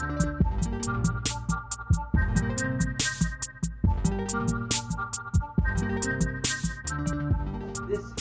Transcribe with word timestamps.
This 0.00 0.08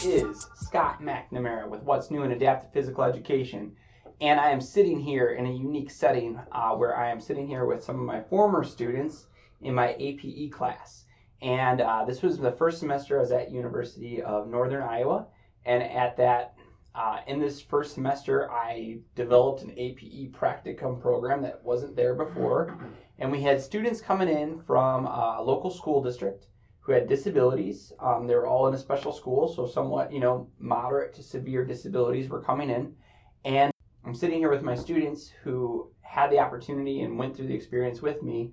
is 0.04 0.50
Scott 0.56 1.02
McNamara 1.02 1.70
with 1.70 1.82
What's 1.84 2.12
New 2.12 2.24
in 2.24 2.34
Adaptive 2.34 2.74
Physical 2.74 3.06
Education, 3.06 3.78
and 4.20 4.42
I 4.42 4.50
am 4.50 4.60
sitting 4.60 5.00
here 5.00 5.30
in 5.30 5.46
a 5.46 5.54
unique 5.54 5.90
setting 5.90 6.38
uh, 6.52 6.72
where 6.72 6.98
I 6.98 7.12
am 7.12 7.22
sitting 7.22 7.48
here 7.48 7.64
with 7.64 7.82
some 7.82 7.98
of 7.98 8.06
my 8.06 8.20
former 8.24 8.66
students 8.66 9.28
in 9.62 9.74
my 9.74 9.96
APE 10.00 10.52
class. 10.52 11.06
And 11.42 11.80
uh, 11.80 12.04
this 12.04 12.22
was 12.22 12.38
the 12.38 12.52
first 12.52 12.80
semester 12.80 13.18
I 13.18 13.22
was 13.22 13.32
at 13.32 13.52
University 13.52 14.22
of 14.22 14.50
Northern 14.50 14.84
Iowa, 14.84 15.28
and 15.66 15.82
at 15.82 16.18
that, 16.18 16.56
uh, 16.96 17.20
in 17.28 17.40
this 17.40 17.62
first 17.62 17.94
semester, 17.94 18.52
I 18.52 19.00
developed 19.16 19.62
an 19.62 19.74
APE 19.78 20.34
practicum 20.34 21.00
program 21.00 21.42
that 21.44 21.64
wasn't 21.64 21.96
there 21.96 22.16
before, 22.16 22.78
and 23.20 23.32
we 23.32 23.42
had 23.42 23.62
students 23.62 24.02
coming 24.02 24.28
in 24.28 24.60
from 24.62 25.06
a 25.06 25.42
local 25.42 25.70
school 25.70 26.02
district 26.02 26.48
who 26.80 26.92
had 26.92 27.08
disabilities. 27.08 27.94
Um, 28.00 28.26
they 28.26 28.36
were 28.36 28.48
all 28.48 28.68
in 28.68 28.74
a 28.74 28.78
special 28.78 29.12
school, 29.12 29.48
so 29.48 29.68
somewhat, 29.68 30.12
you 30.12 30.20
know, 30.20 30.50
moderate 30.60 31.14
to 31.16 31.24
severe 31.24 31.64
disabilities 31.64 32.30
were 32.30 32.42
coming 32.42 32.70
in. 32.70 32.96
And 33.46 33.72
I'm 34.04 34.16
sitting 34.16 34.40
here 34.40 34.50
with 34.50 34.64
my 34.64 34.76
students 34.76 35.32
who 35.44 35.92
had 36.02 36.32
the 36.32 36.40
opportunity 36.40 37.02
and 37.02 37.18
went 37.20 37.36
through 37.36 37.48
the 37.48 37.54
experience 37.54 38.02
with 38.02 38.24
me 38.24 38.52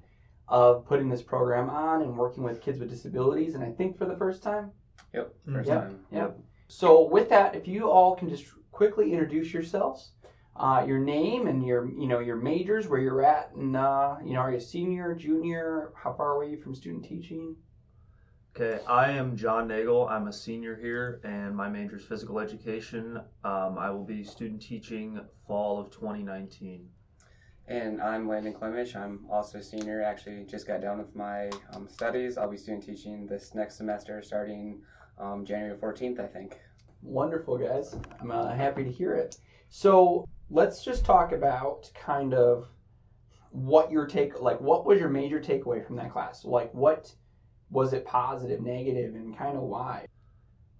of 0.48 0.86
putting 0.86 1.08
this 1.08 1.22
program 1.22 1.70
on 1.70 2.02
and 2.02 2.16
working 2.16 2.42
with 2.42 2.60
kids 2.60 2.78
with 2.78 2.90
disabilities. 2.90 3.54
And 3.54 3.64
I 3.64 3.70
think 3.70 3.96
for 3.96 4.04
the 4.04 4.16
first 4.16 4.42
time. 4.42 4.70
Yep, 5.14 5.34
first 5.52 5.68
Yep. 5.68 5.80
time. 5.80 6.00
Yep. 6.12 6.38
So 6.68 7.02
with 7.02 7.28
that, 7.30 7.54
if 7.54 7.68
you 7.68 7.90
all 7.90 8.16
can 8.16 8.28
just 8.28 8.46
quickly 8.72 9.12
introduce 9.12 9.52
yourselves, 9.52 10.10
uh, 10.56 10.84
your 10.86 10.98
name 10.98 11.46
and 11.46 11.64
your, 11.64 11.88
you 11.88 12.06
know, 12.06 12.18
your 12.18 12.36
majors, 12.36 12.88
where 12.88 13.00
you're 13.00 13.22
at, 13.22 13.52
and 13.54 13.76
uh, 13.76 14.16
you 14.24 14.34
know, 14.34 14.40
are 14.40 14.50
you 14.50 14.58
a 14.58 14.60
senior, 14.60 15.14
junior? 15.14 15.92
How 15.94 16.12
far 16.12 16.32
away 16.32 16.46
are 16.46 16.50
you 16.50 16.56
from 16.56 16.74
student 16.74 17.04
teaching? 17.04 17.56
Okay, 18.58 18.82
I 18.86 19.10
am 19.10 19.36
John 19.36 19.68
Nagel. 19.68 20.08
I'm 20.08 20.28
a 20.28 20.32
senior 20.32 20.74
here, 20.76 21.20
and 21.24 21.54
my 21.54 21.68
major 21.68 21.96
is 21.96 22.04
physical 22.04 22.40
education. 22.40 23.20
Um, 23.44 23.76
I 23.78 23.90
will 23.90 24.04
be 24.04 24.24
student 24.24 24.62
teaching 24.62 25.20
fall 25.46 25.78
of 25.78 25.90
2019. 25.90 26.88
And 27.68 28.00
I'm 28.00 28.26
Landon 28.26 28.54
Clemish. 28.54 28.96
I'm 28.96 29.26
also 29.28 29.58
a 29.58 29.62
senior. 29.62 30.02
Actually, 30.02 30.44
just 30.44 30.66
got 30.66 30.80
done 30.80 30.96
with 30.98 31.14
my 31.14 31.50
um, 31.74 31.86
studies. 31.86 32.38
I'll 32.38 32.50
be 32.50 32.56
student 32.56 32.86
teaching 32.86 33.26
this 33.26 33.54
next 33.54 33.76
semester, 33.76 34.22
starting 34.22 34.80
um, 35.18 35.44
January 35.44 35.76
14th, 35.76 36.20
I 36.20 36.26
think. 36.26 36.58
Wonderful, 37.02 37.58
guys. 37.58 37.96
I'm 38.20 38.30
uh, 38.30 38.54
happy 38.54 38.84
to 38.84 38.90
hear 38.90 39.14
it. 39.14 39.36
So 39.68 40.28
let's 40.50 40.84
just 40.84 41.04
talk 41.04 41.32
about 41.32 41.90
kind 41.94 42.34
of 42.34 42.68
what 43.50 43.90
your 43.90 44.06
take, 44.06 44.40
like, 44.40 44.60
what 44.60 44.86
was 44.86 44.98
your 44.98 45.08
major 45.08 45.40
takeaway 45.40 45.84
from 45.84 45.96
that 45.96 46.12
class? 46.12 46.44
Like, 46.44 46.72
what 46.74 47.14
was 47.70 47.92
it 47.92 48.04
positive, 48.04 48.60
negative, 48.60 49.14
and 49.14 49.36
kind 49.36 49.56
of 49.56 49.62
why? 49.62 50.06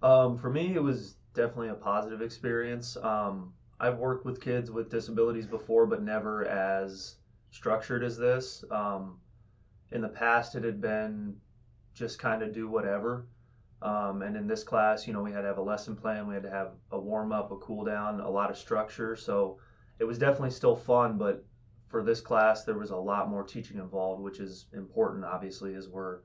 Um, 0.01 0.37
for 0.37 0.49
me, 0.49 0.73
it 0.75 0.81
was 0.81 1.15
definitely 1.33 1.69
a 1.69 1.75
positive 1.75 2.21
experience. 2.21 2.97
Um, 2.97 3.53
I've 3.79 3.97
worked 3.97 4.25
with 4.25 4.41
kids 4.41 4.71
with 4.71 4.89
disabilities 4.89 5.47
before, 5.47 5.85
but 5.85 6.01
never 6.01 6.45
as 6.45 7.15
structured 7.51 8.03
as 8.03 8.17
this. 8.17 8.63
Um, 8.71 9.19
in 9.91 10.01
the 10.01 10.09
past, 10.09 10.55
it 10.55 10.63
had 10.63 10.81
been 10.81 11.35
just 11.93 12.19
kind 12.19 12.43
of 12.43 12.53
do 12.53 12.67
whatever. 12.67 13.27
Um, 13.81 14.23
and 14.23 14.35
in 14.35 14.47
this 14.47 14.63
class, 14.63 15.05
you 15.05 15.13
know, 15.13 15.21
we 15.21 15.31
had 15.31 15.41
to 15.41 15.47
have 15.47 15.59
a 15.59 15.61
lesson 15.61 15.95
plan, 15.95 16.27
we 16.27 16.33
had 16.33 16.43
to 16.43 16.49
have 16.49 16.71
a 16.91 16.99
warm 16.99 17.31
up, 17.31 17.51
a 17.51 17.57
cool 17.57 17.85
down, 17.85 18.19
a 18.19 18.29
lot 18.29 18.49
of 18.49 18.57
structure. 18.57 19.15
So 19.15 19.59
it 19.99 20.03
was 20.03 20.17
definitely 20.17 20.51
still 20.51 20.75
fun, 20.75 21.17
but 21.17 21.45
for 21.87 22.03
this 22.03 22.19
class, 22.19 22.63
there 22.63 22.77
was 22.77 22.89
a 22.89 22.97
lot 22.97 23.29
more 23.29 23.43
teaching 23.43 23.77
involved, 23.77 24.21
which 24.21 24.39
is 24.39 24.65
important, 24.73 25.25
obviously, 25.25 25.75
as 25.75 25.87
we're 25.87 26.19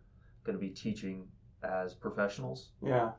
going 0.44 0.59
to 0.59 0.61
be 0.61 0.70
teaching 0.70 1.28
as 1.62 1.94
professionals. 1.94 2.70
Yeah. 2.84 3.12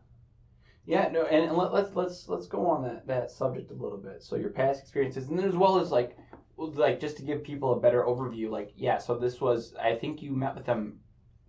Yeah, 0.85 1.07
no, 1.09 1.23
and, 1.25 1.55
let, 1.55 1.71
let's 1.71 1.95
let's 1.95 2.27
let's 2.27 2.45
go 2.45 2.67
on 2.67 2.83
that 2.83 3.07
that 3.07 3.31
subject 3.31 3.71
a 3.71 3.73
little 3.73 3.97
bit. 3.97 4.21
So 4.21 4.35
your 4.35 4.49
past 4.49 4.81
experiences, 4.81 5.29
and 5.29 5.39
then 5.39 5.47
as 5.47 5.55
well 5.55 5.79
as 5.79 5.91
like 5.91 6.17
like 6.57 6.99
just 6.99 7.15
to 7.17 7.23
give 7.23 7.41
people 7.41 7.73
a 7.73 7.79
better 7.79 8.03
overview. 8.03 8.49
Like, 8.49 8.73
yeah, 8.75 8.97
so 8.97 9.17
this 9.17 9.39
was 9.39 9.73
I 9.81 9.95
think 9.95 10.21
you 10.21 10.31
met 10.31 10.55
with 10.55 10.65
them, 10.65 10.99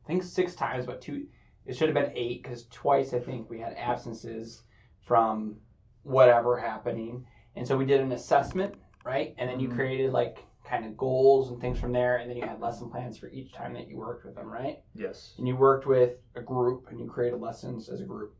I 0.04 0.06
think 0.06 0.22
six 0.22 0.54
times, 0.54 0.86
but 0.86 1.00
two. 1.00 1.26
It 1.66 1.76
should 1.76 1.88
have 1.88 1.94
been 1.94 2.16
eight 2.16 2.42
because 2.42 2.66
twice 2.66 3.14
I 3.14 3.20
think 3.20 3.48
we 3.48 3.58
had 3.60 3.74
absences 3.74 4.62
from 5.02 5.56
whatever 6.02 6.56
happening, 6.58 7.26
and 7.56 7.66
so 7.66 7.76
we 7.76 7.86
did 7.86 8.00
an 8.00 8.12
assessment, 8.12 8.74
right? 9.04 9.34
And 9.38 9.48
then 9.48 9.60
you 9.60 9.68
Mhm. 9.68 9.74
created 9.74 10.12
like 10.12 10.44
kind 10.64 10.84
of 10.86 10.96
goals 10.96 11.50
and 11.50 11.60
things 11.60 11.78
from 11.78 11.92
there, 11.92 12.16
and 12.16 12.28
then 12.30 12.36
you 12.36 12.42
had 12.46 12.60
lesson 12.60 12.90
plans 12.90 13.18
for 13.18 13.28
each 13.28 13.52
time 13.52 13.74
that 13.74 13.88
you 13.88 13.96
worked 13.98 14.24
with 14.24 14.34
them, 14.34 14.50
right? 14.50 14.82
Yes. 14.94 15.34
and 15.38 15.46
you 15.48 15.56
worked 15.56 15.86
with 15.86 16.18
a 16.34 16.40
group 16.40 16.88
and 16.90 16.98
you 16.98 17.06
created 17.06 17.40
lessons 17.40 17.88
as 17.88 18.00
a 18.00 18.04
group. 18.04 18.34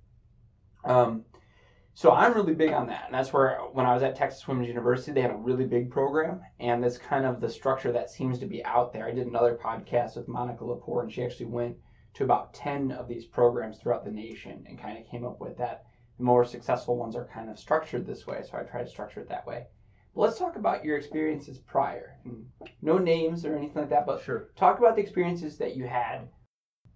Um, 0.84 1.24
so 1.94 2.12
I'm 2.12 2.34
really 2.34 2.54
big 2.54 2.72
on 2.72 2.86
that, 2.88 3.04
and 3.06 3.14
that's 3.14 3.32
where 3.32 3.58
when 3.72 3.86
I 3.86 3.94
was 3.94 4.02
at 4.02 4.16
Texas 4.16 4.46
Women's 4.48 4.68
University, 4.68 5.12
they 5.12 5.20
have 5.22 5.30
a 5.32 5.36
really 5.36 5.64
big 5.66 5.90
program, 5.90 6.42
and 6.58 6.82
that's 6.82 6.98
kind 6.98 7.24
of 7.24 7.40
the 7.40 7.48
structure 7.48 7.92
that 7.92 8.10
seems 8.10 8.38
to 8.40 8.46
be 8.46 8.64
out 8.64 8.92
there. 8.92 9.06
I 9.06 9.12
did 9.12 9.26
another 9.26 9.56
podcast 9.56 10.16
with 10.16 10.28
Monica 10.28 10.64
Lepore, 10.64 11.02
and 11.02 11.12
she 11.12 11.22
actually 11.24 11.46
went 11.46 11.76
to 12.14 12.24
about 12.24 12.54
ten 12.54 12.92
of 12.92 13.08
these 13.08 13.26
programs 13.26 13.78
throughout 13.78 14.04
the 14.04 14.10
nation 14.10 14.64
and 14.68 14.78
kind 14.78 14.98
of 14.98 15.04
came 15.06 15.24
up 15.24 15.40
with 15.40 15.56
that. 15.58 15.84
The 16.18 16.24
more 16.24 16.44
successful 16.44 16.96
ones 16.96 17.16
are 17.16 17.26
kind 17.26 17.50
of 17.50 17.58
structured 17.58 18.06
this 18.06 18.26
way, 18.26 18.42
so 18.42 18.56
I 18.56 18.62
try 18.62 18.82
to 18.82 18.88
structure 18.88 19.20
it 19.20 19.28
that 19.28 19.46
way. 19.46 19.66
But 20.14 20.20
let's 20.20 20.38
talk 20.38 20.56
about 20.56 20.84
your 20.84 20.96
experiences 20.96 21.58
prior. 21.58 22.16
No 22.80 22.98
names 22.98 23.44
or 23.44 23.56
anything 23.56 23.82
like 23.82 23.90
that, 23.90 24.06
but 24.06 24.22
Sure. 24.22 24.48
talk 24.54 24.78
about 24.78 24.94
the 24.94 25.02
experiences 25.02 25.58
that 25.58 25.76
you 25.76 25.86
had 25.86 26.28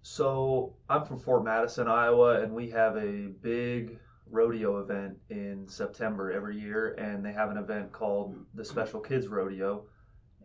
So 0.01 0.77
I'm 0.89 1.03
from 1.03 1.19
Fort 1.19 1.43
Madison, 1.43 1.89
Iowa, 1.89 2.41
and 2.41 2.55
we 2.55 2.69
have 2.69 2.95
a 2.95 3.27
big 3.41 3.99
rodeo 4.31 4.79
event 4.79 5.17
in 5.29 5.67
September 5.67 6.31
every 6.31 6.57
year, 6.57 6.93
and 6.93 7.25
they 7.25 7.33
have 7.33 7.51
an 7.51 7.57
event 7.57 7.91
called 7.91 8.37
the 8.53 8.63
Special 8.63 9.01
Kids 9.01 9.27
Rodeo, 9.27 9.87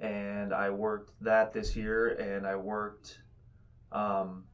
and 0.00 0.52
I 0.52 0.70
worked 0.70 1.12
that 1.20 1.52
this 1.52 1.76
year, 1.76 2.08
and 2.08 2.44
I 2.46 2.56
worked 2.56 3.20
um, 3.94 4.44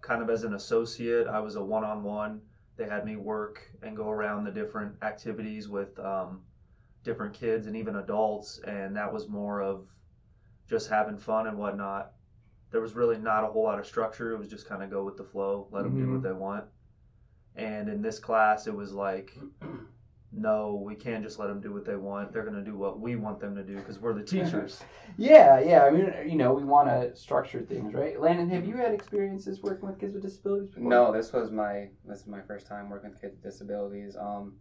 kind 0.00 0.22
of 0.22 0.30
as 0.30 0.42
an 0.44 0.54
associate. 0.54 1.26
I 1.28 1.38
was 1.40 1.56
a 1.56 1.62
one-on-one. 1.62 2.40
They 2.76 2.86
had 2.88 3.04
me 3.04 3.16
work 3.16 3.60
and 3.82 3.96
go 3.96 4.10
around 4.10 4.44
the 4.44 4.50
different 4.50 4.94
activities 5.02 5.68
with 5.68 5.98
um, 5.98 6.40
different 7.04 7.34
kids 7.34 7.66
and 7.66 7.76
even 7.76 7.96
adults, 7.96 8.58
and 8.66 8.96
that 8.96 9.12
was 9.12 9.28
more 9.28 9.60
of 9.62 9.86
just 10.68 10.88
having 10.88 11.16
fun 11.18 11.46
and 11.46 11.56
whatnot 11.56 12.12
there 12.72 12.80
was 12.80 12.94
really 12.94 13.16
not 13.16 13.44
a 13.44 13.46
whole 13.46 13.62
lot 13.62 13.78
of 13.78 13.86
structure. 13.86 14.32
It 14.32 14.38
was 14.38 14.48
just 14.48 14.68
kind 14.68 14.82
of 14.82 14.90
go 14.90 15.04
with 15.04 15.16
the 15.16 15.24
flow, 15.24 15.68
let 15.70 15.84
them 15.84 15.94
do 15.94 16.04
Mhm. 16.06 16.12
what 16.12 16.22
they 16.22 16.32
want. 16.32 16.64
And 17.54 17.88
in 17.88 18.02
this 18.02 18.18
class, 18.18 18.66
it 18.66 18.74
was 18.74 18.92
like, 18.92 19.38
no, 20.32 20.82
we 20.84 20.94
can't 20.94 21.22
just 21.22 21.38
let 21.38 21.46
them 21.46 21.60
do 21.60 21.72
what 21.72 21.84
they 21.84 21.96
want. 21.96 22.32
They're 22.32 22.42
going 22.42 22.56
to 22.56 22.62
do 22.62 22.76
what 22.76 23.00
we 23.00 23.16
want 23.16 23.40
them 23.40 23.54
to 23.54 23.62
do 23.62 23.76
because 23.76 23.98
we're 23.98 24.14
the 24.14 24.22
teachers. 24.24 24.82
Yeah, 25.16 25.60
yeah. 25.60 25.84
I 25.84 25.90
mean, 25.90 26.12
you 26.28 26.36
know, 26.36 26.52
we 26.52 26.64
want 26.64 26.88
to 26.88 27.14
structure 27.16 27.60
things, 27.62 27.94
right? 27.94 28.20
Landon, 28.20 28.50
have 28.50 28.66
you 28.66 28.76
had 28.76 28.92
experiences 28.92 29.62
working 29.62 29.88
with 29.88 29.98
kids 29.98 30.14
with 30.14 30.22
disabilities 30.22 30.68
before? 30.70 30.88
No, 30.88 31.12
this 31.12 31.32
was 31.32 31.50
my 31.50 31.88
this 32.04 32.20
is 32.20 32.26
my 32.26 32.40
first 32.42 32.66
time 32.66 32.90
working 32.90 33.10
with 33.10 33.20
kids 33.20 33.34
with 33.34 33.42
disabilities. 33.42 34.16
Um, 34.16 34.54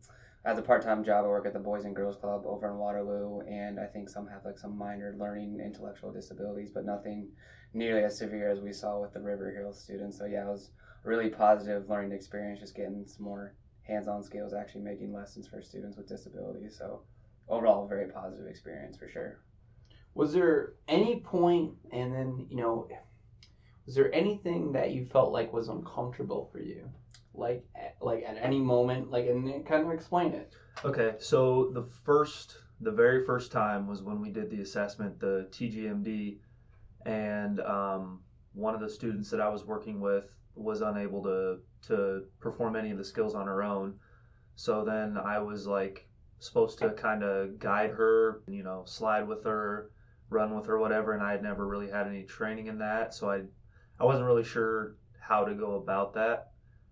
as 0.45 0.59
a 0.59 0.61
part-time 0.61 1.03
job, 1.03 1.25
I 1.25 1.27
work 1.27 1.47
at 1.47 1.53
the 1.53 1.59
Boys 1.59 1.85
and 1.85 1.95
Girls 1.95 2.17
Club 2.17 2.43
over 2.45 2.69
in 2.69 2.77
Waterloo, 2.77 3.41
and 3.41 3.79
I 3.79 3.87
think 3.87 4.09
some 4.09 4.27
have 4.27 4.45
like 4.45 4.59
some 4.59 4.77
minor 4.77 5.15
learning 5.17 5.59
intellectual 5.59 6.11
disabilities, 6.11 6.69
but 6.71 6.85
nothing 6.85 7.29
nearly 7.73 8.03
as 8.03 8.17
severe 8.17 8.51
as 8.51 8.59
we 8.59 8.71
saw 8.71 9.01
with 9.01 9.13
the 9.13 9.21
River 9.21 9.51
Hill 9.51 9.73
students. 9.73 10.19
So 10.19 10.25
yeah, 10.25 10.47
it 10.47 10.51
was 10.51 10.69
a 11.03 11.09
really 11.09 11.29
positive 11.29 11.89
learning 11.89 12.11
experience, 12.11 12.59
just 12.59 12.75
getting 12.75 13.05
some 13.07 13.25
more 13.25 13.55
hands-on 13.87 14.23
skills, 14.23 14.53
actually 14.53 14.81
making 14.81 15.13
lessons 15.13 15.47
for 15.47 15.61
students 15.61 15.97
with 15.97 16.07
disabilities. 16.07 16.75
So 16.77 17.01
overall, 17.47 17.85
a 17.85 17.87
very 17.87 18.09
positive 18.09 18.47
experience 18.47 18.97
for 18.97 19.07
sure. 19.07 19.39
Was 20.13 20.33
there 20.33 20.73
any 20.87 21.19
point, 21.19 21.73
and 21.91 22.13
then 22.13 22.47
you 22.49 22.57
know, 22.57 22.87
was 23.85 23.95
there 23.95 24.13
anything 24.13 24.71
that 24.71 24.91
you 24.91 25.05
felt 25.05 25.31
like 25.31 25.53
was 25.53 25.67
uncomfortable 25.67 26.49
for 26.51 26.59
you, 26.59 26.89
like 27.33 27.65
at, 27.75 27.95
like 28.01 28.23
at 28.25 28.37
any 28.41 28.59
moment, 28.59 29.11
like 29.11 29.27
and 29.27 29.47
then 29.47 29.63
kind 29.63 29.85
of 29.85 29.91
explain 29.91 30.33
it. 30.33 30.53
Okay, 30.83 31.15
so 31.19 31.71
the 31.73 31.83
first, 32.03 32.57
the 32.81 32.91
very 32.91 33.25
first 33.25 33.51
time 33.51 33.87
was 33.87 34.01
when 34.01 34.21
we 34.21 34.29
did 34.29 34.49
the 34.49 34.61
assessment, 34.61 35.19
the 35.19 35.47
TGMD, 35.51 36.37
and 37.05 37.59
um, 37.61 38.21
one 38.53 38.73
of 38.73 38.81
the 38.81 38.89
students 38.89 39.29
that 39.29 39.41
I 39.41 39.49
was 39.49 39.65
working 39.65 39.99
with 39.99 40.31
was 40.55 40.81
unable 40.81 41.21
to 41.23 41.59
to 41.87 42.23
perform 42.39 42.75
any 42.75 42.91
of 42.91 42.97
the 42.97 43.03
skills 43.03 43.35
on 43.35 43.47
her 43.47 43.63
own. 43.63 43.95
So 44.55 44.85
then 44.85 45.17
I 45.17 45.39
was 45.39 45.67
like 45.67 46.07
supposed 46.39 46.79
to 46.79 46.91
kind 46.91 47.23
of 47.23 47.59
guide 47.59 47.91
her, 47.91 48.41
you 48.47 48.63
know, 48.63 48.83
slide 48.85 49.27
with 49.27 49.43
her, 49.43 49.91
run 50.29 50.55
with 50.55 50.65
her, 50.67 50.79
whatever. 50.79 51.13
And 51.13 51.23
I 51.23 51.31
had 51.31 51.43
never 51.43 51.67
really 51.67 51.89
had 51.89 52.07
any 52.07 52.23
training 52.23 52.67
in 52.67 52.79
that, 52.79 53.13
so 53.13 53.29
I 53.29 53.43
I 53.99 54.05
wasn't 54.05 54.25
really 54.25 54.43
sure 54.43 54.95
how 55.19 55.45
to 55.45 55.53
go 55.53 55.75
about 55.75 56.13
that. 56.13 56.51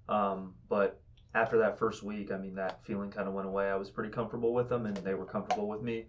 Um, 0.10 0.56
but 0.69 1.01
after 1.36 1.57
that 1.60 1.80
first 1.80 2.04
week, 2.04 2.31
I 2.31 2.38
mean, 2.38 2.56
that 2.56 2.86
feeling 2.86 3.12
kind 3.12 3.28
of 3.28 3.34
went 3.34 3.48
away. 3.48 3.69
I 3.69 3.75
was 3.75 3.90
pretty 3.90 4.12
comfortable 4.12 4.54
with 4.54 4.69
them, 4.69 4.86
and 4.86 4.95
they 4.98 5.13
were 5.13 5.25
comfortable 5.25 5.68
with 5.68 5.81
me. 5.81 6.07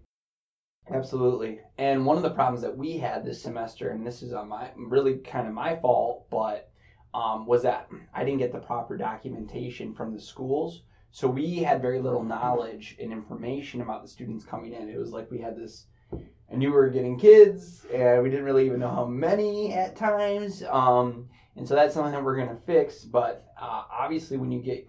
Absolutely. 0.90 1.60
And 1.78 2.04
one 2.04 2.16
of 2.16 2.22
the 2.22 2.30
problems 2.30 2.62
that 2.62 2.76
we 2.76 2.98
had 2.98 3.24
this 3.24 3.42
semester, 3.42 3.88
and 3.90 4.06
this 4.06 4.22
is 4.22 4.32
on 4.32 4.48
my 4.48 4.70
really 4.76 5.16
kind 5.18 5.48
of 5.48 5.54
my 5.54 5.76
fault, 5.76 6.28
but 6.30 6.70
um, 7.14 7.46
was 7.46 7.62
that 7.62 7.88
I 8.14 8.24
didn't 8.24 8.40
get 8.40 8.52
the 8.52 8.58
proper 8.58 8.96
documentation 8.96 9.94
from 9.94 10.12
the 10.12 10.20
schools. 10.20 10.82
So 11.10 11.28
we 11.28 11.58
had 11.58 11.80
very 11.80 12.00
little 12.00 12.24
knowledge 12.24 12.96
and 13.00 13.12
information 13.12 13.80
about 13.80 14.02
the 14.02 14.08
students 14.08 14.44
coming 14.44 14.74
in. 14.74 14.88
It 14.88 14.98
was 14.98 15.12
like 15.12 15.30
we 15.30 15.38
had 15.38 15.56
this, 15.56 15.86
I 16.12 16.56
knew 16.56 16.70
we 16.70 16.76
were 16.76 16.90
getting 16.90 17.16
kids, 17.16 17.86
and 17.94 18.20
we 18.20 18.30
didn't 18.30 18.44
really 18.44 18.66
even 18.66 18.80
know 18.80 18.90
how 18.90 19.04
many 19.04 19.72
at 19.72 19.94
times. 19.94 20.64
Um, 20.68 21.28
and 21.54 21.68
so 21.68 21.76
that's 21.76 21.94
something 21.94 22.12
that 22.12 22.24
we're 22.24 22.34
going 22.36 22.48
to 22.48 22.62
fix. 22.66 23.04
But 23.04 23.46
uh, 23.56 23.84
obviously, 23.92 24.38
when 24.38 24.50
you 24.50 24.60
get, 24.60 24.88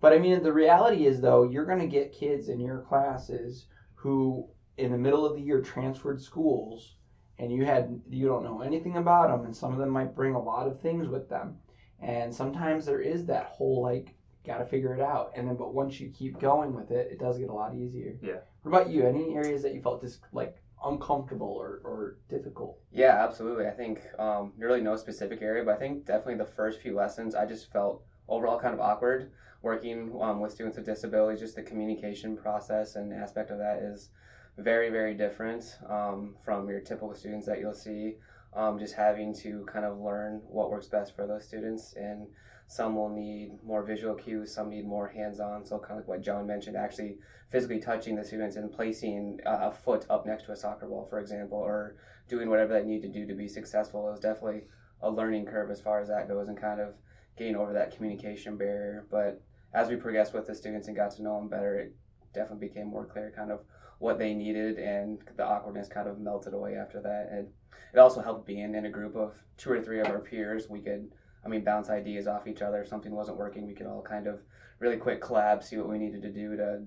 but 0.00 0.12
I 0.12 0.18
mean, 0.18 0.44
the 0.44 0.52
reality 0.52 1.06
is 1.06 1.20
though, 1.20 1.42
you're 1.42 1.66
going 1.66 1.80
to 1.80 1.88
get 1.88 2.12
kids 2.12 2.48
in 2.48 2.60
your 2.60 2.82
classes 2.82 3.66
who, 3.94 4.48
in 4.76 4.92
the 4.92 4.98
middle 4.98 5.26
of 5.26 5.34
the 5.34 5.42
year, 5.42 5.60
transferred 5.60 6.22
schools, 6.22 6.94
and 7.38 7.50
you 7.50 7.64
had 7.64 8.00
you 8.08 8.28
don't 8.28 8.44
know 8.44 8.60
anything 8.60 8.96
about 8.96 9.28
them, 9.28 9.44
and 9.44 9.56
some 9.56 9.72
of 9.72 9.78
them 9.78 9.90
might 9.90 10.14
bring 10.14 10.36
a 10.36 10.42
lot 10.42 10.68
of 10.68 10.80
things 10.80 11.08
with 11.08 11.28
them. 11.28 11.58
And 12.04 12.34
sometimes 12.34 12.84
there 12.84 13.00
is 13.00 13.24
that 13.26 13.46
whole 13.46 13.82
like 13.82 14.14
got 14.46 14.58
to 14.58 14.64
figure 14.64 14.94
it 14.94 15.00
out. 15.00 15.32
And 15.34 15.48
then, 15.48 15.56
but 15.56 15.72
once 15.72 15.98
you 15.98 16.10
keep 16.10 16.38
going 16.38 16.74
with 16.74 16.90
it, 16.90 17.10
it 17.10 17.18
does 17.18 17.38
get 17.38 17.48
a 17.48 17.52
lot 17.52 17.74
easier. 17.74 18.16
Yeah. 18.22 18.40
What 18.62 18.80
about 18.80 18.90
you? 18.90 19.06
Any 19.06 19.34
areas 19.34 19.62
that 19.62 19.74
you 19.74 19.80
felt 19.80 20.02
just 20.02 20.20
like 20.32 20.56
uncomfortable 20.84 21.48
or, 21.48 21.80
or 21.82 22.16
difficult? 22.28 22.78
Yeah, 22.92 23.24
absolutely. 23.24 23.66
I 23.66 23.70
think 23.70 24.02
um, 24.18 24.52
really 24.58 24.82
no 24.82 24.96
specific 24.96 25.40
area, 25.40 25.64
but 25.64 25.76
I 25.76 25.78
think 25.78 26.04
definitely 26.04 26.36
the 26.36 26.44
first 26.44 26.80
few 26.80 26.94
lessons 26.94 27.34
I 27.34 27.46
just 27.46 27.72
felt 27.72 28.04
overall 28.28 28.60
kind 28.60 28.74
of 28.74 28.80
awkward 28.80 29.30
working 29.62 30.14
um, 30.20 30.40
with 30.40 30.52
students 30.52 30.76
with 30.76 30.84
disabilities. 30.84 31.40
Just 31.40 31.56
the 31.56 31.62
communication 31.62 32.36
process 32.36 32.96
and 32.96 33.14
aspect 33.14 33.50
of 33.50 33.58
that 33.58 33.78
is 33.78 34.10
very, 34.58 34.90
very 34.90 35.14
different 35.14 35.78
um, 35.88 36.36
from 36.44 36.68
your 36.68 36.80
typical 36.80 37.14
students 37.14 37.46
that 37.46 37.60
you'll 37.60 37.72
see 37.72 38.16
um, 38.54 38.78
just 38.78 38.94
having 38.94 39.34
to 39.36 39.66
kind 39.72 39.84
of 39.84 39.98
learn 39.98 40.40
what 40.46 40.70
works 40.70 40.86
best 40.88 41.14
for 41.14 41.26
those 41.26 41.44
students. 41.44 41.94
And 41.94 42.26
some 42.66 42.96
will 42.96 43.10
need 43.10 43.58
more 43.62 43.82
visual 43.82 44.14
cues, 44.14 44.54
some 44.54 44.70
need 44.70 44.86
more 44.86 45.08
hands 45.08 45.40
on. 45.40 45.64
So, 45.64 45.78
kind 45.78 45.92
of 45.92 45.98
like 45.98 46.08
what 46.08 46.22
John 46.22 46.46
mentioned, 46.46 46.76
actually 46.76 47.18
physically 47.50 47.78
touching 47.78 48.16
the 48.16 48.24
students 48.24 48.56
and 48.56 48.72
placing 48.72 49.40
a 49.46 49.70
foot 49.70 50.06
up 50.10 50.26
next 50.26 50.44
to 50.44 50.52
a 50.52 50.56
soccer 50.56 50.86
ball, 50.86 51.06
for 51.08 51.20
example, 51.20 51.58
or 51.58 51.96
doing 52.28 52.48
whatever 52.48 52.72
they 52.72 52.84
need 52.84 53.02
to 53.02 53.08
do 53.08 53.26
to 53.26 53.34
be 53.34 53.46
successful 53.46 54.12
is 54.12 54.20
definitely 54.20 54.62
a 55.02 55.10
learning 55.10 55.44
curve 55.44 55.70
as 55.70 55.80
far 55.80 56.00
as 56.00 56.08
that 56.08 56.26
goes 56.26 56.48
and 56.48 56.60
kind 56.60 56.80
of 56.80 56.94
getting 57.36 57.56
over 57.56 57.72
that 57.72 57.94
communication 57.94 58.56
barrier. 58.56 59.06
But 59.10 59.40
as 59.74 59.88
we 59.88 59.96
progressed 59.96 60.32
with 60.32 60.46
the 60.46 60.54
students 60.54 60.88
and 60.88 60.96
got 60.96 61.10
to 61.12 61.22
know 61.22 61.38
them 61.38 61.48
better, 61.48 61.76
it 61.76 61.94
definitely 62.32 62.68
became 62.68 62.88
more 62.88 63.04
clear 63.04 63.32
kind 63.36 63.50
of 63.50 63.60
what 63.98 64.18
they 64.18 64.34
needed 64.34 64.78
and 64.78 65.18
the 65.36 65.44
awkwardness 65.44 65.88
kind 65.88 66.08
of 66.08 66.18
melted 66.18 66.54
away 66.54 66.76
after 66.76 67.00
that. 67.02 67.28
And 67.30 67.48
it 67.92 67.98
also 67.98 68.20
helped 68.20 68.46
being 68.46 68.74
in 68.74 68.86
a 68.86 68.90
group 68.90 69.16
of 69.16 69.34
two 69.56 69.70
or 69.70 69.80
three 69.80 70.00
of 70.00 70.08
our 70.08 70.18
peers. 70.18 70.68
We 70.68 70.80
could, 70.80 71.12
I 71.44 71.48
mean, 71.48 71.64
bounce 71.64 71.90
ideas 71.90 72.26
off 72.26 72.46
each 72.46 72.62
other. 72.62 72.82
If 72.82 72.88
something 72.88 73.12
wasn't 73.12 73.38
working, 73.38 73.66
we 73.66 73.74
could 73.74 73.86
all 73.86 74.02
kind 74.02 74.26
of 74.26 74.40
really 74.78 74.96
quick 74.96 75.22
collab, 75.22 75.62
see 75.62 75.76
what 75.76 75.88
we 75.88 75.98
needed 75.98 76.22
to 76.22 76.32
do 76.32 76.56
to 76.56 76.82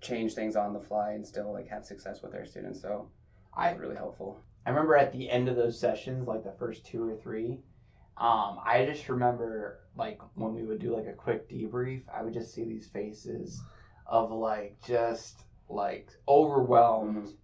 change 0.00 0.34
things 0.34 0.56
on 0.56 0.72
the 0.72 0.80
fly 0.80 1.12
and 1.12 1.26
still 1.26 1.52
like 1.52 1.68
have 1.68 1.84
success 1.84 2.22
with 2.22 2.34
our 2.34 2.44
students. 2.44 2.80
So 2.80 3.08
I 3.56 3.70
really 3.72 3.96
helpful. 3.96 4.40
I 4.66 4.70
remember 4.70 4.96
at 4.96 5.12
the 5.12 5.30
end 5.30 5.48
of 5.48 5.56
those 5.56 5.78
sessions, 5.78 6.26
like 6.26 6.44
the 6.44 6.52
first 6.52 6.84
two 6.84 7.08
or 7.08 7.16
three, 7.16 7.60
um, 8.16 8.58
I 8.64 8.86
just 8.88 9.08
remember 9.08 9.80
like 9.96 10.20
when 10.34 10.54
we 10.54 10.64
would 10.64 10.78
do 10.78 10.94
like 10.94 11.06
a 11.06 11.12
quick 11.12 11.48
debrief, 11.48 12.02
I 12.14 12.22
would 12.22 12.34
just 12.34 12.52
see 12.52 12.64
these 12.64 12.88
faces 12.88 13.62
of 14.06 14.30
like 14.30 14.76
just 14.86 15.44
like 15.68 16.10
overwhelmed. 16.28 17.24
Mm-hmm 17.24 17.34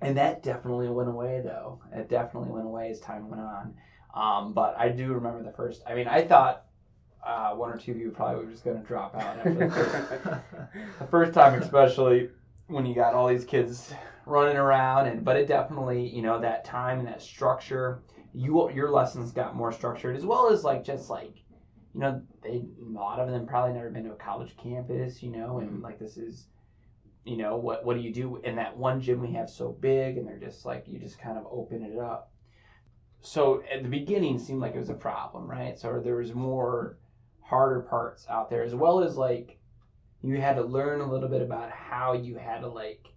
and 0.00 0.16
that 0.16 0.42
definitely 0.42 0.88
went 0.88 1.08
away 1.08 1.40
though. 1.44 1.80
It 1.92 2.08
definitely 2.08 2.50
went 2.50 2.66
away 2.66 2.90
as 2.90 3.00
time 3.00 3.28
went 3.28 3.42
on. 3.42 3.74
Um, 4.14 4.52
but 4.52 4.74
I 4.78 4.88
do 4.88 5.12
remember 5.12 5.42
the 5.42 5.52
first. 5.52 5.82
I 5.86 5.94
mean, 5.94 6.08
I 6.08 6.22
thought 6.22 6.64
uh, 7.26 7.50
one 7.54 7.70
or 7.70 7.76
two 7.76 7.92
of 7.92 7.98
you 7.98 8.10
probably 8.10 8.44
were 8.44 8.50
just 8.50 8.64
going 8.64 8.80
to 8.80 8.86
drop 8.86 9.14
out 9.16 9.38
after 9.38 9.54
the 9.54 9.70
first, 9.70 9.92
the 10.98 11.06
first 11.06 11.34
time, 11.34 11.60
especially 11.60 12.30
when 12.68 12.86
you 12.86 12.94
got 12.94 13.14
all 13.14 13.28
these 13.28 13.44
kids 13.44 13.92
running 14.24 14.56
around. 14.56 15.06
And 15.06 15.24
but 15.24 15.36
it 15.36 15.46
definitely, 15.46 16.06
you 16.08 16.22
know, 16.22 16.40
that 16.40 16.64
time 16.64 17.00
and 17.00 17.08
that 17.08 17.22
structure. 17.22 18.02
You 18.34 18.70
your 18.70 18.90
lessons 18.90 19.32
got 19.32 19.56
more 19.56 19.72
structured 19.72 20.14
as 20.14 20.24
well 20.24 20.50
as 20.50 20.62
like 20.62 20.84
just 20.84 21.10
like 21.10 21.34
you 21.94 22.00
know 22.00 22.22
they 22.42 22.66
a 22.80 22.88
lot 22.90 23.18
of 23.18 23.28
them 23.28 23.46
probably 23.46 23.74
never 23.74 23.90
been 23.90 24.04
to 24.04 24.12
a 24.12 24.16
college 24.16 24.54
campus, 24.62 25.22
you 25.22 25.30
know, 25.30 25.58
and 25.58 25.70
mm-hmm. 25.70 25.82
like 25.82 25.98
this 25.98 26.16
is 26.16 26.46
you 27.24 27.36
know 27.36 27.56
what 27.56 27.84
what 27.84 27.96
do 27.96 28.02
you 28.02 28.12
do? 28.12 28.40
In 28.44 28.56
that 28.56 28.76
one 28.76 29.00
gym 29.00 29.20
we 29.20 29.32
have 29.32 29.50
so 29.50 29.70
big 29.80 30.16
and 30.16 30.26
they're 30.26 30.38
just 30.38 30.64
like 30.64 30.84
you 30.86 30.98
just 30.98 31.18
kind 31.18 31.38
of 31.38 31.46
open 31.50 31.82
it 31.82 31.98
up. 31.98 32.30
So 33.20 33.62
at 33.72 33.82
the 33.82 33.88
beginning 33.88 34.38
seemed 34.38 34.60
like 34.60 34.74
it 34.74 34.78
was 34.78 34.90
a 34.90 34.94
problem 34.94 35.50
right? 35.50 35.78
So 35.78 36.00
there 36.00 36.16
was 36.16 36.34
more 36.34 36.98
harder 37.42 37.80
parts 37.80 38.26
out 38.28 38.50
there 38.50 38.62
as 38.62 38.74
well 38.74 39.00
as 39.00 39.16
like 39.16 39.58
you 40.20 40.40
had 40.40 40.56
to 40.56 40.62
learn 40.62 41.00
a 41.00 41.10
little 41.10 41.28
bit 41.28 41.42
about 41.42 41.70
how 41.70 42.12
you 42.12 42.36
had 42.36 42.60
to 42.60 42.68
like 42.68 43.12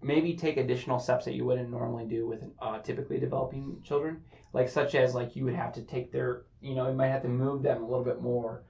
maybe 0.00 0.34
take 0.34 0.56
additional 0.56 0.98
steps 0.98 1.24
that 1.24 1.34
you 1.34 1.44
wouldn't 1.44 1.70
normally 1.70 2.06
do 2.06 2.26
with 2.26 2.44
uh, 2.60 2.78
typically 2.78 3.18
developing 3.18 3.80
children. 3.82 4.22
Like 4.52 4.68
such 4.68 4.94
as 4.94 5.14
like 5.14 5.36
you 5.36 5.44
would 5.44 5.54
have 5.54 5.72
to 5.74 5.82
take 5.82 6.12
their 6.12 6.42
you 6.60 6.74
know 6.74 6.88
you 6.88 6.94
might 6.94 7.08
have 7.08 7.22
to 7.22 7.28
move 7.28 7.62
them 7.62 7.82
a 7.82 7.86
little 7.86 8.04
bit 8.04 8.20
more 8.20 8.62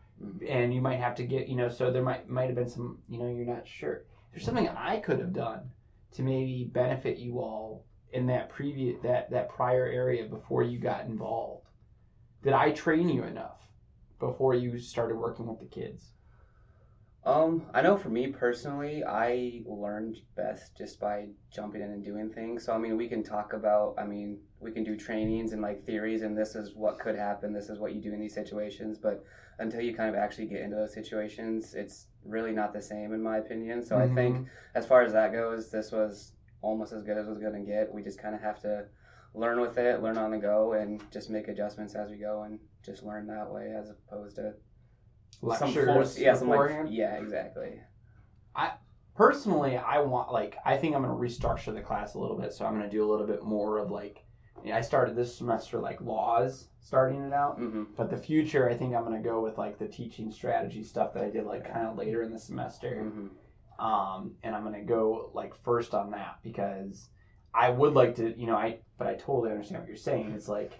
and 0.48 0.74
you 0.74 0.80
might 0.80 0.98
have 0.98 1.14
to 1.16 1.22
get 1.24 1.48
you 1.48 1.56
know 1.56 1.68
so 1.68 1.90
there 1.90 2.02
might 2.02 2.28
might 2.28 2.46
have 2.46 2.54
been 2.54 2.68
some 2.68 2.98
you 3.08 3.18
know 3.18 3.28
you're 3.28 3.44
not 3.46 3.66
sure. 3.66 4.02
There's 4.32 4.44
something 4.44 4.68
i 4.68 4.98
could 4.98 5.18
have 5.20 5.32
done 5.32 5.70
to 6.12 6.22
maybe 6.22 6.64
benefit 6.72 7.18
you 7.18 7.38
all 7.40 7.84
in 8.12 8.26
that 8.26 8.48
previous 8.48 9.00
that 9.02 9.30
that 9.30 9.48
prior 9.48 9.86
area 9.86 10.24
before 10.26 10.62
you 10.62 10.78
got 10.78 11.06
involved 11.06 11.66
did 12.42 12.52
i 12.52 12.70
train 12.72 13.08
you 13.08 13.24
enough 13.24 13.60
before 14.18 14.54
you 14.54 14.78
started 14.78 15.16
working 15.16 15.46
with 15.46 15.60
the 15.60 15.66
kids 15.66 16.12
um, 17.24 17.66
I 17.74 17.82
know 17.82 17.96
for 17.96 18.08
me 18.08 18.28
personally, 18.28 19.04
I 19.04 19.62
learned 19.66 20.18
best 20.36 20.76
just 20.76 21.00
by 21.00 21.28
jumping 21.50 21.82
in 21.82 21.90
and 21.90 22.04
doing 22.04 22.30
things. 22.30 22.64
So 22.64 22.72
I 22.72 22.78
mean, 22.78 22.96
we 22.96 23.08
can 23.08 23.22
talk 23.22 23.52
about, 23.52 23.96
I 23.98 24.04
mean, 24.04 24.38
we 24.60 24.72
can 24.72 24.84
do 24.84 24.96
trainings 24.96 25.52
and 25.52 25.60
like 25.60 25.84
theories, 25.84 26.22
and 26.22 26.36
this 26.36 26.54
is 26.54 26.74
what 26.74 26.98
could 26.98 27.16
happen. 27.16 27.52
This 27.52 27.68
is 27.68 27.78
what 27.78 27.94
you 27.94 28.00
do 28.00 28.12
in 28.12 28.20
these 28.20 28.34
situations. 28.34 28.98
But 28.98 29.24
until 29.58 29.80
you 29.82 29.94
kind 29.94 30.08
of 30.08 30.16
actually 30.16 30.46
get 30.46 30.62
into 30.62 30.76
those 30.76 30.94
situations, 30.94 31.74
it's 31.74 32.06
really 32.24 32.52
not 32.52 32.72
the 32.72 32.82
same 32.82 33.12
in 33.12 33.22
my 33.22 33.38
opinion. 33.38 33.84
So 33.84 33.96
mm-hmm. 33.96 34.12
I 34.12 34.14
think 34.14 34.48
as 34.74 34.86
far 34.86 35.02
as 35.02 35.12
that 35.12 35.32
goes, 35.32 35.70
this 35.70 35.92
was 35.92 36.32
almost 36.62 36.92
as 36.92 37.02
good 37.02 37.16
as 37.18 37.26
it 37.26 37.30
was 37.30 37.38
going 37.38 37.54
to 37.54 37.70
get. 37.70 37.92
We 37.92 38.02
just 38.02 38.20
kind 38.20 38.34
of 38.34 38.40
have 38.40 38.60
to 38.62 38.86
learn 39.34 39.60
with 39.60 39.76
it, 39.78 40.02
learn 40.02 40.18
on 40.18 40.30
the 40.30 40.38
go, 40.38 40.72
and 40.72 41.02
just 41.12 41.30
make 41.30 41.48
adjustments 41.48 41.94
as 41.94 42.10
we 42.10 42.16
go, 42.16 42.44
and 42.44 42.58
just 42.84 43.02
learn 43.02 43.26
that 43.26 43.50
way 43.50 43.74
as 43.78 43.90
opposed 43.90 44.36
to 44.36 44.54
lectures. 45.42 46.14
Some 46.14 46.22
yeah, 46.22 46.34
some 46.34 46.48
like, 46.48 46.86
yeah, 46.88 47.16
exactly. 47.16 47.80
I 48.54 48.72
personally, 49.14 49.76
I 49.76 50.00
want 50.00 50.32
like 50.32 50.56
I 50.64 50.76
think 50.76 50.94
I'm 50.94 51.02
gonna 51.02 51.14
restructure 51.14 51.74
the 51.74 51.80
class 51.80 52.14
a 52.14 52.18
little 52.18 52.38
bit, 52.38 52.52
so 52.52 52.64
I'm 52.64 52.74
gonna 52.74 52.90
do 52.90 53.04
a 53.04 53.10
little 53.10 53.26
bit 53.26 53.42
more 53.42 53.78
of 53.78 53.90
like. 53.90 54.24
I 54.72 54.80
started 54.80 55.14
this 55.14 55.36
semester 55.38 55.78
like 55.78 56.00
laws, 56.00 56.66
starting 56.80 57.22
it 57.22 57.32
out, 57.32 57.60
mm-hmm. 57.60 57.84
but 57.96 58.10
the 58.10 58.16
future 58.16 58.68
I 58.68 58.74
think 58.74 58.94
I'm 58.94 59.04
gonna 59.04 59.22
go 59.22 59.40
with 59.40 59.56
like 59.56 59.78
the 59.78 59.86
teaching 59.86 60.32
strategy 60.32 60.82
stuff 60.82 61.14
that 61.14 61.22
I 61.22 61.30
did 61.30 61.44
like 61.44 61.72
kind 61.72 61.86
of 61.86 61.96
later 61.96 62.22
in 62.22 62.32
the 62.32 62.40
semester, 62.40 63.04
mm-hmm. 63.04 63.84
um, 63.84 64.34
and 64.42 64.56
I'm 64.56 64.64
gonna 64.64 64.82
go 64.82 65.30
like 65.32 65.54
first 65.54 65.94
on 65.94 66.10
that 66.10 66.38
because 66.42 67.08
I 67.54 67.70
would 67.70 67.94
like 67.94 68.16
to, 68.16 68.36
you 68.38 68.46
know, 68.46 68.56
I 68.56 68.78
but 68.98 69.06
I 69.06 69.14
totally 69.14 69.50
understand 69.50 69.82
what 69.82 69.88
you're 69.88 69.96
saying. 69.96 70.32
It's 70.32 70.48
like 70.48 70.72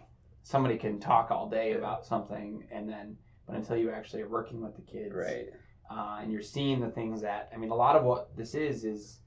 somebody 0.42 0.76
can 0.76 0.98
talk 0.98 1.30
all 1.30 1.48
day 1.48 1.74
about 1.74 2.04
something 2.04 2.66
and 2.70 2.88
then 2.88 3.16
but 3.48 3.56
until 3.56 3.76
you 3.76 3.90
actually 3.90 4.22
are 4.22 4.28
working 4.28 4.60
with 4.60 4.76
the 4.76 4.82
kids, 4.82 5.14
right? 5.14 5.46
Uh, 5.90 6.18
and 6.20 6.30
you're 6.30 6.42
seeing 6.42 6.80
the 6.80 6.90
things 6.90 7.22
that 7.22 7.50
I 7.52 7.56
mean, 7.56 7.70
a 7.70 7.74
lot 7.74 7.96
of 7.96 8.04
what 8.04 8.36
this 8.36 8.54
is 8.54 8.84
is 8.84 9.20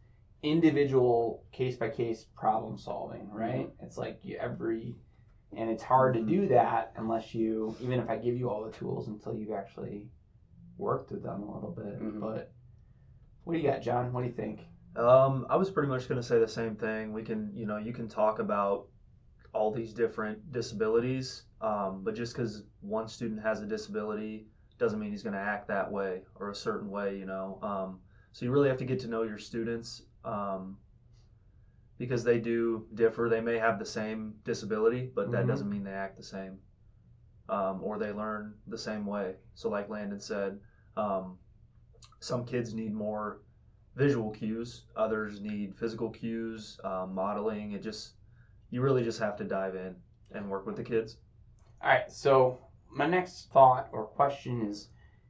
individual 0.44 1.44
case 1.52 1.76
by 1.76 1.90
case 1.90 2.26
problem 2.36 2.78
solving, 2.78 3.30
right? 3.32 3.68
Mm-hmm. 3.68 3.86
It's 3.86 3.98
like 3.98 4.20
you, 4.24 4.38
every, 4.38 4.96
and 5.56 5.70
it's 5.70 5.84
hard 5.84 6.14
to 6.14 6.22
do 6.22 6.48
that 6.50 6.94
unless 6.98 7.34
you, 7.34 7.76
even 7.82 8.00
if 8.00 8.10
I 8.10 8.18
give 8.18 8.38
you 8.38 8.50
all 8.50 8.64
the 8.64 8.72
tools, 8.72 9.08
until 9.08 9.36
you've 9.36 9.52
actually 9.52 10.08
worked 10.78 11.12
with 11.12 11.24
them 11.24 11.44
a 11.44 11.54
little 11.54 11.72
bit. 11.72 12.02
Mm-hmm. 12.02 12.20
But 12.20 12.52
what 13.44 13.54
do 13.54 13.60
you 13.60 13.68
got, 13.68 13.82
John? 13.82 14.14
What 14.14 14.22
do 14.22 14.28
you 14.28 14.34
think? 14.34 14.62
Um, 14.96 15.48
I 15.50 15.56
was 15.56 15.70
pretty 15.70 15.90
much 15.90 16.08
going 16.08 16.22
to 16.22 16.28
say 16.28 16.38
the 16.40 16.48
same 16.48 16.76
thing. 16.76 17.14
We 17.14 17.24
can, 17.24 17.52
you 17.56 17.66
know, 17.66 17.78
you 17.78 17.94
can 17.94 18.08
talk 18.08 18.40
about 18.40 18.88
all 19.54 19.72
these 19.72 19.94
different 19.94 20.52
disabilities 20.52 21.44
um, 21.62 22.02
but 22.04 22.16
just 22.16 22.36
because 22.36 22.64
one 22.82 23.08
student 23.08 23.42
has 23.42 23.62
a 23.62 23.66
disability 23.66 24.48
doesn't 24.80 25.00
mean 25.00 25.12
he's 25.12 25.24
going 25.24 25.36
to 25.36 25.40
act 25.40 25.68
that 25.68 25.90
way 25.90 26.22
or 26.36 26.50
a 26.50 26.56
certain 26.56 26.90
way, 26.90 27.16
you 27.18 27.26
know. 27.26 27.60
Um, 27.62 28.00
so 28.32 28.46
you 28.46 28.52
really 28.52 28.68
have 28.68 28.78
to 28.78 28.86
get 28.86 29.00
to 29.02 29.08
know 29.08 29.22
your 29.22 29.38
students 29.38 30.02
um, 30.26 30.78
because 32.00 32.24
they 32.24 32.40
do 32.40 32.88
differ. 32.96 33.30
They 33.30 33.42
may 33.42 33.60
have 33.60 33.78
the 33.78 33.86
same 33.86 34.34
disability, 34.44 35.12
but 35.14 35.32
that 35.32 35.40
mm-hmm. 35.40 35.50
doesn't 35.50 35.70
mean 35.70 35.84
they 35.84 35.92
act 35.92 36.18
the 36.18 36.24
same 36.24 36.58
um, 37.48 37.80
or 37.84 38.00
they 38.00 38.12
learn 38.12 38.56
the 38.68 38.78
same 38.78 39.06
way. 39.06 39.36
So, 39.54 39.70
like 39.70 39.88
Landon 39.88 40.20
said, 40.20 40.60
um, 40.98 41.38
some 42.20 42.44
kids 42.44 42.74
need 42.74 42.92
more 42.94 43.42
visual 43.96 44.32
cues. 44.32 44.86
Others 44.96 45.42
need 45.42 45.76
physical 45.76 46.10
cues, 46.10 46.80
um, 46.84 47.14
modeling. 47.14 47.74
It 47.74 47.84
just 47.84 48.14
you 48.72 48.82
really 48.82 49.04
just 49.04 49.20
have 49.20 49.38
to 49.38 49.44
dive 49.44 49.76
in 49.76 49.96
and 50.32 50.50
work 50.50 50.66
with 50.66 50.78
the 50.78 50.84
kids. 50.84 51.18
All 51.84 51.90
right. 51.90 52.10
So 52.12 52.58
my 52.90 53.06
next 53.06 53.52
thought 53.52 53.90
or 53.92 54.06
question 54.06 54.66
is, 54.66 54.90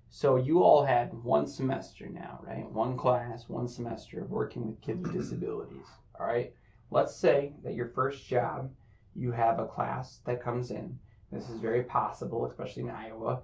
so 0.10 0.36
you 0.36 0.62
all 0.64 0.84
had 0.86 1.14
one 1.24 1.48
semester 1.48 2.08
now, 2.10 2.40
right? 2.46 2.70
One 2.70 2.98
class, 2.98 3.50
one 3.50 3.68
semester 3.68 4.22
of 4.22 4.30
working 4.30 4.68
with 4.68 4.82
kids 4.82 5.02
with 5.02 5.14
disabilities. 5.14 5.86
All 6.20 6.28
right. 6.28 6.54
Let's 6.92 7.16
say 7.16 7.54
that 7.64 7.74
your 7.74 7.88
first 7.88 8.28
job, 8.28 8.70
you 9.16 9.32
have 9.32 9.60
a 9.60 9.66
class 9.66 10.20
that 10.26 10.44
comes 10.44 10.72
in. 10.72 11.00
This 11.32 11.50
is 11.50 11.60
very 11.60 11.84
possible, 11.84 12.46
especially 12.46 12.84
in 12.84 12.90
Iowa. 12.90 13.42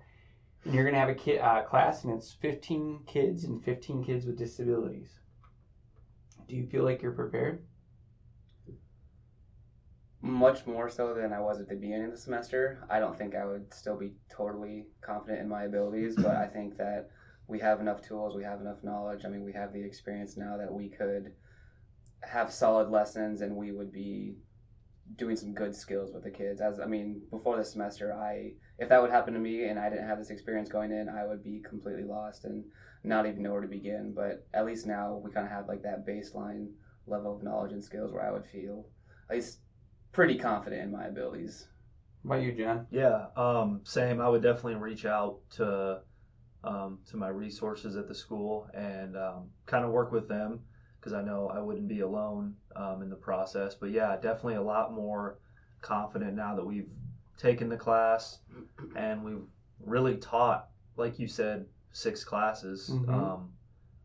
And 0.65 0.73
you're 0.73 0.83
going 0.83 0.93
to 0.93 0.99
have 0.99 1.09
a 1.09 1.15
kid, 1.15 1.39
uh, 1.39 1.63
class, 1.63 2.03
and 2.03 2.13
it's 2.13 2.33
15 2.33 3.03
kids 3.07 3.45
and 3.45 3.63
15 3.63 4.03
kids 4.03 4.25
with 4.25 4.37
disabilities. 4.37 5.09
Do 6.47 6.55
you 6.57 6.67
feel 6.67 6.83
like 6.83 7.01
you're 7.01 7.13
prepared? 7.13 7.63
Much 10.21 10.65
more 10.65 10.89
so 10.89 11.13
than 11.13 11.31
I 11.31 11.39
was 11.39 11.59
at 11.59 11.69
the 11.69 11.75
beginning 11.75 12.05
of 12.05 12.11
the 12.11 12.17
semester. 12.17 12.83
I 12.89 12.99
don't 12.99 13.17
think 13.17 13.35
I 13.35 13.45
would 13.45 13.71
still 13.73 13.97
be 13.97 14.13
totally 14.29 14.87
confident 15.01 15.41
in 15.41 15.47
my 15.47 15.65
abilities, 15.65 16.15
but 16.15 16.35
I 16.35 16.47
think 16.47 16.75
that 16.77 17.09
we 17.47 17.59
have 17.59 17.79
enough 17.79 18.01
tools, 18.01 18.35
we 18.35 18.43
have 18.43 18.59
enough 18.59 18.83
knowledge. 18.83 19.25
I 19.25 19.29
mean, 19.29 19.43
we 19.43 19.53
have 19.53 19.73
the 19.73 19.83
experience 19.83 20.35
now 20.35 20.57
that 20.57 20.73
we 20.73 20.89
could 20.89 21.33
have 22.21 22.51
solid 22.51 22.89
lessons 22.89 23.41
and 23.41 23.55
we 23.55 23.71
would 23.71 23.91
be 23.91 24.37
doing 25.15 25.35
some 25.35 25.53
good 25.53 25.75
skills 25.75 26.11
with 26.11 26.23
the 26.23 26.31
kids. 26.31 26.61
As 26.61 26.79
I 26.79 26.87
mean, 26.87 27.21
before 27.29 27.55
the 27.55 27.63
semester, 27.63 28.13
I 28.13 28.53
if 28.79 28.89
that 28.89 29.01
would 29.01 29.11
happen 29.11 29.33
to 29.35 29.39
me 29.39 29.65
and 29.65 29.79
I 29.79 29.89
didn't 29.89 30.07
have 30.07 30.17
this 30.17 30.31
experience 30.31 30.67
going 30.67 30.91
in, 30.91 31.09
I 31.09 31.25
would 31.25 31.43
be 31.43 31.61
completely 31.61 32.03
lost 32.03 32.43
and 32.43 32.65
not 33.03 33.27
even 33.27 33.43
know 33.43 33.51
where 33.51 33.61
to 33.61 33.67
begin. 33.67 34.13
But 34.15 34.47
at 34.53 34.65
least 34.65 34.87
now 34.87 35.21
we 35.23 35.31
kind 35.31 35.45
of 35.45 35.51
have 35.51 35.67
like 35.67 35.83
that 35.83 36.05
baseline 36.05 36.69
level 37.05 37.35
of 37.35 37.43
knowledge 37.43 37.71
and 37.71 37.83
skills 37.83 38.11
where 38.11 38.27
I 38.27 38.31
would 38.31 38.45
feel 38.47 38.85
at 39.29 39.35
least 39.35 39.59
pretty 40.17 40.35
confident 40.35 40.81
in 40.81 40.91
my 40.91 41.05
abilities. 41.05 41.67
What 42.23 42.37
about 42.37 42.45
you, 42.47 42.51
John? 42.53 42.87
Yeah, 42.89 43.27
um, 43.35 43.81
same. 43.83 44.19
I 44.19 44.27
would 44.27 44.41
definitely 44.41 44.73
reach 44.73 45.05
out 45.05 45.37
to 45.57 45.99
um, 46.63 46.97
to 47.11 47.17
my 47.17 47.27
resources 47.27 47.95
at 47.95 48.07
the 48.07 48.15
school 48.15 48.67
and 48.73 49.15
um, 49.15 49.51
kind 49.67 49.85
of 49.85 49.91
work 49.91 50.11
with 50.11 50.27
them 50.27 50.61
because 50.99 51.13
I 51.13 51.21
know 51.21 51.51
I 51.53 51.59
wouldn't 51.59 51.87
be 51.87 51.99
alone 51.99 52.55
um, 52.75 53.03
in 53.03 53.11
the 53.11 53.15
process. 53.15 53.75
But 53.75 53.91
yeah, 53.91 54.15
definitely 54.15 54.55
a 54.55 54.61
lot 54.63 54.91
more 54.91 55.37
confident 55.81 56.33
now 56.35 56.55
that 56.55 56.65
we've 56.65 56.89
taken 57.37 57.69
the 57.69 57.77
class 57.77 58.39
and 58.95 59.23
we've 59.23 59.45
really 59.85 60.17
taught, 60.17 60.69
like 60.95 61.19
you 61.19 61.27
said, 61.27 61.67
six 61.91 62.23
classes 62.23 62.89
Mhm. 62.89 63.09
um, 63.13 63.51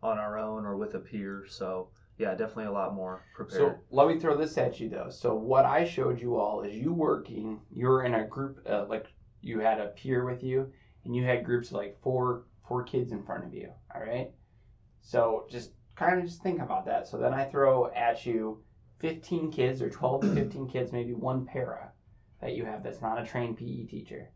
on 0.02 0.19
our 0.19 0.37
own 0.38 0.66
or 0.66 0.76
with 0.76 0.95
a 0.95 1.00
peer. 1.00 1.47
So 1.49 1.88
yeah, 2.19 2.31
definitely 2.31 2.66
a 2.66 2.73
lot 2.73 2.95
more 2.95 3.25
prepared. 3.35 3.61
So 3.61 3.78
let 3.90 4.09
me 4.09 4.19
throw 4.19 4.37
this 4.37 4.57
at 4.59 4.81
you 4.81 4.88
though. 4.88 5.11
So 5.11 5.35
what 5.35 5.64
I 5.64 5.85
showed 5.85 6.21
you 6.21 6.37
all 6.37 6.62
is 6.62 6.75
you 6.75 6.92
working. 6.92 7.61
You're 7.71 8.04
in 8.04 8.14
a 8.14 8.26
group, 8.26 8.64
uh, 8.69 8.87
like 8.88 9.07
you 9.40 9.61
had 9.61 9.81
a 9.81 9.88
peer 9.88 10.25
with 10.25 10.42
you, 10.42 10.73
and 11.04 11.14
you 11.14 11.25
had 11.25 11.45
groups 11.45 11.69
of 11.69 11.75
like 11.75 12.00
four 12.02 12.45
four 12.69 12.85
kids 12.85 13.12
in 13.12 13.23
front 13.25 13.45
of 13.45 13.54
you. 13.54 13.71
All 13.95 14.00
right. 14.00 14.31
So 15.00 15.47
just 15.50 15.73
kind 15.97 16.19
of 16.19 16.25
just 16.25 16.42
think 16.42 16.61
about 16.61 16.87
that. 16.87 17.09
So 17.09 17.19
then 17.19 17.35
I 17.35 17.45
throw 17.45 17.90
at 17.92 18.25
you 18.25 18.62
15 19.00 19.50
kids 19.50 19.83
or 19.83 19.90
12 19.90 20.23
to 20.23 20.35
15 20.35 20.69
kids, 20.69 20.92
maybe 20.92 21.12
one 21.12 21.45
para 21.45 21.92
that 22.40 22.54
you 22.54 22.64
have 22.64 22.83
that's 22.83 23.00
not 23.00 23.21
a 23.21 23.26
trained 23.26 23.57
PE 23.57 23.87
teacher. 23.87 24.31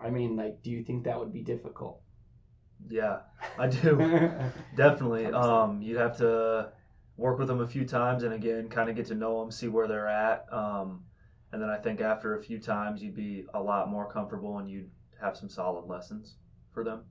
I 0.00 0.10
mean, 0.10 0.36
like, 0.36 0.62
do 0.62 0.70
you 0.70 0.84
think 0.84 1.04
that 1.04 1.18
would 1.18 1.32
be 1.32 1.42
difficult? 1.42 2.00
yeah, 2.88 3.20
I 3.58 3.66
do. 3.66 3.96
Definitely. 4.76 5.26
Um, 5.26 5.82
you 5.82 5.98
have 5.98 6.16
to 6.18 6.70
work 7.18 7.38
with 7.38 7.48
them 7.48 7.60
a 7.60 7.66
few 7.66 7.84
times, 7.84 8.22
and 8.22 8.32
again, 8.32 8.68
kind 8.68 8.88
of 8.88 8.96
get 8.96 9.06
to 9.06 9.14
know 9.14 9.40
them, 9.40 9.50
see 9.50 9.68
where 9.68 9.86
they're 9.86 10.08
at. 10.08 10.46
Um, 10.50 11.04
and 11.52 11.60
then 11.60 11.68
I 11.68 11.76
think 11.76 12.00
after 12.00 12.38
a 12.38 12.42
few 12.42 12.58
times, 12.58 13.02
you'd 13.02 13.16
be 13.16 13.44
a 13.52 13.60
lot 13.60 13.90
more 13.90 14.10
comfortable, 14.10 14.58
and 14.58 14.70
you'd 14.70 14.90
have 15.20 15.36
some 15.36 15.48
solid 15.48 15.86
lessons 15.86 16.36
for 16.72 16.84
them. 16.84 17.04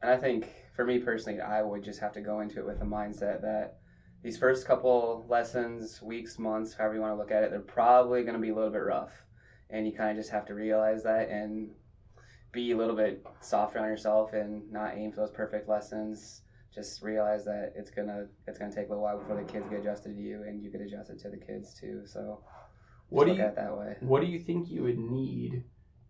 And 0.00 0.10
I 0.10 0.16
think 0.16 0.48
for 0.74 0.84
me 0.84 0.98
personally, 0.98 1.40
I 1.40 1.62
would 1.62 1.84
just 1.84 2.00
have 2.00 2.12
to 2.14 2.20
go 2.20 2.40
into 2.40 2.58
it 2.58 2.66
with 2.66 2.80
a 2.80 2.86
mindset 2.86 3.42
that 3.42 3.76
these 4.22 4.38
first 4.38 4.66
couple 4.66 5.26
lessons, 5.28 6.00
weeks, 6.00 6.38
months, 6.38 6.74
however 6.74 6.94
you 6.94 7.00
want 7.00 7.12
to 7.12 7.18
look 7.18 7.30
at 7.30 7.42
it, 7.42 7.50
they're 7.50 7.60
probably 7.60 8.22
going 8.22 8.34
to 8.34 8.40
be 8.40 8.50
a 8.50 8.54
little 8.54 8.70
bit 8.70 8.78
rough. 8.78 9.12
And 9.68 9.86
you 9.86 9.92
kind 9.92 10.10
of 10.10 10.16
just 10.16 10.30
have 10.30 10.46
to 10.46 10.54
realize 10.54 11.02
that 11.02 11.28
and 11.28 11.70
be 12.52 12.72
a 12.72 12.76
little 12.76 12.96
bit 12.96 13.24
softer 13.40 13.80
on 13.80 13.88
yourself 13.88 14.32
and 14.32 14.70
not 14.70 14.94
aim 14.96 15.10
for 15.10 15.20
those 15.20 15.30
perfect 15.30 15.68
lessons. 15.68 16.42
Just 16.74 17.02
realize 17.02 17.44
that 17.44 17.72
it's 17.76 17.90
gonna 17.90 18.26
it's 18.46 18.58
gonna 18.58 18.72
take 18.72 18.86
a 18.86 18.88
little 18.88 19.02
while 19.02 19.18
before 19.18 19.36
the 19.36 19.42
kids 19.42 19.68
get 19.68 19.80
adjusted 19.80 20.14
to 20.16 20.20
you 20.20 20.42
and 20.46 20.62
you 20.62 20.70
get 20.70 20.80
adjusted 20.80 21.18
to 21.20 21.28
the 21.30 21.36
kids 21.36 21.74
too. 21.74 22.02
So 22.06 22.42
What 23.08 23.26
do 23.26 23.34
you 23.34 23.42
at 23.42 23.56
that 23.56 23.76
way. 23.76 23.96
What 24.00 24.20
do 24.20 24.26
you 24.26 24.40
think 24.40 24.70
you 24.70 24.82
would 24.84 24.98
need 24.98 25.64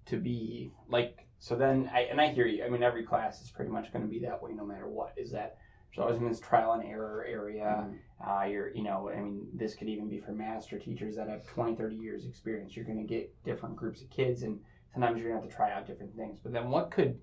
to 0.07 0.17
be 0.19 0.73
like? 0.89 1.27
So 1.41 1.57
then, 1.57 1.91
I 1.93 2.03
and 2.03 2.21
I 2.21 2.29
hear 2.29 2.47
you. 2.47 2.65
I 2.65 2.69
mean, 2.69 2.85
every 2.85 3.03
class 3.03 3.43
is 3.43 3.51
pretty 3.51 3.73
much 3.73 3.93
going 3.93 4.05
to 4.05 4.09
be 4.09 4.21
that 4.21 4.41
way, 4.41 4.53
no 4.53 4.65
matter 4.65 4.89
what. 4.89 5.13
Is 5.17 5.33
that 5.33 5.57
there's 5.89 6.05
always 6.05 6.19
been 6.21 6.29
this 6.29 6.39
trial 6.39 6.73
and 6.75 6.85
error 6.85 7.27
area. 7.29 7.89
Mhm. 7.89 7.99
Uh, 8.25 8.45
you're, 8.45 8.69
you 8.69 8.85
know, 8.85 9.11
I 9.11 9.21
mean, 9.21 9.49
this 9.53 9.75
could 9.75 9.89
even 9.89 10.09
be 10.09 10.21
for 10.21 10.31
master 10.31 10.79
teachers 10.79 11.17
that 11.17 11.29
have 11.29 11.45
20, 11.49 11.75
30 11.75 11.97
years 11.97 12.25
experience. 12.27 12.77
You're 12.77 12.85
going 12.85 13.05
to 13.05 13.05
get 13.05 13.35
different 13.43 13.75
groups 13.75 14.01
of 14.03 14.09
kids, 14.11 14.45
and 14.45 14.61
sometimes 14.93 15.19
you're 15.19 15.31
going 15.31 15.41
to 15.41 15.43
have 15.43 15.51
to 15.51 15.57
try 15.57 15.73
out 15.73 15.85
different 15.85 16.15
things. 16.15 16.39
But 16.39 16.53
then, 16.53 16.71
what 16.71 16.93
could, 16.93 17.19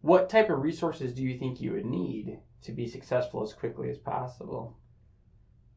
what 0.00 0.30
type 0.30 0.50
of 0.50 0.60
resources 0.62 1.12
do 1.12 1.22
you 1.22 1.38
think 1.38 1.60
you 1.60 1.72
would 1.72 1.86
need 1.86 2.38
to 2.62 2.72
be 2.72 2.86
successful 2.86 3.42
as 3.42 3.52
quickly 3.52 3.90
as 3.90 3.98
possible? 3.98 4.76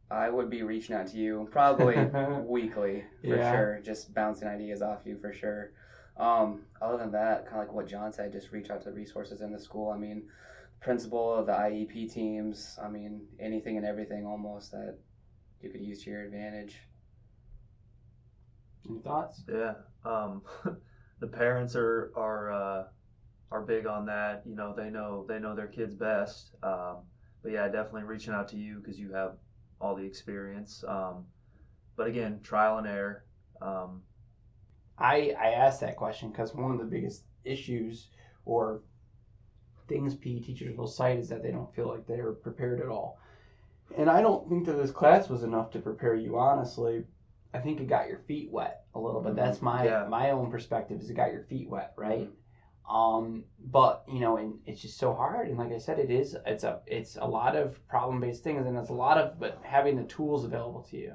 I 0.10 0.30
would 0.30 0.50
be 0.50 0.64
reaching 0.64 0.96
out 0.96 1.08
to 1.08 1.18
you 1.18 1.48
probably 1.52 1.96
weekly 2.46 3.06
for 3.22 3.36
Yeah. 3.36 3.52
sure, 3.52 3.80
just 3.84 4.14
bouncing 4.14 4.48
ideas 4.48 4.82
off 4.82 5.06
you 5.06 5.18
for 5.18 5.32
sure. 5.32 5.72
Um, 6.18 6.66
other 6.82 6.98
than 6.98 7.12
that, 7.14 7.46
kind 7.46 7.62
of 7.62 7.68
like 7.68 7.74
what 7.74 7.88
John 7.88 8.12
said, 8.12 8.32
just 8.34 8.52
reach 8.52 8.70
out 8.70 8.82
to 8.84 8.90
the 8.90 8.96
resources 8.96 9.42
in 9.42 9.52
the 9.52 9.60
school. 9.60 9.90
I 9.90 9.98
mean, 9.98 10.28
principal, 10.82 11.34
of 11.36 11.46
the 11.46 11.54
IEP 11.54 12.12
teams. 12.12 12.78
I 12.84 12.90
mean, 12.90 13.26
anything 13.40 13.78
and 13.78 13.86
everything 13.86 14.26
almost 14.26 14.72
that 14.72 14.98
you 15.62 15.70
could 15.70 15.82
use 15.82 16.04
to 16.04 16.10
your 16.10 16.24
advantage. 16.24 16.78
Any 18.90 19.00
thoughts? 19.00 19.44
Yeah. 19.48 19.76
Um, 20.04 20.42
the 21.20 21.28
parents 21.28 21.76
are 21.76 22.12
are 22.16 22.52
uh, 22.52 22.84
are 23.52 23.62
big 23.62 23.86
on 23.86 24.06
that. 24.06 24.44
You 24.46 24.56
know, 24.56 24.74
they 24.76 24.90
know 24.90 25.26
they 25.28 25.40
know 25.40 25.56
their 25.56 25.68
kids 25.68 25.96
best. 25.96 26.56
Um, 26.64 26.98
but 27.44 27.52
yeah, 27.52 27.68
definitely 27.68 28.04
reaching 28.04 28.34
out 28.34 28.48
to 28.50 28.58
you 28.58 28.80
because 28.80 29.00
you 29.00 29.12
have 29.14 29.38
all 29.80 29.96
the 29.96 30.04
experience. 30.06 30.84
Um, 30.88 31.26
but 31.96 32.08
again, 32.08 32.40
trial 32.44 32.78
and 32.78 32.88
error. 32.88 33.26
Um, 33.62 34.02
I 34.98 35.36
I 35.40 35.52
asked 35.52 35.82
that 35.82 35.96
question 35.98 36.32
because 36.32 36.56
one 36.56 36.72
of 36.72 36.80
the 36.80 36.86
biggest 36.86 37.24
issues 37.44 38.10
or 38.46 38.82
things 39.88 40.16
PE 40.16 40.40
teachers 40.40 40.78
will 40.78 40.88
cite 40.88 41.20
is 41.20 41.30
that 41.30 41.44
they 41.44 41.52
don't 41.52 41.74
feel 41.76 41.88
like 41.88 42.06
they're 42.08 42.32
prepared 42.34 42.80
at 42.82 42.88
all. 42.88 43.20
And 43.98 44.10
I 44.10 44.22
don't 44.22 44.48
think 44.50 44.66
that 44.66 44.74
this 44.74 44.92
class 44.92 45.30
was 45.30 45.44
enough 45.44 45.72
to 45.72 45.80
prepare 45.80 46.16
you. 46.16 46.38
Honestly, 46.38 47.06
I 47.54 47.60
think 47.60 47.80
it 47.82 47.88
got 47.88 48.08
your 48.08 48.20
feet 48.20 48.50
wet 48.52 48.86
a 48.96 49.00
little 49.00 49.22
bit. 49.22 49.36
That's 49.36 49.62
my 49.62 49.84
Yeah. 49.86 50.06
my 50.08 50.32
own 50.32 50.50
perspective. 50.52 51.02
Is 51.02 51.10
it 51.10 51.16
got 51.16 51.34
your 51.34 51.44
feet 51.44 51.70
wet, 51.70 51.94
right? 51.98 52.30
Um, 52.92 53.46
but 53.58 54.04
you 54.12 54.20
know, 54.20 54.36
and 54.36 54.56
it's 54.66 54.82
just 54.82 54.98
so 54.98 55.14
hard. 55.14 55.48
And 55.48 55.58
like 55.58 55.72
I 55.72 55.78
said, 55.78 55.98
it 55.98 56.12
is. 56.12 56.36
It's 56.46 56.66
a 56.66 56.82
it's 56.86 57.16
a 57.16 57.26
lot 57.26 57.56
of 57.56 57.88
problem 57.88 58.20
based 58.20 58.44
things, 58.44 58.66
and 58.68 58.78
it's 58.78 58.90
a 58.90 58.94
lot 58.94 59.18
of 59.18 59.40
but 59.40 59.60
having 59.64 59.96
the 59.96 60.04
tools 60.04 60.44
available 60.44 60.82
to 60.92 60.98
you. 60.98 61.14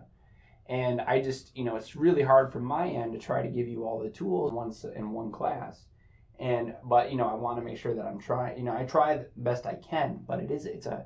And 0.68 1.00
I 1.02 1.20
just, 1.20 1.56
you 1.56 1.64
know, 1.64 1.76
it's 1.76 1.94
really 1.94 2.22
hard 2.22 2.50
from 2.50 2.64
my 2.64 2.88
end 2.88 3.12
to 3.12 3.18
try 3.18 3.42
to 3.42 3.48
give 3.48 3.68
you 3.68 3.84
all 3.84 4.00
the 4.00 4.08
tools 4.08 4.52
once 4.52 4.84
in 4.84 5.10
one 5.10 5.30
class. 5.30 5.84
And 6.38 6.74
but 6.82 7.10
you 7.10 7.18
know, 7.18 7.28
I 7.28 7.34
want 7.34 7.58
to 7.58 7.64
make 7.64 7.76
sure 7.76 7.94
that 7.94 8.06
I'm 8.06 8.18
trying. 8.18 8.56
You 8.56 8.64
know, 8.64 8.74
I 8.74 8.84
try 8.84 9.18
the 9.18 9.26
best 9.36 9.66
I 9.66 9.74
can, 9.74 10.20
but 10.26 10.40
it 10.40 10.50
is 10.50 10.64
it's 10.64 10.86
a 10.86 11.04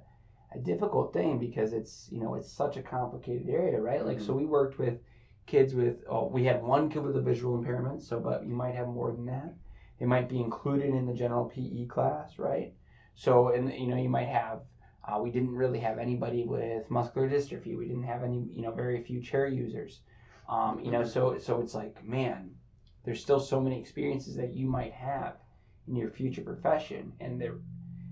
a 0.55 0.59
difficult 0.59 1.13
thing 1.13 1.39
because 1.39 1.73
it's 1.73 2.09
you 2.13 2.21
know 2.21 2.35
it's 2.35 2.51
such 2.51 2.77
a 2.77 2.83
complicated 2.83 3.49
area, 3.49 3.81
right? 3.81 4.07
Like 4.07 4.21
so, 4.21 4.35
we 4.35 4.47
worked 4.47 4.79
with 4.79 5.01
kids 5.47 5.75
with 5.75 6.05
oh, 6.09 6.29
we 6.29 6.45
had 6.45 6.63
one 6.63 6.91
kid 6.91 7.03
with 7.03 7.17
a 7.17 7.21
visual 7.21 7.57
impairment, 7.57 8.03
so 8.03 8.21
but 8.21 8.47
you 8.47 8.55
might 8.55 8.77
have 8.77 8.87
more 8.87 9.11
than 9.11 9.27
that. 9.27 9.53
They 10.01 10.07
might 10.07 10.29
be 10.31 10.41
included 10.41 10.95
in 10.95 11.07
the 11.07 11.13
general 11.13 11.45
PE 11.45 11.87
class, 11.87 12.39
right? 12.39 12.73
So 13.15 13.51
and 13.51 13.71
you 13.73 13.87
know 13.87 13.97
you 13.97 14.09
might 14.09 14.29
have 14.29 14.63
uh, 15.07 15.19
we 15.21 15.31
didn't 15.31 15.55
really 15.55 15.79
have 15.79 15.99
anybody 15.99 16.45
with 16.45 16.91
muscular 16.91 17.29
dystrophy. 17.29 17.77
We 17.77 17.87
didn't 17.87 18.05
have 18.05 18.23
any, 18.23 18.49
you 18.51 18.63
know, 18.63 18.71
very 18.73 19.03
few 19.03 19.21
chair 19.21 19.47
users. 19.47 20.01
Um, 20.49 20.81
you 20.81 20.91
know, 20.91 21.05
so 21.05 21.39
so 21.39 21.61
it's 21.61 21.75
like, 21.75 22.03
man, 22.05 22.51
there's 23.05 23.23
still 23.23 23.41
so 23.41 23.61
many 23.61 23.79
experiences 23.79 24.37
that 24.37 24.53
you 24.55 24.67
might 24.67 24.93
have 24.93 25.37
in 25.87 25.97
your 25.97 26.11
future 26.11 26.43
profession. 26.43 27.13
And 27.21 27.41
there, 27.41 27.57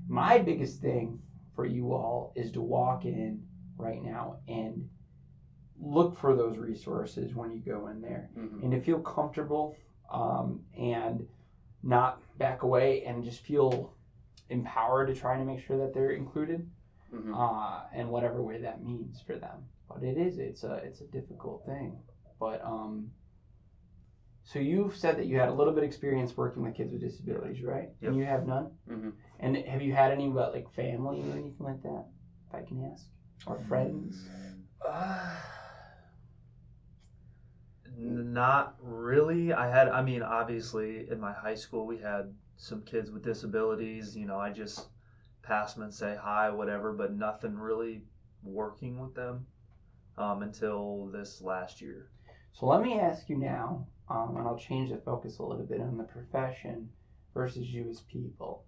my 0.09 0.39
biggest 0.39 0.81
thing 0.81 1.21
for 1.55 1.65
you 1.65 1.93
all 1.93 2.33
is 2.37 2.51
to 2.53 2.61
walk 2.61 3.05
in 3.05 3.43
right 3.77 4.03
now 4.03 4.37
and 4.47 4.89
look 5.81 6.17
for 6.17 6.35
those 6.35 6.59
resources 6.59 7.35
when 7.35 7.51
you 7.51 7.61
go 7.61 7.87
in 7.87 8.01
there 8.01 8.31
Mhm. 8.37 8.63
and 8.63 8.73
to 8.73 8.81
feel 8.81 9.01
comfortable 9.01 9.77
um, 10.11 10.65
and 10.77 11.27
not 11.83 12.21
back 12.39 12.63
away 12.63 13.05
and 13.05 13.23
just 13.25 13.41
feel 13.41 13.95
empowered 14.51 15.07
to 15.09 15.15
try 15.15 15.37
to 15.37 15.45
make 15.45 15.61
sure 15.61 15.79
that 15.79 15.93
they're 15.95 16.11
included. 16.13 16.69
Mhm. 17.13 17.33
uh, 17.35 17.85
in 17.95 18.09
whatever 18.11 18.43
way 18.43 18.61
that 18.61 18.83
means 18.85 19.19
for 19.23 19.35
them. 19.37 19.65
But 19.89 20.03
it 20.03 20.19
is 20.19 20.39
it's 20.39 20.63
a 20.63 20.75
it's 20.75 21.01
a 21.01 21.07
difficult 21.07 21.65
thing. 21.65 21.99
But 22.39 22.63
um, 22.63 23.11
so 24.45 24.59
you've 24.59 24.95
said 24.95 25.17
that 25.17 25.25
you 25.25 25.39
had 25.39 25.49
a 25.49 25.55
little 25.55 25.73
bit 25.73 25.85
of 25.85 25.89
experience 25.89 26.37
working 26.37 26.63
with 26.63 26.75
kids 26.75 26.93
with 26.93 27.01
disabilities, 27.01 27.63
right? 27.63 27.89
Yep. 28.03 28.11
And 28.11 28.17
you 28.17 28.27
have 28.27 28.47
none. 28.47 28.73
Mhm. 28.87 29.13
And 29.41 29.57
have 29.57 29.81
you 29.81 29.95
had 29.95 30.13
any 30.13 30.29
but 30.29 30.53
like 30.53 30.71
family 30.75 31.23
or 31.23 31.33
anything 31.33 31.55
like 31.61 31.83
that? 31.83 32.05
If 32.49 32.55
I 32.55 32.63
can 32.63 32.85
ask, 32.93 33.07
or 33.47 33.59
friends? 33.61 34.29
Uh, 34.87 35.35
Not 38.01 38.77
really. 38.81 39.53
I 39.53 39.69
had, 39.69 39.89
I 39.89 40.03
mean, 40.03 40.23
obviously 40.23 41.11
in 41.11 41.19
my 41.19 41.33
high 41.33 41.57
school 41.57 41.85
we 41.85 41.99
had 41.99 42.33
some 42.57 42.83
kids 42.83 43.11
with 43.11 43.25
disabilities. 43.25 44.17
You 44.17 44.25
know, 44.27 44.39
I 44.39 44.51
just 44.51 44.87
pass 45.43 45.75
them 45.75 45.83
and 45.83 45.93
say 45.93 46.17
hi, 46.21 46.49
whatever, 46.49 46.93
but 46.93 47.13
nothing 47.13 47.59
really 47.59 48.05
working 48.45 49.01
with 49.01 49.17
them 49.17 49.47
um, 50.17 50.43
until 50.43 51.07
this 51.07 51.43
last 51.43 51.81
year. 51.81 52.09
So 52.53 52.67
let 52.67 52.83
me 52.83 53.01
ask 53.01 53.29
you 53.29 53.37
now, 53.37 53.89
um, 54.09 54.37
and 54.37 54.47
I'll 54.47 54.59
change 54.59 54.91
the 54.91 54.99
focus 54.99 55.39
a 55.39 55.43
little 55.43 55.67
bit 55.67 55.81
on 55.81 55.97
the 55.97 56.05
profession 56.05 56.89
versus 57.35 57.67
you 57.69 57.89
as 57.91 58.03
people. 58.03 58.65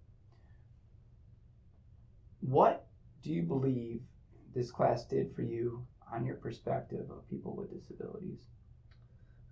What 2.41 2.85
do 3.23 3.31
you 3.31 3.43
believe 3.43 4.01
this 4.53 4.71
class 4.71 5.05
did 5.05 5.33
for 5.33 5.41
you 5.41 5.87
on 6.11 6.25
your 6.25 6.35
perspective 6.35 7.09
of 7.09 7.29
people 7.29 7.55
with 7.55 7.71
disabilities? 7.71 8.41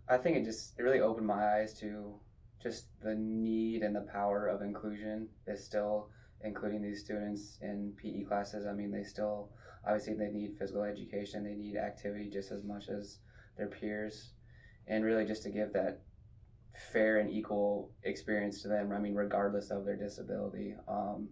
I 0.09 0.17
think 0.17 0.37
it 0.37 0.43
just 0.43 0.73
it 0.79 0.83
really 0.83 1.01
opened 1.01 1.27
my 1.27 1.59
eyes 1.59 1.73
to 1.81 2.15
just 2.61 2.87
the 3.01 3.15
need 3.15 3.83
and 3.83 3.95
the 3.95 4.01
power 4.01 4.47
of 4.47 4.61
inclusion 4.61 5.29
is 5.47 5.63
still 5.63 6.09
including 6.43 6.81
these 6.81 6.99
students 7.03 7.59
in 7.61 7.93
PE 8.01 8.23
classes. 8.23 8.65
I 8.65 8.73
mean, 8.73 8.91
they 8.91 9.03
still 9.03 9.49
obviously 9.85 10.15
they 10.15 10.29
need 10.29 10.57
physical 10.57 10.83
education, 10.83 11.43
they 11.43 11.53
need 11.53 11.77
activity 11.77 12.29
just 12.29 12.51
as 12.51 12.63
much 12.63 12.89
as 12.89 13.19
their 13.57 13.67
peers, 13.67 14.31
and 14.87 15.05
really 15.05 15.25
just 15.25 15.43
to 15.43 15.49
give 15.49 15.73
that 15.73 16.01
fair 16.91 17.17
and 17.17 17.29
equal 17.29 17.91
experience 18.03 18.61
to 18.63 18.67
them. 18.67 18.91
I 18.91 18.99
mean, 18.99 19.13
regardless 19.13 19.69
of 19.69 19.85
their 19.85 19.97
disability. 19.97 20.75
Um, 20.87 21.29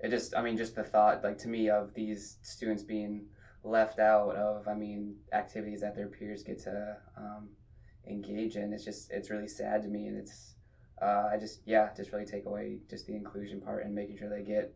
it 0.00 0.10
just, 0.10 0.36
I 0.36 0.42
mean, 0.42 0.56
just 0.56 0.74
the 0.74 0.82
thought, 0.82 1.22
like 1.22 1.38
to 1.38 1.48
me, 1.48 1.70
of 1.70 1.94
these 1.94 2.38
students 2.42 2.82
being 2.82 3.26
left 3.62 3.98
out 4.00 4.34
of, 4.34 4.66
I 4.66 4.74
mean, 4.74 5.16
activities 5.32 5.80
that 5.82 5.94
their 5.94 6.08
peers 6.08 6.42
get 6.42 6.58
to 6.64 6.96
um, 7.16 7.48
engage 8.08 8.56
in. 8.56 8.72
It's 8.72 8.84
just 8.84 9.10
it's 9.10 9.30
really 9.30 9.48
sad 9.48 9.82
to 9.82 9.88
me, 9.88 10.06
and 10.06 10.16
it's 10.16 10.54
uh, 11.00 11.30
I 11.32 11.36
just 11.38 11.60
yeah 11.64 11.88
just 11.96 12.12
really 12.12 12.26
take 12.26 12.46
away 12.46 12.78
just 12.88 13.06
the 13.06 13.14
inclusion 13.14 13.60
part 13.60 13.84
and 13.84 13.94
making 13.94 14.18
sure 14.18 14.28
they 14.28 14.42
get 14.42 14.74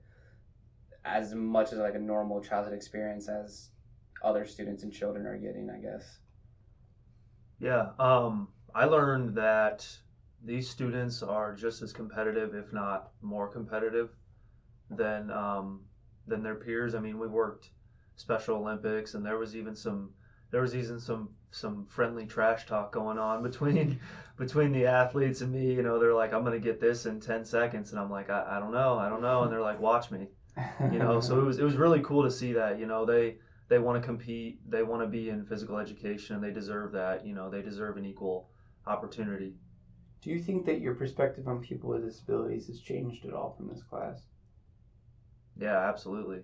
as 1.04 1.34
much 1.34 1.72
as 1.72 1.78
like 1.78 1.94
a 1.94 1.98
normal 2.00 2.42
childhood 2.42 2.74
experience 2.74 3.28
as 3.28 3.70
other 4.22 4.44
students 4.44 4.82
and 4.82 4.92
children 4.92 5.26
are 5.26 5.36
getting. 5.36 5.70
I 5.70 5.78
guess. 5.78 6.18
Yeah, 7.58 7.90
um, 7.98 8.48
I 8.74 8.84
learned 8.84 9.34
that 9.36 9.86
these 10.44 10.68
students 10.68 11.22
are 11.22 11.54
just 11.54 11.80
as 11.82 11.92
competitive, 11.92 12.54
if 12.54 12.72
not 12.72 13.10
more 13.22 13.48
competitive, 13.48 14.10
than 14.90 15.30
um, 15.30 15.80
than 16.26 16.42
their 16.42 16.56
peers. 16.56 16.94
I 16.94 17.00
mean, 17.00 17.18
we 17.18 17.28
worked 17.28 17.70
Special 18.16 18.56
Olympics, 18.56 19.14
and 19.14 19.24
there 19.24 19.38
was 19.38 19.56
even 19.56 19.74
some 19.74 20.10
there 20.50 20.60
was 20.60 20.74
even 20.74 21.00
some 21.00 21.30
some 21.50 21.86
friendly 21.86 22.26
trash 22.26 22.66
talk 22.66 22.92
going 22.92 23.18
on 23.18 23.42
between 23.50 24.00
between 24.36 24.72
the 24.72 24.86
athletes 24.86 25.40
and 25.40 25.52
me. 25.52 25.72
You 25.74 25.82
know, 25.82 25.98
they're 25.98 26.14
like, 26.14 26.32
"I'm 26.32 26.44
gonna 26.44 26.58
get 26.58 26.80
this 26.80 27.06
in 27.06 27.20
10 27.20 27.44
seconds," 27.44 27.90
and 27.92 28.00
I'm 28.00 28.10
like, 28.10 28.30
"I, 28.30 28.56
I 28.56 28.58
don't 28.58 28.72
know, 28.72 28.98
I 28.98 29.08
don't 29.08 29.22
know," 29.22 29.42
and 29.42 29.52
they're 29.52 29.60
like, 29.60 29.80
"Watch 29.80 30.10
me." 30.10 30.28
You 30.90 30.98
know, 30.98 31.20
so 31.20 31.38
it 31.38 31.44
was 31.44 31.58
it 31.58 31.64
was 31.64 31.76
really 31.76 32.00
cool 32.00 32.22
to 32.22 32.30
see 32.30 32.52
that. 32.54 32.78
You 32.78 32.86
know, 32.86 33.04
they 33.04 33.38
they 33.68 33.78
want 33.78 34.00
to 34.00 34.06
compete, 34.06 34.58
they 34.70 34.82
want 34.82 35.02
to 35.02 35.08
be 35.08 35.30
in 35.30 35.44
physical 35.44 35.78
education, 35.78 36.36
and 36.36 36.44
they 36.44 36.52
deserve 36.52 36.92
that. 36.92 37.26
You 37.26 37.34
know, 37.34 37.50
they 37.50 37.62
deserve 37.62 37.96
an 37.96 38.06
equal 38.06 38.48
opportunity. 38.86 39.54
Do 40.22 40.30
you 40.30 40.40
think 40.40 40.66
that 40.66 40.80
your 40.80 40.94
perspective 40.94 41.46
on 41.46 41.60
people 41.60 41.90
with 41.90 42.04
disabilities 42.04 42.66
has 42.68 42.80
changed 42.80 43.26
at 43.26 43.32
all 43.32 43.54
from 43.56 43.68
this 43.68 43.82
class? 43.82 44.22
Yeah, 45.56 45.88
absolutely. 45.88 46.42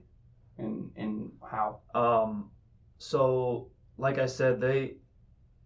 And 0.59 0.91
and 0.97 1.33
how? 1.43 1.81
Um, 1.95 2.51
so 2.99 3.72
like 3.99 4.19
I 4.19 4.27
said, 4.27 4.61
they 4.61 4.97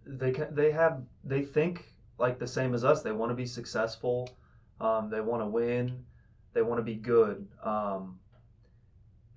they 0.06 0.32
they 0.50 0.70
have 0.70 1.02
they 1.24 1.42
think 1.42 1.92
like 2.18 2.38
the 2.38 2.46
same 2.46 2.74
as 2.74 2.84
us. 2.84 3.02
They 3.02 3.12
want 3.12 3.30
to 3.30 3.34
be 3.34 3.46
successful. 3.46 4.30
Um, 4.80 5.10
they 5.10 5.20
want 5.20 5.42
to 5.42 5.46
win. 5.46 6.04
They 6.52 6.62
want 6.62 6.78
to 6.78 6.84
be 6.84 6.94
good. 6.94 7.46
Um, 7.62 8.18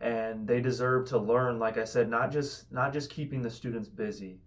and 0.02 0.48
they 0.48 0.62
deserve 0.62 1.08
to 1.10 1.18
learn. 1.18 1.60
Like 1.60 1.78
I 1.78 1.84
said, 1.84 2.10
not 2.10 2.32
just 2.32 2.72
not 2.72 2.94
just 2.94 3.10
keeping 3.10 3.42
the 3.42 3.50
students 3.50 3.90
busy 3.90 4.40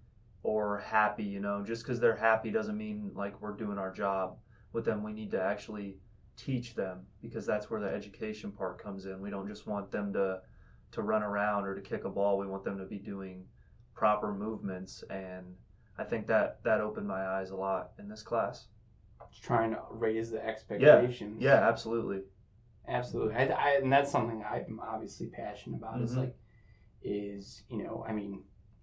or 0.43 0.79
happy. 0.79 1.25
You 1.25 1.41
know, 1.41 1.63
just 1.63 1.83
because 1.83 2.01
they're 2.01 2.17
happy 2.17 2.51
doesn't 2.51 2.77
mean 2.77 3.11
like 3.15 3.41
we're 3.41 3.57
doing 3.57 3.79
our 3.79 3.93
job 3.93 4.39
with 4.73 4.85
them. 4.85 5.03
We 5.03 5.13
need 5.13 5.31
to 5.33 5.43
actually 5.43 5.97
teach 6.37 6.75
them 6.75 7.01
because 7.21 7.45
that's 7.45 7.71
where 7.71 7.81
the 7.81 7.89
education 7.89 8.51
part 8.51 8.83
comes 8.83 9.05
in. 9.07 9.21
We 9.21 9.31
don't 9.31 9.49
just 9.49 9.67
want 9.67 9.91
them 9.91 10.13
to 10.15 10.41
to 10.93 11.03
run 11.03 11.23
around 11.23 11.67
or 11.67 11.75
to 11.75 11.81
kick 11.81 12.05
a 12.05 12.11
ball. 12.11 12.39
We 12.39 12.47
want 12.47 12.65
them 12.65 12.79
to 12.79 12.85
be 12.85 12.99
doing 12.99 13.45
proper 14.03 14.35
movements 14.35 15.05
and 15.11 15.47
I 15.97 16.03
think 16.03 16.27
that 16.27 16.59
that 16.65 16.81
opened 16.81 17.07
my 17.07 17.25
eyes 17.25 17.51
a 17.51 17.57
lot 17.57 17.93
in 18.01 18.09
this 18.09 18.21
class. 18.21 18.67
Trying 19.41 19.71
to 19.71 19.79
raise 19.91 20.29
the 20.33 20.45
expectations. 20.45 21.41
Yeah, 21.41 21.69
absolutely. 21.69 22.23
Absolutely. 22.89 23.37
I, 23.37 23.45
I, 23.47 23.69
and 23.81 23.93
that's 23.93 24.11
something 24.11 24.43
I'm 24.43 24.81
obviously 24.81 25.29
passionate 25.29 25.77
about. 25.77 26.01
Is 26.01 26.15
Mhm. 26.15 26.19
like, 26.19 26.35
is 27.03 27.63
you 27.69 27.85
know, 27.85 28.05
I 28.09 28.13
mean, 28.13 28.43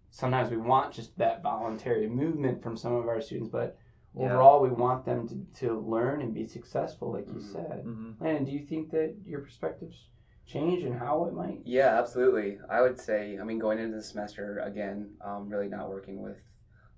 sometimes 0.10 0.50
we 0.52 0.56
want 0.56 0.94
just 0.94 1.18
that 1.18 1.44
voluntary 1.44 2.08
movement 2.08 2.64
from 2.64 2.78
some 2.78 2.96
of 2.96 3.10
our 3.10 3.20
students, 3.20 3.52
but 3.52 3.78
Yeah. 4.14 4.24
overall, 4.28 4.62
we 4.62 4.70
want 4.70 5.04
them 5.04 5.28
to, 5.28 5.36
to 5.62 5.80
learn 5.80 6.22
and 6.22 6.34
be 6.34 6.48
successful, 6.48 7.12
like 7.12 7.28
you 7.28 7.42
Mhm. 7.42 7.52
said. 7.56 7.84
hmm 7.84 8.12
Landon, 8.22 8.46
do 8.46 8.52
you 8.52 8.66
think 8.66 8.90
that 8.92 9.16
your 9.26 9.42
perspectives 9.42 10.08
change 10.50 10.84
and 10.84 10.98
how 10.98 11.26
it 11.26 11.34
might? 11.34 11.62
Yeah, 11.64 12.00
absolutely. 12.00 12.58
I 12.70 12.82
would 12.82 13.00
say, 13.00 13.38
I 13.40 13.44
mean, 13.44 13.60
going 13.60 13.80
into 13.80 13.96
the 13.96 14.04
semester 14.04 14.60
again, 14.60 15.12
um, 15.24 15.48
really 15.48 15.68
not 15.68 15.90
working 15.90 16.22
with 16.22 16.38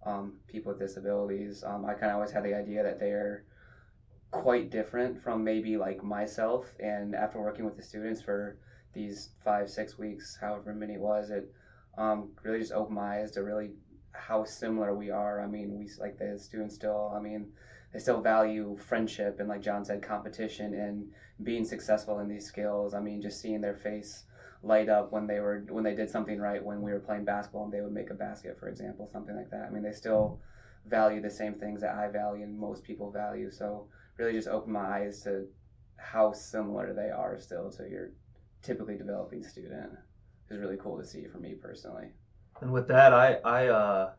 um, 0.05 0.33
people 0.47 0.71
with 0.71 0.79
disabilities. 0.79 1.63
Um, 1.63 1.85
I 1.85 1.93
kind 1.93 2.11
of 2.11 2.15
always 2.15 2.31
had 2.31 2.43
the 2.43 2.55
idea 2.55 2.83
that 2.83 2.99
they're 2.99 3.43
quite 4.31 4.69
different 4.69 5.21
from 5.21 5.43
maybe 5.43 5.77
like 5.77 6.03
myself. 6.03 6.65
And 6.79 7.13
after 7.13 7.41
working 7.41 7.65
with 7.65 7.75
the 7.75 7.83
students 7.83 8.21
for 8.21 8.57
these 8.93 9.29
five, 9.43 9.69
six 9.69 9.97
weeks, 9.97 10.37
however 10.39 10.73
many 10.73 10.93
it 10.93 11.01
was, 11.01 11.29
it 11.29 11.51
um, 11.97 12.31
really 12.43 12.59
just 12.59 12.71
opened 12.71 12.95
my 12.95 13.19
eyes 13.19 13.31
to 13.31 13.43
really 13.43 13.71
how 14.13 14.45
similar 14.45 14.95
we 14.95 15.09
are. 15.09 15.41
I 15.41 15.47
mean, 15.47 15.77
we 15.77 15.89
like 15.99 16.17
the 16.17 16.39
students 16.39 16.75
still. 16.75 17.13
I 17.15 17.19
mean, 17.19 17.51
they 17.91 17.99
still 17.99 18.21
value 18.21 18.77
friendship 18.77 19.39
and, 19.39 19.49
like 19.49 19.61
John 19.61 19.83
said, 19.83 20.01
competition 20.01 20.73
and 20.73 21.11
being 21.43 21.65
successful 21.65 22.19
in 22.19 22.27
these 22.27 22.45
skills. 22.45 22.93
I 22.93 22.99
mean, 22.99 23.21
just 23.21 23.41
seeing 23.41 23.61
their 23.61 23.75
face 23.75 24.23
light 24.63 24.89
up 24.89 25.11
when 25.11 25.25
they 25.27 25.39
were 25.39 25.65
when 25.69 25.83
they 25.83 25.95
did 25.95 26.09
something 26.09 26.39
right 26.39 26.63
when 26.63 26.81
we 26.81 26.91
were 26.91 26.99
playing 26.99 27.25
basketball 27.25 27.63
and 27.63 27.73
they 27.73 27.81
would 27.81 27.91
make 27.91 28.11
a 28.11 28.15
basket, 28.15 28.57
for 28.59 28.69
example, 28.69 29.09
something 29.11 29.35
like 29.35 29.49
that. 29.49 29.65
I 29.67 29.69
mean, 29.69 29.83
they 29.83 29.91
still 29.91 30.39
value 30.85 31.21
the 31.21 31.29
same 31.29 31.55
things 31.55 31.81
that 31.81 31.95
I 31.95 32.07
value 32.07 32.43
and 32.43 32.57
most 32.57 32.83
people 32.83 33.11
value. 33.11 33.51
So 33.51 33.87
really, 34.17 34.33
just 34.33 34.47
opened 34.47 34.73
my 34.73 34.99
eyes 34.99 35.21
to 35.23 35.47
how 35.97 36.31
similar 36.31 36.93
they 36.93 37.09
are 37.09 37.37
still 37.39 37.71
to 37.71 37.89
your 37.89 38.11
typically 38.61 38.97
developing 38.97 39.43
student. 39.43 39.91
It's 40.49 40.59
really 40.59 40.77
cool 40.77 40.97
to 40.97 41.05
see 41.05 41.25
for 41.25 41.37
me 41.37 41.53
personally. 41.53 42.07
And 42.61 42.71
with 42.71 42.87
that, 42.89 43.13
I, 43.13 43.35
I 43.45 43.67
uh, 43.67 44.11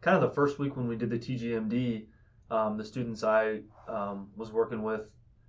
kind 0.00 0.16
of 0.16 0.22
the 0.22 0.34
first 0.34 0.58
week 0.58 0.76
when 0.76 0.88
we 0.88 0.96
did 0.96 1.10
the 1.10 1.18
TGMD, 1.18 2.06
um, 2.50 2.76
the 2.76 2.84
students 2.84 3.24
I 3.24 3.60
um, 3.88 4.28
was 4.36 4.52
working 4.52 4.82
with, 4.82 5.02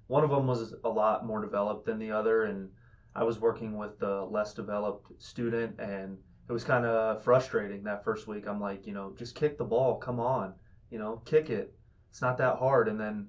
one 0.07 0.23
of 0.23 0.29
them 0.29 0.47
was 0.47 0.73
a 0.83 0.89
lot 0.89 1.25
more 1.25 1.41
developed 1.41 1.85
than 1.85 1.99
the 1.99 2.11
other, 2.11 2.43
and 2.43 2.69
I 3.15 3.23
was 3.23 3.39
working 3.39 3.77
with 3.77 3.97
the 3.97 4.23
less 4.23 4.53
developed 4.53 5.21
student, 5.21 5.79
and 5.79 6.17
it 6.47 6.51
was 6.51 6.63
kind 6.63 6.85
of 6.85 7.23
frustrating 7.23 7.83
that 7.83 8.03
first 8.03 8.27
week. 8.27 8.47
I'm 8.47 8.61
like, 8.61 8.85
you 8.85 8.93
know, 8.93 9.13
just 9.17 9.35
kick 9.35 9.57
the 9.57 9.63
ball, 9.63 9.95
come 9.97 10.19
on, 10.19 10.53
you 10.91 10.99
know, 10.99 11.21
kick 11.25 11.49
it. 11.49 11.73
It's 12.11 12.21
not 12.21 12.37
that 12.37 12.57
hard. 12.57 12.87
And 12.87 12.99
then, 12.99 13.27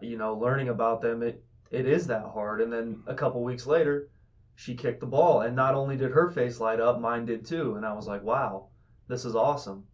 you 0.00 0.16
know, 0.16 0.34
learning 0.34 0.68
about 0.68 1.00
them, 1.00 1.22
it 1.22 1.42
it 1.70 1.86
is 1.86 2.06
that 2.06 2.26
hard. 2.32 2.60
And 2.60 2.72
then 2.72 3.02
a 3.06 3.14
couple 3.14 3.42
weeks 3.42 3.66
later, 3.66 4.10
she 4.54 4.74
kicked 4.74 5.00
the 5.00 5.06
ball, 5.06 5.40
and 5.40 5.56
not 5.56 5.74
only 5.74 5.96
did 5.96 6.12
her 6.12 6.30
face 6.30 6.60
light 6.60 6.80
up, 6.80 7.00
mine 7.00 7.24
did 7.24 7.44
too. 7.44 7.74
And 7.76 7.84
I 7.84 7.94
was 7.94 8.06
like, 8.06 8.22
wow, 8.22 8.68
this 9.08 9.24
is 9.24 9.34
awesome. 9.34 9.84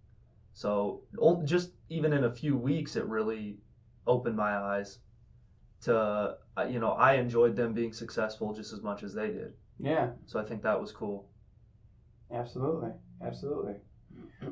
So 0.59 1.03
just 1.44 1.71
even 1.88 2.12
in 2.12 2.25
a 2.25 2.33
few 2.33 2.57
weeks, 2.57 2.97
it 2.97 3.05
really 3.05 3.59
opened 4.09 4.37
my 4.37 4.57
eyes 4.57 4.99
to 5.83 6.37
uh, 6.57 6.62
you 6.68 6.81
know 6.81 6.90
I 6.90 7.12
enjoyed 7.14 7.55
them 7.55 7.75
being 7.75 7.92
successful 7.92 8.53
just 8.53 8.73
as 8.73 8.83
much 8.83 9.05
as 9.05 9.14
they 9.14 9.29
did. 9.29 9.53
Yeah, 9.79 10.11
So 10.27 10.40
I 10.40 10.44
think 10.44 10.62
that 10.62 10.81
was 10.81 10.90
cool. 10.90 11.29
absolutely, 12.33 12.90
absolutely. 13.25 13.77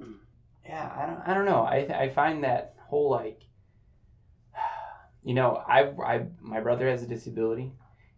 Yeah, 0.69 0.93
I 0.97 1.07
don't, 1.07 1.21
I 1.29 1.35
don't 1.35 1.45
know. 1.45 1.63
I, 1.63 1.77
I 2.07 2.09
find 2.09 2.43
that 2.43 2.75
whole 2.89 3.09
like, 3.09 3.43
you 5.25 5.35
know, 5.35 5.63
I, 5.69 5.91
I, 6.05 6.27
my 6.41 6.61
brother 6.61 6.89
has 6.91 7.05
a 7.05 7.07
disability, 7.07 7.71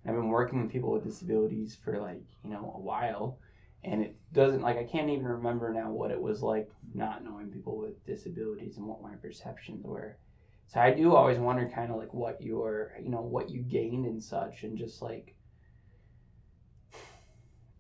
I've 0.07 0.15
been 0.15 0.29
working 0.29 0.63
with 0.63 0.73
people 0.73 0.91
with 0.93 1.05
disabilities 1.05 1.77
for 1.85 1.99
like 1.99 2.23
you 2.43 2.51
know 2.51 2.73
a 2.75 2.81
while, 2.81 3.39
and 3.85 4.03
it 4.03 4.17
doesn't 4.33 4.63
like 4.63 4.77
I 4.77 4.85
can't 4.85 5.11
even 5.11 5.27
remember 5.27 5.73
now 5.73 5.91
what 5.91 6.11
it 6.11 6.21
was 6.21 6.43
like 6.43 6.69
not 6.95 7.25
knowing 7.25 7.51
people 7.51 7.79
with 7.79 8.05
disabilities 8.07 8.77
and 8.77 8.87
what 8.87 9.03
my 9.03 9.15
perceptions 9.15 9.85
were. 9.85 10.17
So 10.67 10.81
I 10.81 10.93
do 10.93 11.15
always 11.15 11.39
wonder 11.39 11.71
kind 11.75 11.91
of 11.91 11.99
like 11.99 12.13
what 12.13 12.43
your 12.43 12.93
you 13.03 13.11
know 13.11 13.23
what 13.23 13.51
you 13.51 13.63
gained 13.63 14.07
and 14.07 14.23
such, 14.23 14.65
and 14.65 14.77
just 14.77 15.01
like 15.01 15.35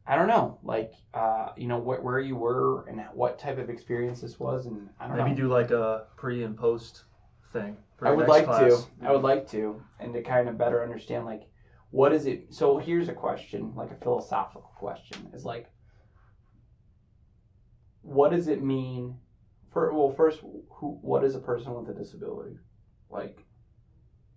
I 0.06 0.16
don't 0.16 0.28
know, 0.28 0.58
like 0.62 0.94
uh, 1.12 1.50
you 1.56 1.68
know 1.68 1.78
what 1.78 2.02
where 2.02 2.18
you 2.18 2.34
were 2.34 2.86
and 2.86 2.98
what 3.12 3.38
type 3.38 3.58
of 3.58 3.68
experience 3.68 4.22
this 4.22 4.40
was, 4.40 4.64
and 4.64 4.88
I 4.98 5.06
don't 5.06 5.18
Maybe 5.18 5.30
know. 5.30 5.36
do 5.36 5.48
like 5.48 5.70
a 5.70 6.06
pre 6.16 6.44
and 6.44 6.56
post 6.56 7.04
thing. 7.52 7.76
I 8.00 8.12
would 8.12 8.26
like 8.26 8.46
class. 8.46 8.86
to. 8.86 9.06
I 9.06 9.12
would 9.12 9.22
like 9.22 9.50
to, 9.50 9.82
and 10.00 10.14
to 10.14 10.22
kind 10.22 10.48
of 10.48 10.56
better 10.56 10.82
understand 10.82 11.26
like 11.26 11.42
what 11.90 12.14
is 12.14 12.24
it. 12.24 12.54
So 12.54 12.78
here's 12.78 13.08
a 13.08 13.12
question, 13.12 13.72
like 13.74 13.90
a 13.90 13.96
philosophical 13.96 14.70
question, 14.76 15.30
is 15.34 15.44
like, 15.44 15.70
what 18.08 18.30
does 18.30 18.48
it 18.48 18.62
mean? 18.62 19.18
For 19.70 19.92
well, 19.92 20.10
first, 20.10 20.40
who 20.40 20.98
what 21.02 21.24
is 21.24 21.34
a 21.34 21.40
person 21.40 21.74
with 21.74 21.94
a 21.94 21.98
disability, 21.98 22.56
like, 23.10 23.44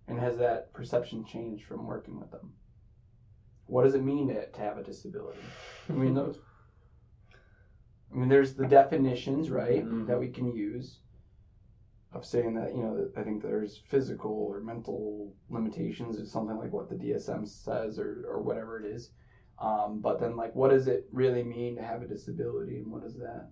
and 0.08 0.20
has 0.20 0.38
that 0.38 0.74
perception 0.74 1.24
changed 1.26 1.66
from 1.66 1.86
working 1.88 2.20
with 2.20 2.30
them? 2.32 2.54
What 3.68 3.84
does 3.84 3.96
it 3.96 4.04
mean 4.04 4.28
to, 4.28 4.46
to 4.52 4.60
have 4.60 4.78
a 4.78 4.84
disability? 4.84 5.40
I 5.90 5.94
mean 5.94 6.14
those. 6.14 6.38
I 8.12 8.18
mean, 8.18 8.28
there's 8.28 8.56
the 8.56 8.68
definitions, 8.68 9.50
right, 9.50 9.86
Mhm. 9.86 10.06
that 10.08 10.20
we 10.20 10.28
can 10.28 10.52
use 10.52 11.00
of 12.12 12.26
saying 12.26 12.56
that 12.56 12.76
you 12.76 12.84
know 12.84 13.10
I 13.16 13.24
think 13.24 13.42
there's 13.42 13.78
physical 13.78 14.32
or 14.34 14.60
mental 14.60 15.34
limitations 15.50 16.20
or 16.20 16.26
something 16.26 16.58
like 16.58 16.74
what 16.74 16.90
the 16.90 16.96
DSM 16.96 17.46
says 17.48 17.98
or 17.98 18.26
or 18.28 18.42
whatever 18.42 18.82
it 18.82 18.86
is. 18.86 19.12
Um, 19.62 20.00
but 20.02 20.20
then 20.20 20.36
like, 20.36 20.56
what 20.56 20.72
does 20.72 20.88
it 20.88 21.06
really 21.12 21.44
mean 21.44 21.76
to 21.76 21.84
have 21.84 22.02
a 22.02 22.08
disability, 22.08 22.78
and 22.78 22.92
what 22.92 23.04
is 23.04 23.16
that? 23.18 23.48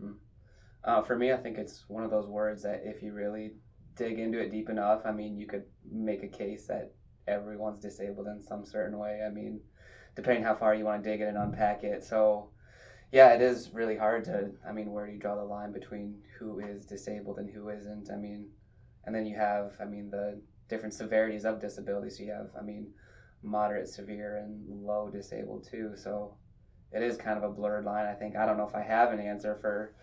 Uh, 0.84 1.02
for 1.04 1.15
me, 1.15 1.32
I 1.32 1.38
think 1.38 1.58
it's 1.58 1.86
one 1.88 2.04
of 2.04 2.10
those 2.10 2.26
words 2.26 2.63
that 2.63 2.82
if 2.84 3.04
you 3.04 3.13
really 3.13 3.52
dig 3.95 4.17
into 4.17 4.39
it 4.39 4.50
deep 4.50 4.69
enough, 4.69 5.02
I 5.06 5.12
mean, 5.12 5.38
you 5.38 5.45
could 5.45 5.65
make 5.91 6.24
a 6.24 6.28
case 6.28 6.67
that 6.67 6.93
everyone's 7.28 7.82
disabled 7.82 8.28
in 8.28 8.41
some 8.41 8.65
certain 8.65 8.98
way. 8.98 9.22
I 9.24 9.30
mean, 9.30 9.60
depending 10.15 10.43
how 10.43 10.56
far 10.56 10.74
you 10.74 10.86
want 10.86 11.04
to 11.04 11.10
dig 11.10 11.22
it 11.22 11.26
and 11.26 11.38
unpack 11.38 11.84
it. 11.84 12.04
So, 12.04 12.50
yeah, 13.12 13.34
it 13.34 13.41
is 13.41 13.69
really 13.72 13.98
hard 13.98 14.24
to. 14.26 14.52
I 14.67 14.72
mean, 14.72 14.91
where 14.91 15.06
do 15.06 15.13
you 15.13 15.19
draw 15.19 15.36
the 15.36 15.43
line 15.43 15.72
between 15.72 16.22
who 16.39 16.60
is 16.60 16.86
disabled 16.86 17.38
and 17.38 17.50
who 17.50 17.69
isn't? 17.69 18.10
I 18.12 18.15
mean, 18.15 18.48
and 19.06 19.13
then 19.13 19.26
you 19.26 19.36
have, 19.36 19.74
I 19.80 19.86
mean, 19.86 20.10
the 20.10 20.41
different 20.69 20.93
severities 20.93 21.45
of 21.45 21.62
disability. 21.62 22.10
So 22.10 22.24
you 22.24 22.32
have, 22.32 22.50
I 22.60 22.63
mean, 22.63 22.93
moderate, 23.43 23.88
severe, 23.88 24.38
and 24.38 24.86
low 24.86 25.10
disabled 25.10 25.67
too. 25.69 25.93
So 25.95 26.36
it 26.91 27.02
is 27.02 27.17
kind 27.17 27.38
of 27.38 27.43
a 27.43 27.54
blurred 27.54 27.86
line. 27.86 28.06
I 28.06 28.13
think 28.13 28.36
I 28.36 28.45
don't 28.45 28.58
know 28.58 28.67
if 28.67 28.75
I 28.75 28.82
have 28.82 29.12
an 29.12 29.19
answer 29.19 29.58
for 29.62 29.93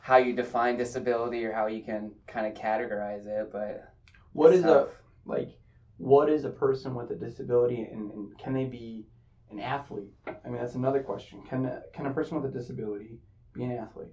how 0.00 0.16
you 0.16 0.34
define 0.34 0.76
disability 0.76 1.44
or 1.44 1.52
how 1.52 1.66
you 1.68 1.82
can 1.82 2.10
kind 2.26 2.46
of 2.46 2.54
categorize 2.54 3.26
it, 3.26 3.50
but 3.52 3.92
what 4.32 4.52
is 4.52 4.60
is 4.60 4.66
a 4.66 4.88
like? 5.24 5.50
What 5.98 6.28
is 6.28 6.44
a 6.44 6.50
person 6.50 6.94
with 6.94 7.10
a 7.10 7.14
disability, 7.14 7.82
and, 7.82 8.10
and 8.10 8.38
can 8.38 8.52
they 8.52 8.64
be 8.64 9.06
an 9.50 9.60
athlete? 9.60 10.10
I 10.26 10.48
mean, 10.48 10.60
that's 10.60 10.74
another 10.74 11.02
question. 11.02 11.42
Can 11.48 11.66
a, 11.66 11.82
can 11.92 12.06
a 12.06 12.10
person 12.10 12.40
with 12.40 12.50
a 12.50 12.52
disability 12.52 13.20
be 13.52 13.62
an 13.62 13.72
athlete? 13.72 14.08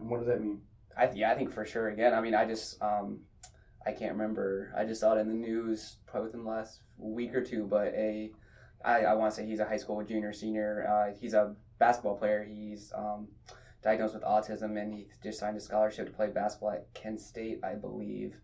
And 0.00 0.10
what 0.10 0.18
does 0.18 0.26
that 0.26 0.40
mean? 0.40 0.60
I 0.98 1.10
yeah, 1.14 1.30
I 1.30 1.36
think 1.36 1.52
for 1.52 1.64
sure. 1.64 1.88
Again, 1.88 2.14
I 2.14 2.20
mean, 2.20 2.34
I 2.34 2.44
just 2.44 2.82
um, 2.82 3.20
I 3.86 3.92
can't 3.92 4.12
remember. 4.12 4.72
I 4.76 4.84
just 4.84 5.00
saw 5.00 5.14
it 5.14 5.20
in 5.20 5.28
the 5.28 5.34
news 5.34 5.96
probably 6.06 6.28
within 6.28 6.44
the 6.44 6.50
last 6.50 6.80
week 6.98 7.34
or 7.34 7.42
two. 7.42 7.66
But 7.66 7.88
a, 7.94 8.30
I, 8.84 9.00
I 9.02 9.14
want 9.14 9.32
to 9.32 9.36
say 9.40 9.46
he's 9.46 9.60
a 9.60 9.64
high 9.64 9.78
school 9.78 10.02
junior, 10.02 10.32
senior. 10.32 10.86
Uh, 10.86 11.18
he's 11.18 11.34
a 11.34 11.54
basketball 11.78 12.16
player. 12.16 12.44
He's 12.44 12.92
um, 12.94 13.28
diagnosed 13.82 14.14
with 14.14 14.22
autism, 14.22 14.80
and 14.80 14.92
he 14.92 15.08
just 15.22 15.38
signed 15.38 15.56
a 15.56 15.60
scholarship 15.60 16.06
to 16.06 16.12
play 16.12 16.28
basketball 16.28 16.72
at 16.72 16.92
Kent 16.94 17.20
State, 17.20 17.60
I 17.64 17.74
believe. 17.74 18.34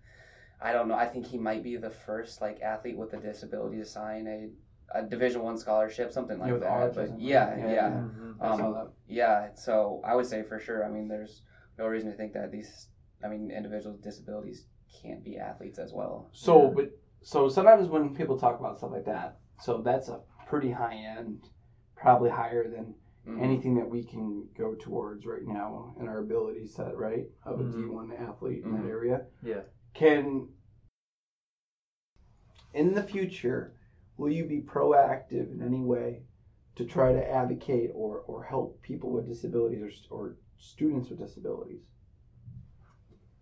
I 0.61 0.73
don't 0.73 0.89
know. 0.89 0.95
I 0.95 1.07
think 1.07 1.27
he 1.27 1.37
might 1.37 1.63
be 1.63 1.77
the 1.77 1.91
first 1.91 2.41
like 2.41 2.63
athlete 2.63 2.97
with 2.97 3.13
a 3.13 3.19
disability 3.19 3.77
to 3.77 3.85
sign 3.85 4.27
a, 4.27 4.99
a 4.99 5.03
Division 5.03 5.43
One 5.43 5.59
scholarship, 5.59 6.13
something 6.13 6.39
like 6.39 6.51
with 6.51 6.63
that. 6.63 6.71
autism, 6.71 6.95
But 7.11 7.21
yeah, 7.21 7.51
right? 7.51 7.59
yeah. 7.59 7.73
Yeah, 7.73 7.89
Mhm. 7.91 8.37
Um. 8.41 8.89
Yeah, 9.07 9.55
so 9.55 10.01
I 10.03 10.15
would 10.15 10.27
say 10.27 10.43
for 10.43 10.59
sure. 10.59 10.83
I 10.83 10.89
mean, 10.89 11.09
there's 11.09 11.43
no 11.79 11.87
reason 11.87 12.11
to 12.11 12.17
think 12.17 12.33
that 12.33 12.51
these, 12.51 12.89
I 13.23 13.29
mean, 13.29 13.51
individuals 13.51 13.97
with 13.99 14.03
disabilities 14.05 14.65
can't 14.93 15.23
be 15.25 15.39
athletes 15.39 15.79
as 15.79 15.93
well. 15.93 16.29
So, 16.33 16.63
Yeah. 16.63 16.69
but 16.75 16.99
so 17.23 17.49
sometimes 17.49 17.89
when 17.89 18.15
people 18.15 18.39
talk 18.39 18.61
about 18.61 18.79
stuff 18.79 18.93
like 18.93 19.05
that, 19.05 19.39
so 19.61 19.81
that's 19.81 20.09
a 20.09 20.23
pretty 20.47 20.71
high 20.71 20.95
end, 20.95 21.49
probably 21.95 22.31
higher 22.31 22.69
than 22.69 22.95
Mhm. 23.27 23.41
anything 23.41 23.75
that 23.75 23.89
we 23.89 24.05
can 24.05 24.49
go 24.57 24.75
towards 24.75 25.27
right 25.27 25.47
now 25.47 25.95
in 25.99 26.07
our 26.07 26.19
ability 26.19 26.67
set, 26.67 26.97
right, 26.97 27.29
of 27.45 27.61
a 27.61 27.65
Mhm. 27.65 27.73
D1 27.73 28.13
athlete 28.13 28.63
in 28.63 28.71
Mhm. 28.71 28.83
that 28.83 28.89
area. 28.89 29.27
Yeah. 29.43 29.63
Can 29.95 30.49
in 32.75 32.95
the 32.95 33.03
future, 33.03 33.73
will 34.19 34.31
you 34.31 34.45
be 34.45 34.61
proactive 34.61 35.51
in 35.51 35.63
any 35.63 35.81
way 35.81 36.23
to 36.75 36.85
try 36.85 37.11
to 37.11 37.31
advocate 37.31 37.91
or, 37.95 38.21
or 38.27 38.43
help 38.43 38.81
people 38.83 39.11
with 39.11 39.27
disabilities 39.27 40.07
or, 40.11 40.19
or 40.19 40.37
students 40.59 41.09
with 41.09 41.19
disabilities? 41.19 41.81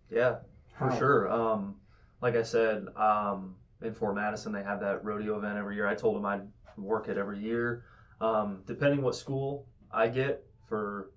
Yeah, 0.08 0.38
for 0.78 0.90
How? 0.90 0.98
sure. 0.98 1.32
Um, 1.32 1.76
like 2.20 2.36
I 2.36 2.42
said, 2.42 2.86
um, 2.96 3.56
in 3.82 3.94
Fort 3.94 4.14
Madison, 4.14 4.52
they 4.52 4.62
have 4.62 4.80
that 4.80 5.04
rodeo 5.04 5.36
event 5.38 5.58
every 5.58 5.76
year. 5.76 5.86
I 5.86 5.94
told 5.94 6.16
them 6.16 6.24
I'd 6.24 6.46
work 6.76 7.08
it 7.08 7.18
every 7.18 7.38
year. 7.38 7.84
Um, 8.20 8.62
depending 8.66 9.02
what 9.02 9.14
school 9.14 9.66
I 9.92 10.08
get 10.08 10.44
for 10.68 11.10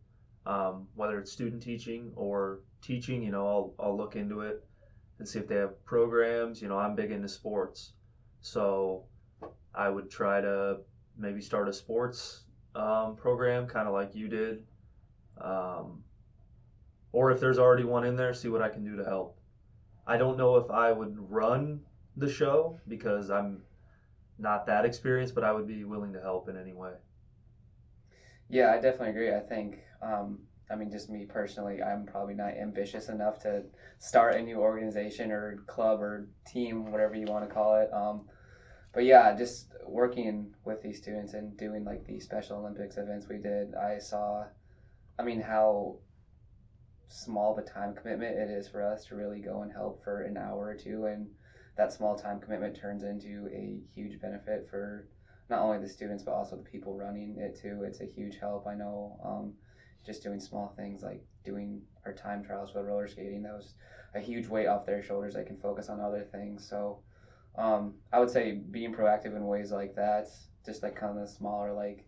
um, 0.45 0.87
whether 0.95 1.19
it's 1.19 1.31
student 1.31 1.61
teaching 1.61 2.11
or 2.15 2.61
teaching, 2.81 3.21
you 3.21 3.31
know, 3.31 3.45
I'll, 3.47 3.73
I'll 3.79 3.97
look 3.97 4.15
into 4.15 4.41
it 4.41 4.65
and 5.19 5.27
see 5.27 5.39
if 5.39 5.47
they 5.47 5.55
have 5.55 5.83
programs. 5.85 6.61
You 6.61 6.69
know, 6.69 6.77
I'm 6.77 6.95
big 6.95 7.11
into 7.11 7.27
sports. 7.27 7.93
So 8.41 9.03
I 9.75 9.89
would 9.89 10.09
try 10.09 10.41
to 10.41 10.77
maybe 11.17 11.41
start 11.41 11.67
a 11.67 11.73
sports 11.73 12.43
um, 12.75 13.15
program, 13.15 13.67
kind 13.67 13.87
of 13.87 13.93
like 13.93 14.15
you 14.15 14.29
did. 14.29 14.63
Um, 15.41 16.03
or 17.11 17.31
if 17.31 17.39
there's 17.39 17.59
already 17.59 17.83
one 17.83 18.05
in 18.05 18.15
there, 18.15 18.33
see 18.33 18.47
what 18.47 18.61
I 18.61 18.69
can 18.69 18.83
do 18.83 18.95
to 18.97 19.03
help. 19.03 19.36
I 20.07 20.17
don't 20.17 20.37
know 20.37 20.55
if 20.55 20.71
I 20.71 20.91
would 20.91 21.15
run 21.31 21.81
the 22.15 22.29
show 22.29 22.79
because 22.87 23.29
I'm 23.29 23.61
not 24.39 24.65
that 24.67 24.85
experienced, 24.85 25.35
but 25.35 25.43
I 25.43 25.51
would 25.51 25.67
be 25.67 25.83
willing 25.83 26.13
to 26.13 26.21
help 26.21 26.49
in 26.49 26.57
any 26.57 26.73
way. 26.73 26.93
Yeah, 28.49 28.71
I 28.71 28.79
definitely 28.79 29.09
agree. 29.09 29.33
I 29.33 29.41
think, 29.41 29.79
um, 30.01 30.39
I 30.71 30.75
mean, 30.75 30.91
just 30.91 31.09
me 31.09 31.25
personally, 31.25 31.81
I'm 31.83 32.05
probably 32.05 32.33
not 32.33 32.55
ambitious 32.57 33.09
enough 33.09 33.39
to 33.39 33.63
start 33.99 34.35
a 34.35 34.41
new 34.41 34.59
organization 34.59 35.31
or 35.31 35.57
club 35.67 36.01
or 36.01 36.27
team, 36.45 36.91
whatever 36.91 37.15
you 37.15 37.25
want 37.27 37.47
to 37.47 37.53
call 37.53 37.75
it. 37.75 37.91
Um, 37.93 38.27
but 38.93 39.05
yeah, 39.05 39.33
just 39.35 39.67
working 39.85 40.53
with 40.65 40.81
these 40.81 40.97
students 40.97 41.33
and 41.33 41.57
doing 41.57 41.83
like 41.83 42.05
the 42.05 42.19
Special 42.19 42.57
Olympics 42.57 42.97
events 42.97 43.27
we 43.29 43.37
did, 43.37 43.75
I 43.75 43.99
saw, 43.99 44.45
I 45.19 45.23
mean, 45.23 45.41
how 45.41 45.97
small 47.09 47.53
of 47.53 47.57
a 47.57 47.67
time 47.67 47.95
commitment 47.95 48.37
it 48.37 48.49
is 48.49 48.67
for 48.67 48.83
us 48.83 49.05
to 49.05 49.15
really 49.15 49.39
go 49.39 49.61
and 49.61 49.71
help 49.71 50.03
for 50.03 50.21
an 50.21 50.37
hour 50.37 50.67
or 50.67 50.75
two. 50.75 51.05
And 51.05 51.27
that 51.77 51.93
small 51.93 52.17
time 52.17 52.39
commitment 52.39 52.75
turns 52.75 53.03
into 53.03 53.47
a 53.53 53.79
huge 53.93 54.19
benefit 54.19 54.67
for 54.69 55.07
not 55.49 55.61
only 55.61 55.79
the 55.79 55.87
students 55.87 56.23
but 56.23 56.33
also 56.33 56.57
the 56.57 56.69
people 56.69 56.97
running 56.97 57.37
it 57.37 57.59
too. 57.59 57.83
It's 57.83 58.01
a 58.01 58.05
huge 58.05 58.37
help. 58.37 58.67
I 58.67 58.75
know 58.75 59.19
um, 59.23 59.53
just 60.05 60.23
doing 60.23 60.39
small 60.39 60.73
things 60.75 61.03
like 61.03 61.23
doing 61.43 61.81
our 62.05 62.13
time 62.13 62.43
trials 62.43 62.73
with 62.73 62.85
roller 62.85 63.07
skating 63.07 63.43
that 63.43 63.53
was 63.53 63.75
a 64.15 64.19
huge 64.19 64.47
weight 64.47 64.67
off 64.67 64.85
their 64.85 65.03
shoulders. 65.03 65.33
They 65.33 65.43
can 65.43 65.57
focus 65.57 65.89
on 65.89 65.99
other 65.99 66.27
things. 66.31 66.67
So 66.67 66.99
um, 67.57 67.93
I 68.11 68.19
would 68.19 68.29
say 68.29 68.61
being 68.71 68.93
proactive 68.93 69.35
in 69.35 69.45
ways 69.45 69.71
like 69.71 69.95
that, 69.95 70.27
just 70.65 70.83
like 70.83 70.95
kind 70.95 71.17
of 71.17 71.25
the 71.25 71.31
smaller 71.31 71.73
like 71.73 72.05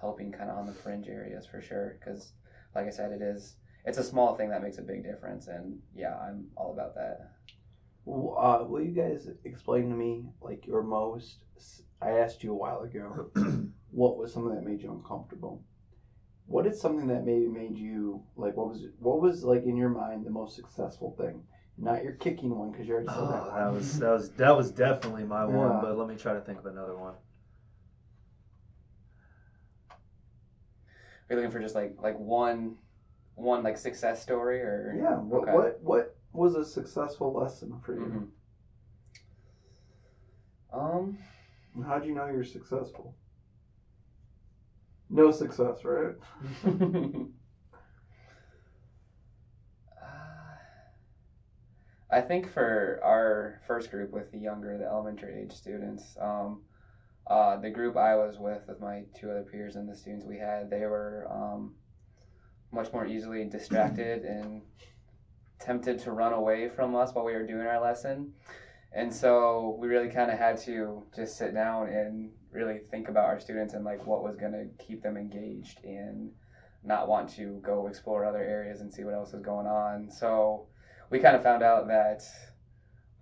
helping 0.00 0.32
kind 0.32 0.50
of 0.50 0.58
on 0.58 0.66
the 0.66 0.72
fringe 0.72 1.08
areas 1.08 1.46
for 1.46 1.60
sure. 1.60 1.98
Because 1.98 2.32
like 2.74 2.86
I 2.86 2.90
said, 2.90 3.12
it 3.12 3.22
is 3.22 3.56
it's 3.84 3.98
a 3.98 4.04
small 4.04 4.36
thing 4.36 4.50
that 4.50 4.62
makes 4.62 4.78
a 4.78 4.82
big 4.82 5.02
difference, 5.02 5.48
and 5.48 5.80
yeah, 5.94 6.16
I'm 6.16 6.46
all 6.56 6.72
about 6.72 6.94
that. 6.94 7.32
Uh, 8.06 8.64
will 8.66 8.82
you 8.82 8.92
guys 8.92 9.28
explain 9.44 9.88
to 9.88 9.94
me 9.94 10.24
like 10.40 10.66
your 10.66 10.82
most? 10.82 11.38
I 12.00 12.10
asked 12.18 12.42
you 12.42 12.52
a 12.52 12.56
while 12.56 12.80
ago. 12.80 13.30
what 13.90 14.16
was 14.18 14.32
something 14.32 14.54
that 14.54 14.64
made 14.64 14.82
you 14.82 14.90
uncomfortable? 14.90 15.62
What 16.46 16.66
is 16.66 16.80
something 16.80 17.06
that 17.08 17.24
maybe 17.24 17.46
made 17.46 17.78
you 17.78 18.22
like? 18.36 18.56
What 18.56 18.68
was 18.68 18.84
what 18.98 19.20
was 19.20 19.44
like 19.44 19.64
in 19.64 19.76
your 19.76 19.88
mind 19.88 20.24
the 20.26 20.30
most 20.30 20.56
successful 20.56 21.14
thing? 21.16 21.42
Not 21.78 22.02
your 22.02 22.12
kicking 22.14 22.54
one 22.56 22.70
because 22.70 22.86
you 22.86 22.94
already 22.94 23.08
said 23.08 23.18
Oh, 23.18 23.30
that. 23.30 23.54
that 23.56 23.72
was 23.72 23.98
that 23.98 24.10
was 24.10 24.30
that 24.32 24.56
was 24.56 24.70
definitely 24.70 25.24
my 25.24 25.44
Yeah. 25.44 25.56
one, 25.56 25.80
but 25.80 25.96
let 25.96 26.08
me 26.08 26.16
try 26.16 26.34
to 26.34 26.40
think 26.40 26.58
of 26.58 26.66
another 26.66 26.96
one. 26.96 27.14
Are 31.30 31.34
you 31.34 31.36
looking 31.36 31.50
for 31.50 31.60
just 31.60 31.74
like 31.74 31.94
like 32.02 32.18
one 32.18 32.76
one 33.34 33.62
like 33.62 33.76
success 33.78 34.22
story 34.22 34.60
or 34.60 34.94
yeah. 34.98 35.16
What 35.16 35.42
Okay. 35.42 35.52
what 35.52 35.80
what 35.82 36.16
was 36.32 36.54
a 36.54 36.64
successful 36.64 37.32
lesson 37.32 37.78
for 37.84 37.94
you? 37.94 38.30
Mhm. 40.72 40.78
Um, 40.78 41.18
How'd 41.86 42.04
you 42.04 42.14
know 42.14 42.26
you're 42.26 42.44
successful? 42.44 43.14
No 45.10 45.30
success, 45.30 45.84
right? 45.84 46.14
I 52.10 52.20
think 52.20 52.50
for 52.52 53.00
our 53.02 53.60
first 53.66 53.90
group 53.90 54.10
with 54.12 54.30
the 54.32 54.38
younger, 54.38 54.76
the 54.76 54.84
elementary 54.84 55.40
age 55.40 55.52
students, 55.52 56.16
um, 56.20 56.62
uh, 57.26 57.56
the 57.56 57.70
group 57.70 57.96
I 57.96 58.14
was 58.16 58.38
with, 58.38 58.66
with 58.68 58.80
my 58.80 59.04
two 59.18 59.30
other 59.30 59.42
peers 59.50 59.76
and 59.76 59.88
the 59.88 59.94
students 59.96 60.26
we 60.26 60.36
had, 60.38 60.68
they 60.68 60.84
were 60.84 61.26
um, 61.30 61.74
much 62.72 62.92
more 62.92 63.06
easily 63.06 63.44
distracted 63.44 64.22
and 64.24 64.62
tempted 65.60 65.98
to 66.00 66.12
run 66.12 66.32
away 66.32 66.68
from 66.68 66.94
us 66.96 67.14
while 67.14 67.24
we 67.24 67.32
were 67.32 67.46
doing 67.46 67.66
our 67.66 67.80
lesson. 67.80 68.32
And 68.94 69.12
so 69.12 69.76
we 69.78 69.88
really 69.88 70.10
kind 70.10 70.30
of 70.30 70.38
had 70.38 70.58
to 70.62 71.04
just 71.14 71.38
sit 71.38 71.54
down 71.54 71.88
and 71.88 72.30
really 72.50 72.80
think 72.90 73.08
about 73.08 73.24
our 73.24 73.40
students 73.40 73.72
and 73.72 73.84
like 73.84 74.06
what 74.06 74.22
was 74.22 74.36
going 74.36 74.52
to 74.52 74.84
keep 74.84 75.02
them 75.02 75.16
engaged 75.16 75.82
and 75.84 76.30
not 76.84 77.08
want 77.08 77.30
to 77.30 77.60
go 77.64 77.86
explore 77.86 78.24
other 78.24 78.42
areas 78.42 78.80
and 78.80 78.92
see 78.92 79.04
what 79.04 79.14
else 79.14 79.32
is 79.32 79.40
going 79.40 79.66
on. 79.66 80.10
So 80.10 80.66
we 81.10 81.20
kind 81.20 81.36
of 81.36 81.42
found 81.42 81.62
out 81.62 81.86
that 81.88 82.22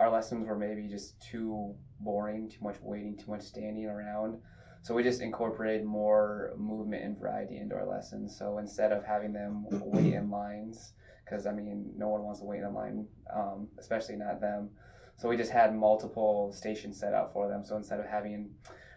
our 0.00 0.10
lessons 0.10 0.48
were 0.48 0.56
maybe 0.56 0.88
just 0.88 1.20
too 1.20 1.74
boring, 2.00 2.48
too 2.48 2.62
much 2.62 2.76
waiting, 2.80 3.16
too 3.16 3.30
much 3.30 3.42
standing 3.42 3.86
around. 3.86 4.40
So 4.82 4.94
we 4.94 5.02
just 5.02 5.20
incorporated 5.20 5.84
more 5.84 6.52
movement 6.56 7.04
and 7.04 7.18
variety 7.18 7.58
into 7.58 7.74
our 7.74 7.86
lessons. 7.86 8.36
So 8.36 8.58
instead 8.58 8.92
of 8.92 9.04
having 9.04 9.32
them 9.32 9.66
wait 9.70 10.14
in 10.14 10.30
lines, 10.30 10.94
because 11.24 11.46
I 11.46 11.52
mean, 11.52 11.92
no 11.96 12.08
one 12.08 12.22
wants 12.22 12.40
to 12.40 12.46
wait 12.46 12.62
in 12.62 12.74
line, 12.74 13.06
um, 13.32 13.68
especially 13.78 14.16
not 14.16 14.40
them. 14.40 14.70
So 15.16 15.28
we 15.28 15.36
just 15.36 15.52
had 15.52 15.76
multiple 15.76 16.50
stations 16.52 16.98
set 16.98 17.12
out 17.12 17.32
for 17.34 17.46
them. 17.46 17.62
So 17.62 17.76
instead 17.76 18.00
of 18.00 18.06
having, 18.06 18.50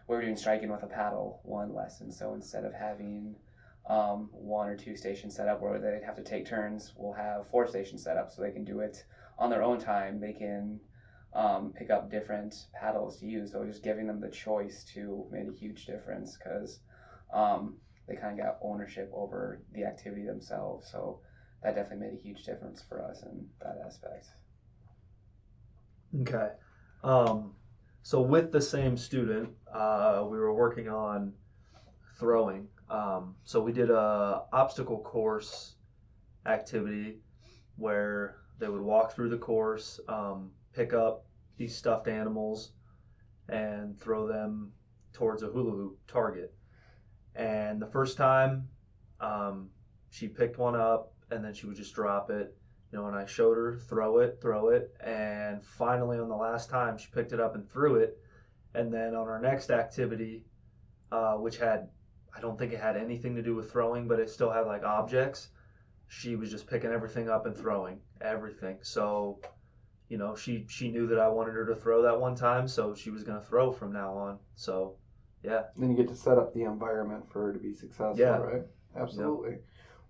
we 0.08 0.15
were 0.15 0.22
doing 0.22 0.38
striking 0.38 0.72
with 0.72 0.84
a 0.84 0.88
paddle 0.88 1.41
one 1.43 1.76
lesson. 1.76 2.12
So 2.12 2.34
instead 2.34 2.63
of 2.63 2.74
having 2.74 3.36
um, 3.89 4.30
one 4.32 4.69
or 4.69 4.78
two 4.78 4.96
stations 4.96 5.36
set 5.36 5.50
up 5.50 5.62
where 5.62 5.78
they'd 5.80 6.06
have 6.06 6.15
to 6.15 6.24
take 6.24 6.46
turns, 6.46 6.93
we'll 6.96 7.12
have 7.12 7.50
four 7.50 7.67
stations 7.67 8.04
set 8.04 8.15
up 8.15 8.32
so 8.32 8.41
they 8.41 8.52
can 8.52 8.63
do 8.63 8.80
it 8.80 9.04
on 9.38 9.50
their 9.50 9.62
own 9.63 9.80
time. 9.80 10.22
They 10.22 10.32
can 10.32 10.80
um, 11.36 11.74
pick 11.78 11.89
up 11.89 12.12
different 12.12 12.56
paddles 12.80 13.19
to 13.19 13.26
use. 13.26 13.52
So 13.52 13.65
just 13.65 13.84
giving 13.84 14.08
them 14.08 14.19
the 14.19 14.30
choice 14.30 14.84
to 14.93 15.26
made 15.32 15.48
a 15.48 15.58
huge 15.58 15.86
difference 15.86 16.38
because 16.38 16.80
um, 17.34 17.78
they 18.08 18.15
kind 18.15 18.39
of 18.39 18.46
got 18.46 18.58
ownership 18.62 19.12
over 19.13 19.62
the 19.74 19.84
activity 19.84 20.26
themselves. 20.26 20.89
So 20.91 21.22
that 21.63 21.76
definitely 21.76 22.08
made 22.08 22.19
a 22.19 22.22
huge 22.22 22.43
difference 22.46 22.84
for 22.88 23.04
us 23.04 23.24
in 23.24 23.48
that 23.62 23.78
aspect. 23.86 24.28
Okay. 26.22 26.50
Um, 27.04 27.54
so 28.04 28.22
with 28.22 28.52
the 28.52 28.62
same 28.62 28.98
student, 28.98 29.50
uh, 29.74 30.26
we 30.30 30.38
were 30.38 30.54
working 30.54 30.89
on 30.89 31.34
throwing. 32.19 32.67
Um, 32.89 33.36
so 33.43 33.62
we 33.62 33.72
did 33.72 33.89
a 33.89 34.43
obstacle 34.52 35.00
course 35.00 35.76
activity 36.46 37.19
where 37.78 38.36
they 38.60 38.67
would 38.67 38.82
walk 38.82 39.13
through 39.13 39.30
the 39.30 39.38
course, 39.38 40.00
um, 40.08 40.52
pick 40.73 40.93
up 40.93 41.25
these 41.57 41.75
stuffed 41.75 42.07
animals, 42.07 42.71
and 43.49 43.99
throw 43.99 44.27
them 44.27 44.71
towards 45.13 45.43
a 45.43 45.47
hula 45.47 45.71
hoop 45.71 45.99
target. 46.07 46.53
And 47.36 47.81
the 47.81 47.88
first 47.88 48.17
time, 48.17 48.67
um, 49.19 49.69
she 50.09 50.27
picked 50.27 50.57
one 50.57 50.75
up 50.75 51.13
and 51.31 51.43
then 51.43 51.53
she 51.53 51.65
would 51.65 51.75
just 51.75 51.95
drop 51.95 52.29
it 52.29 52.55
you 52.93 52.99
know, 52.99 53.07
and 53.07 53.15
I 53.15 53.25
showed 53.25 53.57
her 53.57 53.75
throw 53.75 54.19
it, 54.19 54.38
throw 54.39 54.69
it, 54.69 54.95
and 55.03 55.65
finally 55.65 56.19
on 56.19 56.29
the 56.29 56.36
last 56.36 56.69
time 56.69 56.95
she 56.95 57.07
picked 57.12 57.33
it 57.33 57.39
up 57.39 57.55
and 57.55 57.67
threw 57.67 57.95
it, 57.95 58.19
and 58.75 58.93
then 58.93 59.15
on 59.15 59.27
our 59.27 59.41
next 59.41 59.71
activity, 59.71 60.45
uh, 61.12 61.33
which 61.33 61.57
had 61.57 61.89
I 62.38 62.39
don't 62.39 62.57
think 62.57 62.71
it 62.71 62.79
had 62.79 62.95
anything 62.95 63.36
to 63.36 63.41
do 63.41 63.55
with 63.55 63.71
throwing, 63.71 64.07
but 64.07 64.19
it 64.19 64.29
still 64.29 64.51
had 64.51 64.67
like 64.67 64.83
objects. 64.83 65.49
She 66.07 66.36
was 66.36 66.51
just 66.51 66.67
picking 66.67 66.91
everything 66.91 67.29
up 67.29 67.47
and 67.47 67.57
throwing 67.57 67.99
everything. 68.21 68.77
So, 68.83 69.39
you 70.13 70.19
know, 70.19 70.36
she 70.36 70.63
she 70.69 70.91
knew 70.91 71.08
that 71.08 71.17
I 71.17 71.28
wanted 71.28 71.54
her 71.56 71.65
to 71.65 71.73
throw 71.73 72.04
that 72.04 72.21
one 72.21 72.36
time, 72.36 72.67
so 72.67 72.93
she 72.93 73.10
was 73.10 73.23
gonna 73.23 73.41
throw 73.41 73.71
from 73.71 73.91
now 73.91 74.13
on. 74.15 74.38
So, 74.54 74.95
yeah. 75.41 75.63
Then 75.76 75.89
you 75.89 75.97
get 75.97 76.08
to 76.10 76.15
set 76.15 76.38
up 76.38 76.54
the 76.54 76.65
environment 76.65 77.28
for 77.32 77.47
her 77.47 77.54
to 77.54 77.58
be 77.58 77.73
successful, 77.73 78.19
Yeah. 78.19 78.38
right? 78.38 78.62
Absolutely. 78.95 79.58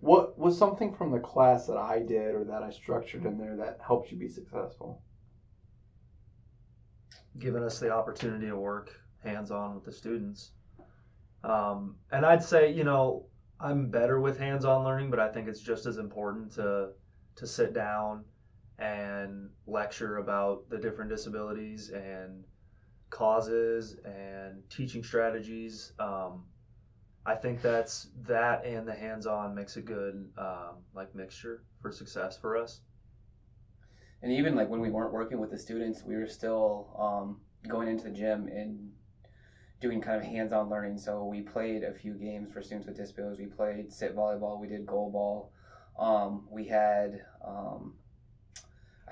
What 0.02 0.38
was 0.38 0.58
something 0.58 0.94
from 0.94 1.12
the 1.12 1.22
class 1.22 1.68
that 1.68 1.78
I 1.78 2.00
did 2.00 2.36
or 2.36 2.44
that 2.44 2.64
I 2.64 2.70
structured 2.72 3.24
in 3.26 3.38
there 3.38 3.56
that 3.56 3.80
helped 3.80 4.12
you 4.12 4.18
be 4.18 4.28
successful? 4.28 5.02
Giving 7.40 7.64
us 7.64 7.80
the 7.80 7.90
opportunity 7.90 8.48
to 8.48 8.58
work 8.58 8.92
hands 9.24 9.52
on 9.52 9.74
with 9.74 9.86
the 9.86 9.94
students. 9.94 10.52
Um, 11.46 11.96
and 12.12 12.26
I'd 12.26 12.44
say, 12.44 12.74
you 12.74 12.84
know, 12.84 13.28
I'm 13.58 13.90
better 13.90 14.20
with 14.20 14.38
hands 14.38 14.66
on 14.66 14.84
learning, 14.84 15.12
but 15.12 15.22
I 15.22 15.30
think 15.32 15.48
it's 15.48 15.62
just 15.62 15.86
as 15.86 15.98
important 15.98 16.52
to 16.56 16.92
to 17.38 17.48
sit 17.48 17.74
down 17.74 18.26
and 18.80 19.50
lecture 19.68 20.18
about 20.18 20.70
the 20.70 20.78
different 20.78 21.10
disabilities 21.10 21.90
and 21.90 22.44
causes 23.10 23.98
and 24.06 24.68
teaching 24.70 25.04
strategies. 25.04 25.94
Um, 26.00 26.44
I 27.26 27.36
think 27.36 27.62
that's 27.62 28.10
that 28.28 28.66
and 28.66 28.88
the 28.88 28.94
hands 28.94 29.28
on 29.28 29.56
makes 29.56 29.78
a 29.78 29.82
good 29.82 30.30
um, 30.38 30.78
like 30.94 31.14
mixture 31.16 31.64
for 31.82 31.92
success 31.92 32.38
for 32.38 32.58
us. 32.58 32.82
And 34.22 34.32
even 34.32 34.56
like 34.56 34.70
when 34.70 34.80
we 34.80 34.90
weren't 34.90 35.14
working 35.14 35.40
with 35.40 35.52
the 35.52 35.58
students, 35.58 36.04
we 36.04 36.16
were 36.16 36.28
still 36.28 36.96
um, 36.98 37.42
going 37.68 37.88
into 37.88 38.06
the 38.06 38.10
gym 38.10 38.48
and 38.48 38.92
doing 39.80 40.02
kind 40.02 40.18
of 40.18 40.24
hands-on 40.24 40.70
learning. 40.70 40.98
So 40.98 41.26
we 41.26 41.42
played 41.42 41.84
a 41.84 41.94
few 41.94 42.14
games 42.14 42.52
for 42.52 42.62
students 42.62 42.88
with 42.88 42.98
disabilities. 42.98 43.40
We 43.40 43.48
played 43.48 43.92
sit 43.92 44.16
volleyball. 44.16 44.60
We 44.60 44.68
did 44.68 44.86
goal 44.86 45.12
ball. 45.12 45.52
Um, 46.00 46.48
we 46.50 46.66
had 46.66 47.22
um, 47.46 47.94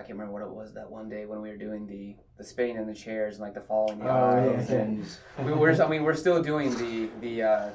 I 0.02 0.04
can't 0.04 0.18
remember 0.18 0.34
what 0.34 0.42
it 0.42 0.50
was 0.50 0.74
that 0.74 0.90
one 0.90 1.10
day 1.10 1.28
when 1.28 1.42
we 1.42 1.50
were 1.50 1.58
doing 1.58 1.86
the 1.86 2.16
the 2.40 2.44
spinning 2.44 2.78
in 2.78 2.88
the 2.88 2.94
chairs 2.94 3.36
and 3.36 3.44
like 3.44 3.54
the 3.54 3.62
following 3.62 4.00
the 4.00 4.10
eyes. 4.10 4.68
and 4.72 5.06
we 5.46 5.54
were 5.54 5.80
I 5.80 5.88
mean 5.88 6.02
we're 6.04 6.16
still 6.16 6.42
doing 6.42 6.76
the 6.76 7.10
the 7.20 7.44
uh, 7.44 7.70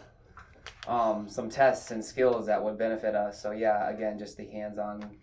um, 0.89 1.29
some 1.29 1.49
tests 1.49 1.93
and 1.93 2.05
skills 2.05 2.47
that 2.47 2.63
would 2.65 2.77
benefit 2.79 3.15
us. 3.15 3.41
So 3.41 3.53
yeah, 3.53 3.89
again, 3.89 4.19
just 4.19 4.37
the 4.37 4.47
hands-on 4.47 5.17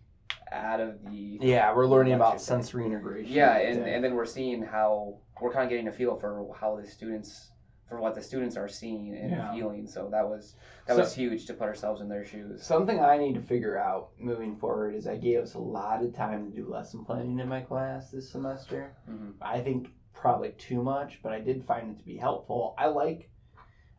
out 0.50 0.80
of 0.80 1.04
the 1.06 1.40
Yeah, 1.42 1.76
we're 1.76 1.88
learning 1.88 2.14
about 2.14 2.34
Gotcha. 2.34 2.44
sensory 2.46 2.86
integration. 2.86 3.34
yeah, 3.34 3.58
and, 3.58 3.86
and 3.86 4.02
then 4.02 4.14
we're 4.16 4.26
seeing 4.26 4.64
how 4.64 5.18
we're 5.42 5.52
kind 5.52 5.66
of 5.66 5.70
getting 5.70 5.90
a 5.90 5.92
feel 5.92 6.16
for 6.16 6.56
how 6.58 6.80
the 6.80 6.88
students 6.88 7.52
for 7.94 8.02
what 8.02 8.16
the 8.16 8.22
students 8.22 8.58
are 8.58 8.68
seeing 8.68 9.14
and 9.16 9.32
Yeah. 9.32 9.54
feeling. 9.54 9.86
So 9.86 10.10
that 10.10 10.28
was 10.28 10.56
that 10.88 10.94
So- 10.96 11.00
was 11.02 11.14
huge 11.14 11.46
to 11.46 11.54
put 11.54 11.68
ourselves 11.68 12.02
in 12.02 12.10
their 12.10 12.26
shoes. 12.26 12.64
Something 12.64 13.00
I 13.00 13.18
need 13.18 13.36
to 13.36 13.42
figure 13.42 13.78
out 13.78 14.10
moving 14.18 14.56
forward 14.56 14.96
is 14.96 15.08
I 15.08 15.18
gave 15.18 15.42
us 15.44 15.54
a 15.54 15.60
lot 15.60 16.04
of 16.04 16.14
time 16.14 16.50
to 16.50 16.56
do 16.56 16.68
lesson 16.68 17.06
planning 17.06 17.38
in 17.40 17.48
my 17.48 17.62
class 17.62 18.10
this 18.10 18.30
semester. 18.32 18.96
Mhm. 19.08 19.34
I 19.42 19.62
think 19.62 19.90
probably 20.14 20.54
too 20.54 20.82
much, 20.82 21.22
but 21.22 21.34
I 21.34 21.40
did 21.40 21.64
find 21.64 21.92
it 21.92 22.00
to 22.00 22.06
be 22.06 22.18
helpful. 22.18 22.74
I 22.78 22.88
like 22.88 23.30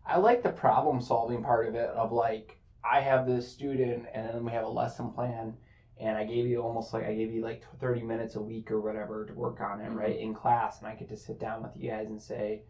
I 0.07 0.19
like 0.19 0.43
the 0.43 0.53
problem 0.53 1.01
solving 1.01 1.43
part 1.43 1.67
of 1.67 1.75
it 1.77 1.89
of 1.91 2.13
like 2.13 2.59
I 2.85 3.01
have 3.01 3.27
this 3.27 3.49
student 3.51 4.07
and 4.13 4.29
then 4.29 4.45
we 4.45 4.51
have 4.51 4.65
a 4.65 4.69
lesson 4.69 5.11
plan 5.13 5.57
and 5.99 6.19
I 6.19 6.25
gave 6.25 6.47
you 6.47 6.61
almost 6.61 6.93
like 6.93 7.05
I 7.05 7.15
gave 7.15 7.33
you 7.33 7.41
like 7.43 7.63
30 7.79 8.03
minutes 8.03 8.35
a 8.35 8.43
week 8.43 8.71
or 8.71 8.81
whatever 8.83 9.25
to 9.25 9.33
work 9.33 9.61
on 9.63 9.81
it, 9.81 9.89
right, 9.93 10.19
in 10.19 10.35
class 10.35 10.81
and 10.81 10.89
I 10.89 10.95
get 10.97 11.09
to 11.09 11.17
sit 11.17 11.39
down 11.39 11.63
with 11.63 11.75
you 11.77 11.89
guys 11.91 12.09
and 12.09 12.21
say, 12.21 12.65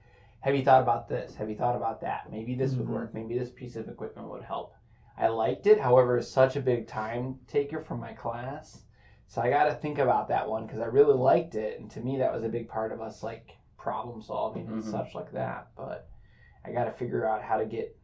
"Have 0.45 0.55
you 0.55 0.63
thought 0.63 0.83
about 0.83 1.09
this? 1.09 1.35
Have 1.37 1.49
you 1.49 1.57
thought 1.57 1.75
about 1.75 2.03
that? 2.03 2.31
Maybe 2.31 2.55
this 2.55 2.75
would 2.77 2.87
Mhm. 2.87 2.93
work. 2.93 3.15
Maybe 3.15 3.39
this 3.39 3.51
piece 3.51 3.77
of 3.77 3.89
equipment 3.89 4.29
would 4.29 4.43
help." 4.43 4.75
I 5.17 5.29
liked 5.29 5.67
it. 5.67 5.81
However, 5.81 6.19
it's 6.19 6.29
such 6.29 6.55
a 6.57 6.61
big 6.61 6.87
time 6.87 7.39
taker 7.47 7.81
from 7.81 7.99
my 7.99 8.13
class. 8.13 8.85
So 9.27 9.41
I 9.41 9.49
got 9.49 9.65
to 9.65 9.75
think 9.75 9.99
about 9.99 10.29
that 10.29 10.47
one 10.47 10.67
because 10.67 10.81
I 10.81 10.87
really 10.87 11.15
liked 11.15 11.55
it, 11.55 11.81
and 11.81 11.91
to 11.93 12.01
me 12.03 12.19
that 12.19 12.31
was 12.31 12.45
a 12.45 12.51
big 12.51 12.69
part 12.69 12.93
of 12.93 13.01
us 13.01 13.23
like 13.23 13.57
problem 13.79 14.21
solving 14.21 14.67
and 14.69 14.83
Mhm. 14.83 14.91
such 14.91 15.15
like 15.15 15.31
that. 15.33 15.69
But 15.77 16.09
I 16.63 16.73
got 16.73 16.85
to 16.85 16.91
figure 16.93 17.27
out 17.27 17.41
how 17.41 17.57
to 17.57 17.65
get 17.65 17.97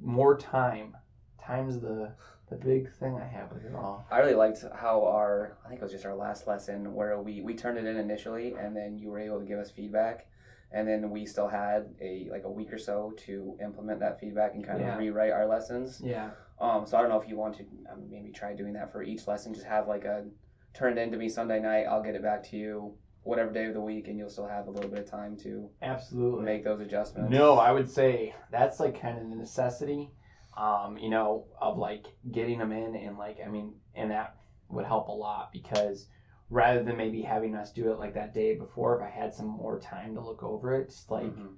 more 0.00 0.36
time. 0.36 0.96
Time's 1.40 1.80
the 1.80 2.12
the 2.50 2.56
big 2.56 2.92
thing 2.94 3.16
I 3.16 3.24
have 3.24 3.52
with 3.52 3.64
it 3.64 3.74
all. 3.74 4.04
I 4.12 4.18
really 4.20 4.34
liked 4.34 4.64
how 4.74 5.04
our 5.06 5.56
I 5.64 5.68
think 5.68 5.80
it 5.80 5.84
was 5.84 5.92
just 5.92 6.06
our 6.06 6.14
last 6.14 6.46
lesson 6.46 6.94
where 6.94 7.20
we 7.20 7.40
we 7.40 7.56
turned 7.56 7.78
it 7.78 7.86
in 7.86 7.96
initially 7.96 8.54
and 8.54 8.76
then 8.76 8.96
you 8.96 9.10
were 9.10 9.18
able 9.18 9.40
to 9.40 9.44
give 9.46 9.58
us 9.58 9.70
feedback 9.72 10.26
and 10.72 10.86
then 10.86 11.10
we 11.10 11.26
still 11.26 11.48
had 11.48 11.86
a 12.00 12.28
like 12.30 12.44
a 12.44 12.50
week 12.50 12.72
or 12.72 12.78
so 12.78 13.12
to 13.26 13.56
implement 13.62 14.00
that 14.00 14.20
feedback 14.20 14.54
and 14.54 14.66
kind 14.66 14.80
Yeah. 14.80 14.92
of 14.94 14.98
rewrite 14.98 15.32
our 15.32 15.46
lessons. 15.46 16.00
Yeah. 16.04 16.30
Um, 16.60 16.86
so 16.86 16.96
I 16.98 17.00
don't 17.00 17.10
know 17.10 17.20
if 17.20 17.28
you 17.28 17.36
want 17.36 17.56
to 17.56 17.62
um, 17.90 18.08
maybe 18.10 18.30
try 18.30 18.54
doing 18.54 18.74
that 18.74 18.92
for 18.92 19.02
each 19.02 19.26
lesson. 19.26 19.54
Just 19.54 19.66
have 19.66 19.88
like 19.88 20.04
a 20.04 20.26
turn 20.74 20.96
it 20.96 21.00
in 21.00 21.10
to 21.10 21.16
me 21.16 21.28
Sunday 21.28 21.58
night. 21.60 21.84
I'll 21.84 22.02
get 22.02 22.14
it 22.14 22.22
back 22.22 22.42
to 22.50 22.56
you 22.56 22.94
whatever 23.22 23.52
day 23.52 23.66
of 23.66 23.74
the 23.74 23.80
week, 23.80 24.08
and 24.08 24.16
you'll 24.16 24.30
still 24.30 24.46
have 24.46 24.66
a 24.66 24.70
little 24.70 24.88
bit 24.88 24.98
of 25.00 25.10
time 25.10 25.36
to 25.36 25.68
Absolutely. 25.82 26.42
make 26.44 26.64
those 26.64 26.80
adjustments. 26.80 27.30
No, 27.30 27.58
I 27.58 27.70
would 27.72 27.88
say 27.90 28.34
that's 28.50 28.80
like 28.80 28.98
kind 29.00 29.18
of 29.18 29.28
the 29.28 29.36
necessity, 29.36 30.10
um, 30.56 30.96
you 30.96 31.10
know, 31.10 31.46
of 31.60 31.76
like 31.76 32.06
getting 32.32 32.58
them 32.58 32.72
in 32.72 32.94
and 32.96 33.18
like, 33.18 33.38
I 33.44 33.48
mean, 33.48 33.74
and 33.94 34.10
that 34.10 34.36
would 34.68 34.86
help 34.86 35.08
a 35.08 35.12
lot 35.12 35.52
because 35.52 36.06
rather 36.50 36.82
than 36.82 36.96
maybe 36.96 37.22
having 37.22 37.54
us 37.54 37.70
do 37.70 37.90
it 37.90 37.98
like 37.98 38.14
that 38.14 38.34
day 38.34 38.54
before, 38.54 38.96
if 38.96 39.02
I 39.02 39.08
had 39.08 39.32
some 39.32 39.46
more 39.46 39.78
time 39.78 40.14
to 40.14 40.20
look 40.20 40.42
over 40.42 40.74
it, 40.74 40.88
just 40.88 41.10
like 41.10 41.24
Mhm. 41.24 41.56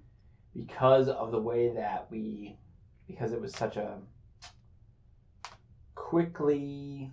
because 0.53 1.09
of 1.09 1.33
the 1.33 1.41
way 1.41 1.73
that 1.75 2.11
we 2.11 2.59
because 3.07 3.33
it 3.33 3.41
was 3.41 3.53
such 3.53 3.77
a 3.77 4.01
quickly 5.95 7.11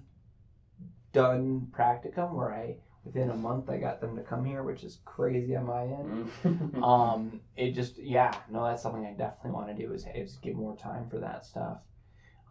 done 1.11 1.67
practicum 1.71 2.35
where 2.35 2.53
I 2.53 2.77
within 3.03 3.29
a 3.29 3.35
month 3.35 3.69
I 3.69 3.77
got 3.77 4.01
them 4.01 4.15
to 4.17 4.21
come 4.21 4.43
here, 4.43 4.61
which 4.63 4.83
is 4.83 4.99
crazy 5.05 5.55
on 5.55 5.65
my 5.65 5.83
end. 5.83 6.31
Mm. 6.43 6.83
Um, 6.83 7.41
it 7.55 7.71
just 7.71 7.97
yeah, 7.97 8.33
no, 8.49 8.63
that's 8.63 8.81
something 8.81 9.05
I 9.05 9.11
definitely 9.13 9.51
want 9.51 9.67
to 9.69 9.73
do 9.73 9.91
is, 9.93 10.05
is 10.13 10.37
give 10.37 10.55
more 10.55 10.75
time 10.75 11.09
for 11.09 11.19
that 11.19 11.45
stuff. 11.45 11.79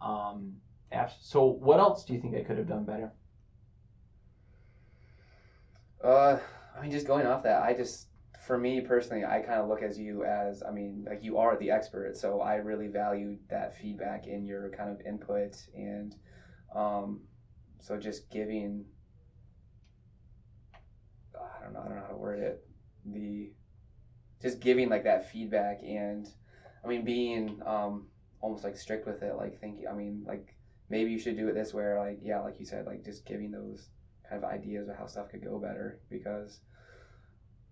Um, 0.01 0.59
so 1.19 1.45
what 1.45 1.79
else 1.79 2.03
do 2.03 2.13
you 2.13 2.19
think 2.19 2.35
I 2.35 2.41
could 2.41 2.57
have 2.57 2.67
done 2.67 2.83
better? 2.85 3.11
Uh, 6.03 6.37
I 6.77 6.81
mean, 6.81 6.91
just 6.91 7.07
going 7.07 7.25
off 7.25 7.43
that, 7.43 7.61
I 7.61 7.73
just, 7.73 8.07
for 8.45 8.57
me 8.57 8.81
personally, 8.81 9.25
I 9.25 9.39
kind 9.41 9.59
of 9.59 9.67
look 9.67 9.81
as 9.81 9.99
you 9.99 10.23
as, 10.23 10.63
I 10.63 10.71
mean, 10.71 11.05
like 11.09 11.23
you 11.23 11.37
are 11.37 11.57
the 11.57 11.71
expert, 11.71 12.15
so 12.15 12.41
I 12.41 12.55
really 12.55 12.87
valued 12.87 13.39
that 13.49 13.77
feedback 13.77 14.25
in 14.25 14.45
your 14.45 14.69
kind 14.69 14.89
of 14.89 15.01
input, 15.05 15.57
and 15.75 16.15
um, 16.73 17.21
so 17.79 17.97
just 17.97 18.29
giving, 18.29 18.85
I 21.35 21.63
don't 21.63 21.73
know, 21.73 21.81
I 21.81 21.87
don't 21.87 21.95
know 21.95 22.01
how 22.01 22.13
to 22.13 22.17
word 22.17 22.39
it, 22.39 22.65
the, 23.05 23.51
just 24.41 24.61
giving 24.61 24.89
like 24.89 25.03
that 25.03 25.29
feedback, 25.29 25.81
and 25.83 26.29
I 26.83 26.87
mean, 26.87 27.03
being 27.03 27.61
um, 27.65 28.07
almost 28.39 28.63
like 28.63 28.77
strict 28.77 29.05
with 29.05 29.21
it, 29.21 29.35
like 29.35 29.59
thinking, 29.59 29.85
I 29.89 29.93
mean, 29.93 30.23
like 30.25 30.55
maybe 30.89 31.11
you 31.11 31.19
should 31.19 31.35
do 31.35 31.49
it 31.49 31.55
this 31.55 31.73
way, 31.73 31.83
or 31.83 31.99
like 31.99 32.19
yeah, 32.21 32.39
like 32.39 32.57
you 32.57 32.65
said, 32.65 32.85
like 32.85 33.03
just 33.03 33.25
giving 33.25 33.51
those 33.51 33.89
kind 34.29 34.43
of 34.43 34.49
ideas 34.49 34.87
of 34.87 34.95
how 34.95 35.05
stuff 35.05 35.27
could 35.29 35.43
go 35.43 35.57
better 35.57 35.97
because 36.09 36.59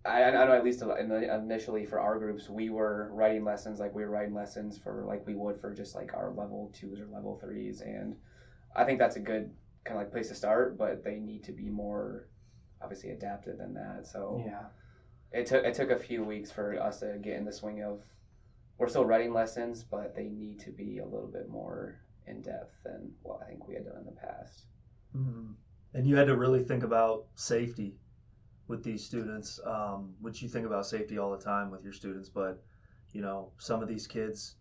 I, 0.06 0.24
I 0.24 0.32
know 0.32 0.54
at 0.54 0.63
least 0.63 0.82
initially 0.82 1.84
for 1.86 2.00
our 2.00 2.17
groups 2.17 2.50
we 2.50 2.70
were 2.70 3.10
writing 3.12 3.43
lessons 3.43 3.80
like 3.80 3.93
we 3.93 4.04
were 4.04 4.10
writing 4.10 4.34
lessons 4.34 4.78
for 4.78 5.04
like 5.06 5.26
we 5.26 5.36
would 5.36 5.60
for 5.60 5.74
just 5.74 5.96
like 5.96 6.13
our 6.13 6.30
level 6.30 6.72
twos 6.74 7.00
or 7.00 7.06
level 7.08 7.36
threes 7.36 7.82
and 7.82 8.15
I 8.76 8.84
think 8.84 9.00
that's 9.00 9.17
a 9.17 9.20
good 9.20 9.50
kind 9.84 9.98
of 9.98 10.02
like 10.06 10.12
place 10.12 10.28
to 10.30 10.34
start 10.34 10.78
but 10.78 11.04
they 11.04 11.20
need 11.20 11.43
to 11.43 11.52
be 11.52 11.70
more 11.70 12.28
obviously 12.82 13.10
adapted 13.10 13.58
than 13.58 13.74
that 13.74 14.06
so 14.08 14.41
Yeah. 14.46 14.65
it 15.32 15.46
took 15.46 15.63
it 15.65 15.74
took 15.74 15.89
a 15.89 15.98
few 15.98 16.24
weeks 16.24 16.52
for 16.52 16.82
us 16.82 17.00
to 17.00 17.17
get 17.17 17.36
in 17.36 17.43
the 17.43 17.52
swing 17.52 17.82
of 17.82 18.02
we're 18.78 18.88
still 18.88 19.06
writing 19.06 19.34
lessons 19.34 19.84
but 19.84 20.15
they 20.15 20.28
need 20.30 20.60
to 20.60 20.72
be 20.72 21.00
a 21.00 21.06
little 21.06 21.28
bit 21.28 21.48
more 21.48 21.96
in 22.28 22.41
depth 22.41 22.74
than 22.84 23.12
what 23.24 23.39
I 23.41 23.46
think 23.46 23.67
we 23.67 23.74
had 23.74 23.84
done 23.84 23.98
in 23.98 24.06
the 24.06 24.12
past 24.12 24.65
Mhm. 25.15 25.54
And 25.93 26.06
you 26.06 26.15
had 26.15 26.28
to 26.28 26.38
really 26.38 26.63
think 26.63 26.84
about 26.84 27.26
safety 27.36 27.95
with 28.67 28.84
these 28.84 29.04
students, 29.04 29.60
um, 29.65 30.13
which 30.21 30.41
you 30.41 30.50
think 30.50 30.65
about 30.65 30.86
safety 30.86 31.17
all 31.17 31.32
the 31.32 31.43
time 31.43 31.71
with 31.71 31.84
your 31.84 31.93
students. 31.93 32.30
But 32.30 32.62
you 33.13 33.21
know, 33.21 33.52
some 33.58 33.82
of 33.82 33.88
these 33.88 34.06
kids, 34.08 34.56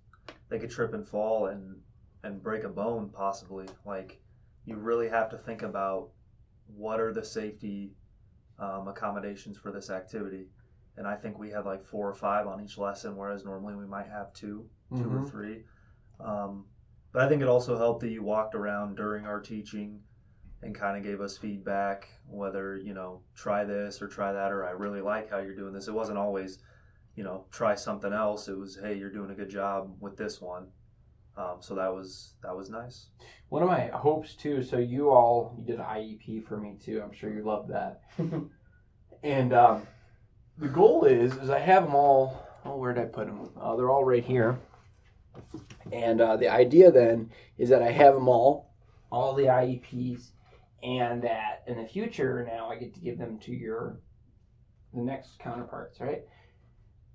they 0.48 0.58
could 0.58 0.70
trip 0.70 0.94
and 0.94 1.06
fall 1.06 1.46
and 1.46 1.76
and 2.22 2.42
break 2.42 2.64
a 2.64 2.68
bone 2.68 3.10
possibly. 3.10 3.66
Like 3.84 4.20
you 4.64 4.76
really 4.76 5.08
have 5.08 5.30
to 5.30 5.38
think 5.38 5.62
about 5.62 6.10
what 6.66 7.00
are 7.00 7.12
the 7.12 7.24
safety 7.24 7.92
um, 8.58 8.88
accommodations 8.88 9.58
for 9.58 9.70
this 9.70 9.90
activity. 9.90 10.48
And 10.96 11.06
I 11.06 11.14
think 11.14 11.38
we 11.38 11.50
had 11.50 11.66
like 11.66 11.84
four 11.84 12.08
or 12.08 12.14
five 12.14 12.46
on 12.46 12.62
each 12.62 12.78
lesson, 12.78 13.16
whereas 13.16 13.44
normally 13.44 13.74
we 13.74 13.86
might 13.86 14.08
have 14.08 14.32
two, 14.32 14.66
2 14.96 15.02
or 15.14 15.28
three. 15.28 15.62
Um, 16.20 16.64
but 17.12 17.22
I 17.22 17.28
think 17.28 17.42
it 17.42 17.48
also 17.48 17.76
helped 17.76 18.00
that 18.00 18.10
you 18.10 18.22
walked 18.22 18.54
around 18.54 18.96
during 18.96 19.26
our 19.26 19.40
teaching 19.40 20.00
and 20.66 20.74
kind 20.74 20.96
of 20.96 21.02
gave 21.02 21.20
us 21.20 21.38
feedback 21.38 22.08
whether 22.28 22.76
you 22.76 22.92
know 22.92 23.20
try 23.34 23.64
this 23.64 24.02
or 24.02 24.08
try 24.08 24.32
that 24.32 24.52
or 24.52 24.66
i 24.66 24.70
really 24.70 25.00
like 25.00 25.30
how 25.30 25.38
you're 25.38 25.54
doing 25.54 25.72
this 25.72 25.88
it 25.88 25.94
wasn't 25.94 26.18
always 26.18 26.58
you 27.14 27.24
know 27.24 27.44
try 27.50 27.74
something 27.74 28.12
else 28.12 28.48
it 28.48 28.58
was 28.58 28.78
hey 28.82 28.94
you're 28.94 29.10
doing 29.10 29.30
a 29.30 29.34
good 29.34 29.50
job 29.50 29.94
with 30.00 30.16
this 30.16 30.40
one 30.40 30.66
um, 31.36 31.56
so 31.60 31.74
that 31.74 31.92
was 31.92 32.34
that 32.42 32.56
was 32.56 32.70
nice 32.70 33.08
One 33.50 33.62
of 33.62 33.68
my 33.68 33.88
hopes 33.88 34.34
too. 34.34 34.62
So 34.62 34.78
you 34.78 35.10
all 35.10 35.54
you 35.58 35.64
did 35.64 35.78
IEP 35.78 36.46
for 36.46 36.56
me 36.56 36.78
too. 36.82 37.02
I'm 37.04 37.12
sure 37.12 37.30
you 37.30 37.42
loved 37.44 37.70
that. 37.70 38.00
and 39.22 39.52
um, 39.52 39.86
the 40.56 40.68
goal 40.68 41.04
is 41.04 41.36
is 41.36 41.50
I 41.50 41.58
have 41.58 41.84
them 41.84 41.94
all. 41.94 42.42
Oh, 42.64 42.76
where 42.76 42.94
did 42.94 43.02
I 43.02 43.06
put 43.06 43.26
them? 43.26 43.50
Uh, 43.60 43.76
they're 43.76 43.90
all 43.90 44.04
right 44.04 44.24
here. 44.24 44.58
And 45.92 46.20
uh, 46.20 46.36
the 46.36 46.48
idea 46.48 46.90
then 46.90 47.30
is 47.58 47.68
that 47.68 47.82
I 47.82 47.90
have 47.90 48.14
them 48.14 48.28
all, 48.28 48.74
all 49.12 49.34
the 49.34 49.44
IEPs, 49.44 50.30
and 50.82 51.22
that 51.22 51.62
in 51.66 51.78
the 51.78 51.86
future 51.86 52.44
now 52.46 52.68
I 52.70 52.76
get 52.76 52.94
to 52.94 53.00
give 53.00 53.18
them 53.18 53.38
to 53.40 53.52
your 53.52 54.00
the 54.94 55.02
next 55.02 55.38
counterparts, 55.38 56.00
right? 56.00 56.22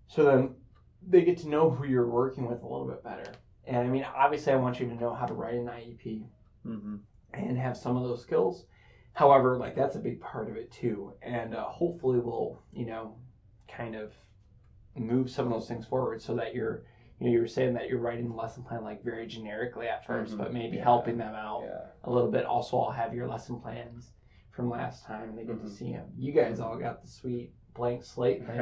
So 0.07 0.23
then 0.23 0.55
they 1.07 1.21
get 1.21 1.37
to 1.39 1.49
know 1.49 1.69
who 1.69 1.85
you're 1.85 2.09
working 2.09 2.47
with 2.47 2.61
a 2.61 2.67
little 2.67 2.87
bit 2.87 3.03
better. 3.03 3.33
And 3.65 3.77
I 3.77 3.87
mean, 3.87 4.05
obviously, 4.15 4.53
I 4.53 4.57
want 4.57 4.79
you 4.79 4.87
to 4.87 4.95
know 4.95 5.13
how 5.13 5.25
to 5.25 5.33
write 5.33 5.55
an 5.55 5.67
IEP 5.67 6.23
mm-hmm. 6.65 6.95
and 7.33 7.57
have 7.57 7.77
some 7.77 7.97
of 7.97 8.03
those 8.03 8.21
skills. 8.21 8.65
However, 9.13 9.57
like 9.57 9.75
that's 9.75 9.95
a 9.95 9.99
big 9.99 10.21
part 10.21 10.49
of 10.49 10.55
it 10.55 10.71
too, 10.71 11.13
and 11.21 11.53
uh, 11.53 11.65
hopefully 11.65 12.19
we'll 12.19 12.61
you 12.71 12.85
know 12.85 13.15
kind 13.67 13.95
of 13.95 14.13
move 14.95 15.29
some 15.29 15.45
of 15.45 15.51
those 15.51 15.67
things 15.67 15.85
forward 15.85 16.21
so 16.21 16.35
that 16.35 16.55
you're 16.55 16.83
you 17.21 17.27
know 17.27 17.33
you 17.33 17.39
were 17.39 17.47
saying 17.47 17.73
that 17.75 17.87
you're 17.87 17.99
writing 17.99 18.27
the 18.27 18.35
lesson 18.35 18.63
plan 18.63 18.83
like 18.83 19.03
very 19.03 19.27
generically 19.27 19.87
at 19.87 20.05
1st 20.07 20.31
Mhm. 20.33 20.37
but 20.39 20.53
maybe 20.53 20.77
Yeah. 20.77 20.83
helping 20.83 21.17
them 21.17 21.35
out 21.35 21.63
yeah 21.65 21.85
a 22.03 22.09
little 22.11 22.31
bit. 22.31 22.45
Also, 22.45 22.79
I'll 22.79 22.89
have 22.91 23.13
your 23.13 23.27
lesson 23.27 23.59
plans 23.61 24.11
from 24.49 24.69
last 24.71 25.05
time, 25.05 25.29
and 25.29 25.37
they 25.37 25.45
get 25.45 25.57
Mhm. 25.57 25.61
to 25.61 25.69
see 25.69 25.93
them. 25.93 26.11
You 26.17 26.31
guys 26.33 26.59
all 26.59 26.75
got 26.77 27.01
the 27.03 27.07
sweet 27.07 27.53
blank 27.75 28.03
slate 28.03 28.43
thing, 28.45 28.57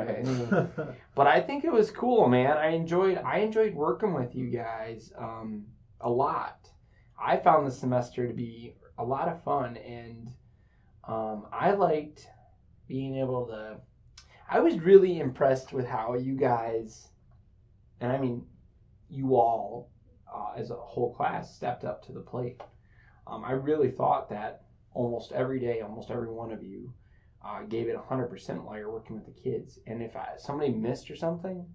but 0.49 0.77
Right. 0.77 0.95
but 1.15 1.25
I 1.25 1.39
think 1.39 1.63
it 1.63 1.71
was 1.71 1.89
cool, 1.89 2.27
man. 2.27 2.57
I 2.57 2.67
enjoyed 2.67 3.17
I 3.19 3.37
enjoyed 3.37 3.73
working 3.73 4.13
with 4.13 4.35
you 4.35 4.49
guys 4.49 5.13
um, 5.17 5.65
a 6.01 6.09
lot. 6.09 6.69
I 7.17 7.37
found 7.37 7.65
the 7.65 7.71
semester 7.71 8.27
to 8.27 8.33
be 8.33 8.75
a 8.97 9.03
lot 9.05 9.29
of 9.29 9.41
fun, 9.43 9.77
and 9.77 10.29
um, 11.05 11.47
I 11.53 11.71
liked 11.71 12.27
being 12.87 13.15
able 13.15 13.47
to. 13.47 13.79
I 14.49 14.59
was 14.59 14.79
really 14.79 15.19
impressed 15.21 15.71
with 15.73 15.85
how 15.87 16.15
you 16.15 16.35
guys, 16.35 17.09
and 18.01 18.11
I 18.11 18.17
mean, 18.17 18.45
you 19.09 19.35
all, 19.35 19.91
uh, 20.33 20.53
as 20.55 20.71
a 20.71 20.75
whole 20.75 21.13
class, 21.13 21.55
stepped 21.55 21.83
up 21.83 22.05
to 22.05 22.11
the 22.11 22.21
plate. 22.21 22.61
Um, 23.27 23.43
I 23.43 23.51
really 23.51 23.91
thought 23.91 24.29
that 24.29 24.63
almost 24.93 25.31
every 25.31 25.59
day, 25.59 25.81
almost 25.81 26.11
every 26.11 26.31
one 26.31 26.51
of 26.51 26.63
you 26.63 26.93
uh, 27.43 27.61
gave 27.63 27.87
it 27.87 27.95
100% 27.95 28.63
while 28.63 28.77
you're 28.77 28.91
working 28.91 29.15
with 29.15 29.25
the 29.25 29.41
kids. 29.41 29.79
And 29.87 30.01
if 30.01 30.15
I, 30.15 30.29
somebody 30.37 30.71
missed 30.71 31.09
or 31.09 31.15
something, 31.15 31.65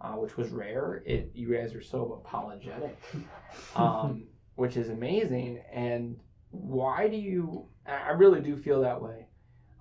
uh, 0.00 0.12
which 0.12 0.36
was 0.36 0.50
rare, 0.50 1.02
it 1.06 1.30
you 1.34 1.52
guys 1.52 1.74
are 1.74 1.82
so 1.82 2.22
apologetic, 2.24 2.96
um, 3.76 4.24
which 4.56 4.76
is 4.76 4.90
amazing. 4.90 5.62
And 5.72 6.16
why 6.50 7.08
do 7.08 7.16
you? 7.16 7.66
I 7.86 8.10
really 8.10 8.40
do 8.40 8.56
feel 8.56 8.80
that 8.82 9.00
way, 9.00 9.26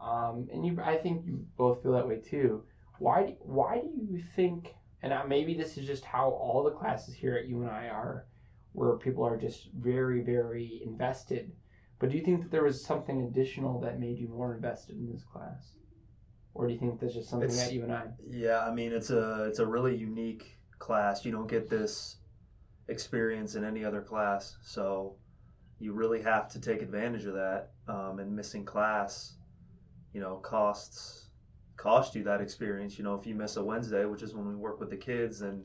um, 0.02 0.48
and 0.52 0.66
you. 0.66 0.80
I 0.84 0.98
think 0.98 1.26
you 1.26 1.46
both 1.58 1.84
feel 1.84 1.94
that 1.94 2.08
way 2.08 2.20
too. 2.20 2.64
Why? 3.00 3.36
Why 3.40 3.82
do 3.82 3.90
you 3.96 4.24
think? 4.36 4.74
And 5.04 5.14
maybe 5.28 5.54
this 5.54 5.78
is 5.78 5.86
just 5.86 6.06
how 6.06 6.30
all 6.30 6.64
the 6.64 6.72
classes 6.72 7.14
here 7.14 7.36
at 7.36 7.48
UNI 7.48 7.90
are, 7.90 8.26
where 8.72 8.96
people 8.96 9.26
are 9.26 9.38
just 9.38 9.70
very, 9.74 10.22
very 10.22 10.82
invested. 10.86 11.52
But 12.00 12.10
do 12.10 12.18
you 12.18 12.24
think 12.24 12.42
that 12.42 12.52
there 12.52 12.64
was 12.64 12.84
something 12.84 13.22
additional 13.24 13.82
that 13.82 14.00
made 14.00 14.18
you 14.18 14.30
more 14.30 14.56
invested 14.56 14.96
in 14.96 15.12
this 15.12 15.24
class? 15.24 15.74
Or 16.54 16.68
do 16.68 16.74
you 16.74 16.80
think 16.80 17.02
that's 17.02 17.14
just 17.14 17.30
something 17.30 17.50
It's- 17.50 17.68
at 17.68 17.74
UNI? 17.74 18.14
Yeah, 18.30 18.62
I 18.62 18.74
mean 18.74 18.94
it's 18.94 19.10
a 19.10 19.46
it's 19.46 19.60
a 19.60 19.66
really 19.66 19.96
unique 19.96 20.58
class. 20.80 21.26
You 21.26 21.32
don't 21.34 21.48
get 21.48 21.70
this 21.70 22.18
experience 22.88 23.56
in 23.56 23.66
any 23.66 23.84
other 23.84 24.02
class, 24.02 24.58
so 24.62 25.18
you 25.80 25.94
really 25.94 26.22
have 26.22 26.50
to 26.52 26.62
take 26.62 26.82
advantage 26.82 27.26
of 27.26 27.34
that. 27.34 27.72
Um, 27.88 28.20
and 28.20 28.34
missing 28.34 28.64
class, 28.64 29.36
you 30.14 30.22
know, 30.22 30.38
costs 30.38 31.23
cost 31.78 32.16
you 32.16 32.24
that 32.24 32.42
experience. 32.42 32.98
You 32.98 33.04
know, 33.04 33.16
if 33.16 33.26
you 33.26 33.36
miss 33.36 33.58
a 33.58 33.64
Wednesday, 33.64 34.06
which 34.06 34.22
is 34.22 34.34
when 34.34 34.48
we 34.48 34.56
work 34.56 34.80
with 34.80 34.90
the 34.90 34.98
kids, 34.98 35.42
and 35.42 35.64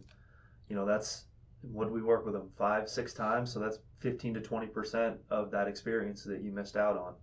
you 0.68 0.77
know 0.77 0.85
that's 0.85 1.25
what 1.62 1.88
do 1.88 1.94
we 1.94 2.03
work 2.03 2.25
with 2.25 2.35
them 2.35 2.49
five 2.57 2.88
six 2.88 3.12
times, 3.12 3.53
so 3.53 3.61
that's 3.61 3.78
fifteen 4.01 4.35
to 4.35 4.41
twenty 4.41 4.66
percent 4.66 5.16
of 5.30 5.51
that 5.51 5.68
experience 5.68 6.24
that 6.24 6.41
you 6.41 6.53
missed 6.53 6.76
out 6.76 6.97
on. 6.97 7.14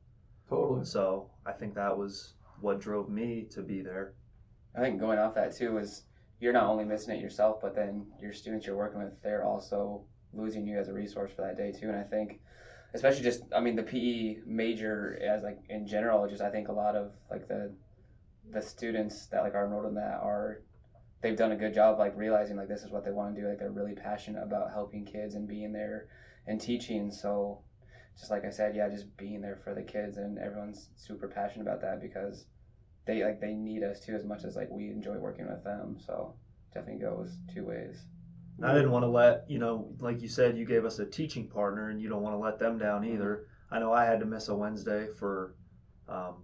Totally. 0.49 0.85
So 0.85 1.29
I 1.45 1.51
think 1.51 1.73
that 1.75 1.97
was 1.97 2.33
what 2.61 2.79
drove 2.79 3.09
me 3.09 3.47
to 3.51 3.61
be 3.61 3.81
there. 3.81 4.13
I 4.75 4.81
think 4.81 4.99
going 4.99 5.19
off 5.19 5.35
that 5.35 5.55
too 5.55 5.77
is 5.77 6.03
you're 6.39 6.53
not 6.53 6.65
only 6.65 6.83
missing 6.83 7.15
it 7.15 7.21
yourself, 7.21 7.61
but 7.61 7.75
then 7.75 8.05
your 8.21 8.33
students 8.33 8.67
you're 8.67 8.75
working 8.75 9.01
with, 9.01 9.21
they're 9.23 9.45
also 9.45 10.03
losing 10.33 10.67
you 10.67 10.77
as 10.77 10.89
a 10.89 10.93
resource 10.93 11.31
for 11.33 11.41
that 11.43 11.57
day 11.57 11.71
too. 11.71 11.87
And 11.87 11.97
I 11.97 12.03
think, 12.03 12.41
especially 12.93 13.23
just, 13.23 13.43
I 13.55 13.61
mean, 13.61 13.75
the 13.75 13.83
PE 13.83 14.39
major 14.45 15.17
as 15.25 15.43
like 15.43 15.59
in 15.69 15.87
general, 15.87 16.27
just 16.27 16.41
I 16.41 16.49
think 16.49 16.67
a 16.67 16.73
lot 16.73 16.95
of 16.95 17.13
like 17.31 17.47
the 17.47 17.71
the 18.51 18.61
students 18.61 19.27
that 19.27 19.43
like 19.43 19.55
are 19.55 19.65
enrolled 19.65 19.85
in 19.85 19.95
that 19.95 20.19
are 20.21 20.61
they've 21.21 21.37
done 21.37 21.51
a 21.51 21.55
good 21.55 21.73
job 21.73 21.97
like 21.97 22.15
realizing 22.15 22.55
like 22.57 22.67
this 22.67 22.83
is 22.83 22.91
what 22.91 23.03
they 23.03 23.11
want 23.11 23.35
to 23.35 23.41
do. 23.41 23.47
Like 23.47 23.59
they're 23.59 23.71
really 23.71 23.93
passionate 23.93 24.43
about 24.43 24.71
helping 24.71 25.05
kids 25.05 25.35
and 25.35 25.47
being 25.47 25.71
there 25.71 26.07
and 26.47 26.59
teaching. 26.59 27.11
So 27.11 27.61
just 28.17 28.31
like 28.31 28.45
I 28.45 28.49
said, 28.49 28.75
yeah, 28.75 28.89
just 28.89 29.15
being 29.17 29.41
there 29.41 29.59
for 29.63 29.73
the 29.73 29.81
kids 29.81 30.17
and 30.17 30.37
everyone's 30.37 30.89
super 30.95 31.27
passionate 31.27 31.63
about 31.63 31.81
that 31.81 32.01
because 32.01 32.45
they 33.05 33.23
like 33.23 33.39
they 33.39 33.53
need 33.53 33.83
us 33.83 33.99
too 33.99 34.15
as 34.15 34.23
much 34.23 34.43
as 34.43 34.55
like 34.55 34.69
we 34.69 34.89
enjoy 34.89 35.17
working 35.17 35.47
with 35.47 35.63
them. 35.63 35.97
So 36.05 36.35
definitely 36.73 37.01
goes 37.01 37.37
two 37.53 37.65
ways. 37.65 38.05
I 38.63 38.73
didn't 38.73 38.91
want 38.91 39.03
to 39.03 39.09
let 39.09 39.49
you 39.49 39.59
know, 39.59 39.89
like 39.99 40.21
you 40.21 40.29
said, 40.29 40.57
you 40.57 40.65
gave 40.65 40.85
us 40.85 40.99
a 40.99 41.05
teaching 41.05 41.47
partner, 41.47 41.89
and 41.89 42.01
you 42.01 42.07
don't 42.07 42.21
want 42.21 42.35
to 42.35 42.39
let 42.39 42.57
them 42.57 42.77
down 42.77 43.03
either. 43.03 43.47
I 43.69 43.79
know 43.79 43.91
I 43.91 44.05
had 44.05 44.19
to 44.21 44.25
miss 44.25 44.47
a 44.47 44.55
Wednesday 44.55 45.07
for 45.19 45.55
um, 46.07 46.35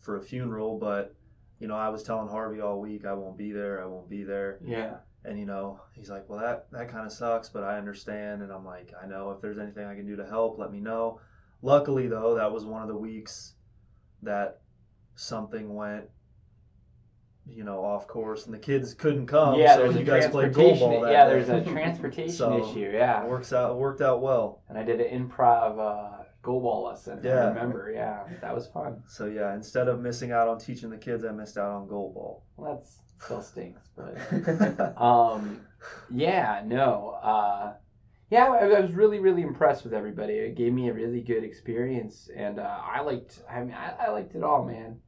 for 0.00 0.18
a 0.18 0.22
funeral, 0.22 0.78
but 0.78 1.14
you 1.58 1.68
know 1.68 1.76
I 1.76 1.88
was 1.88 2.02
telling 2.02 2.28
Harvey 2.28 2.60
all 2.60 2.80
week 2.80 3.04
I 3.04 3.12
won't 3.14 3.36
be 3.38 3.52
there, 3.52 3.82
I 3.82 3.86
won't 3.86 4.08
be 4.10 4.24
there, 4.24 4.58
Yeah. 4.64 4.96
and 5.24 5.38
you 5.38 5.46
know 5.46 5.80
he's 5.92 6.10
like, 6.10 6.28
well 6.28 6.38
that 6.40 6.66
that 6.72 6.88
kind 6.88 7.06
of 7.06 7.12
sucks, 7.12 7.48
but 7.48 7.62
I 7.64 7.78
understand, 7.78 8.42
and 8.42 8.52
I'm 8.52 8.64
like, 8.64 8.92
I 9.02 9.06
know 9.06 9.30
if 9.32 9.40
there's 9.40 9.58
anything 9.58 9.84
I 9.86 9.94
can 9.94 10.06
do 10.06 10.16
to 10.16 10.26
help, 10.26 10.58
let 10.58 10.70
me 10.72 10.80
know. 10.80 11.20
Luckily 11.62 12.06
though, 12.08 12.34
that 12.34 12.52
was 12.52 12.64
one 12.64 12.82
of 12.82 12.88
the 12.88 12.96
weeks 12.96 13.54
that 14.22 14.60
something 15.14 15.74
went. 15.74 16.04
You 17.48 17.62
know, 17.62 17.84
off 17.84 18.08
course, 18.08 18.46
and 18.46 18.52
the 18.54 18.58
kids 18.58 18.92
couldn't 18.92 19.28
come. 19.28 19.54
yeah, 19.60 19.76
so 19.76 19.88
you 19.90 20.02
guys 20.04 20.26
played 20.26 20.52
goalball 20.52 21.02
that 21.02 21.12
yeah, 21.12 21.26
day. 21.28 21.30
there's 21.44 21.48
a 21.48 21.70
transportation 21.70 22.32
So, 22.36 22.70
issue. 22.72 22.90
Yeah, 22.92 23.22
It 23.22 23.28
works 23.30 23.52
out. 23.52 23.78
Worked 23.78 24.00
out 24.00 24.20
well. 24.20 24.62
and 24.68 24.76
I 24.76 24.82
did 24.82 25.00
an 25.00 25.28
improv 25.28 25.78
uh, 25.78 26.24
goalball 26.46 26.84
lesson. 26.84 27.18
I 27.24 27.26
Yeah. 27.28 27.48
remember. 27.48 27.90
Yeah, 27.90 28.26
that 28.40 28.54
was 28.54 28.66
fun. 28.68 29.02
So 29.08 29.26
yeah, 29.26 29.54
instead 29.54 29.88
of 29.88 30.00
missing 30.00 30.32
out 30.32 30.48
on 30.48 30.58
teaching 30.58 30.90
the 30.90 30.96
kids, 30.96 31.24
I 31.24 31.32
missed 31.32 31.58
out 31.58 31.70
on 31.70 31.88
goal 31.88 32.12
ball. 32.12 32.44
Well, 32.56 32.74
that's 32.76 33.00
still 33.18 33.42
stinks, 33.42 33.88
but 33.96 34.16
um, 35.00 35.60
yeah, 36.10 36.62
no, 36.64 37.18
uh, 37.22 37.74
yeah, 38.30 38.44
I, 38.46 38.66
I 38.68 38.80
was 38.80 38.92
really, 38.92 39.20
really 39.20 39.42
impressed 39.42 39.84
with 39.84 39.94
everybody. 39.94 40.34
It 40.34 40.56
gave 40.56 40.72
me 40.72 40.88
a 40.88 40.92
really 40.94 41.22
good 41.22 41.44
experience, 41.44 42.28
and 42.36 42.58
uh, 42.58 42.78
I 42.82 43.00
liked. 43.00 43.42
I 43.50 43.60
mean, 43.60 43.72
I, 43.74 44.06
I 44.06 44.10
liked 44.10 44.34
it 44.34 44.42
all, 44.42 44.64
man. 44.64 45.00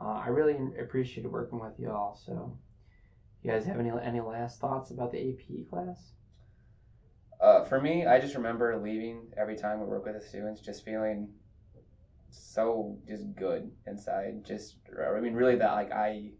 Uh, 0.00 0.22
I 0.24 0.28
really 0.28 0.56
appreciated 0.80 1.30
working 1.30 1.60
with 1.60 1.78
you 1.78 1.90
all. 1.90 2.18
So, 2.24 2.58
you 3.42 3.50
guys 3.50 3.66
have 3.66 3.78
any 3.80 3.90
any 4.02 4.20
last 4.20 4.60
thoughts 4.60 4.90
about 4.90 5.12
the 5.12 5.18
AP 5.18 5.68
class? 5.68 6.12
Uh, 7.40 7.64
for 7.64 7.80
me, 7.80 8.06
I 8.06 8.20
just 8.20 8.34
remember 8.34 8.78
leaving 8.78 9.22
every 9.36 9.56
time 9.56 9.80
we 9.80 9.86
work 9.86 10.04
with 10.04 10.14
the 10.14 10.20
students, 10.20 10.60
just 10.60 10.84
feeling 10.84 11.28
so 12.30 12.98
just 13.08 13.34
good 13.34 13.70
inside. 13.86 14.44
Just, 14.44 14.76
I 14.94 15.18
mean, 15.20 15.32
really 15.32 15.56
that 15.56 15.72
like 15.72 15.90
I 15.90 16.32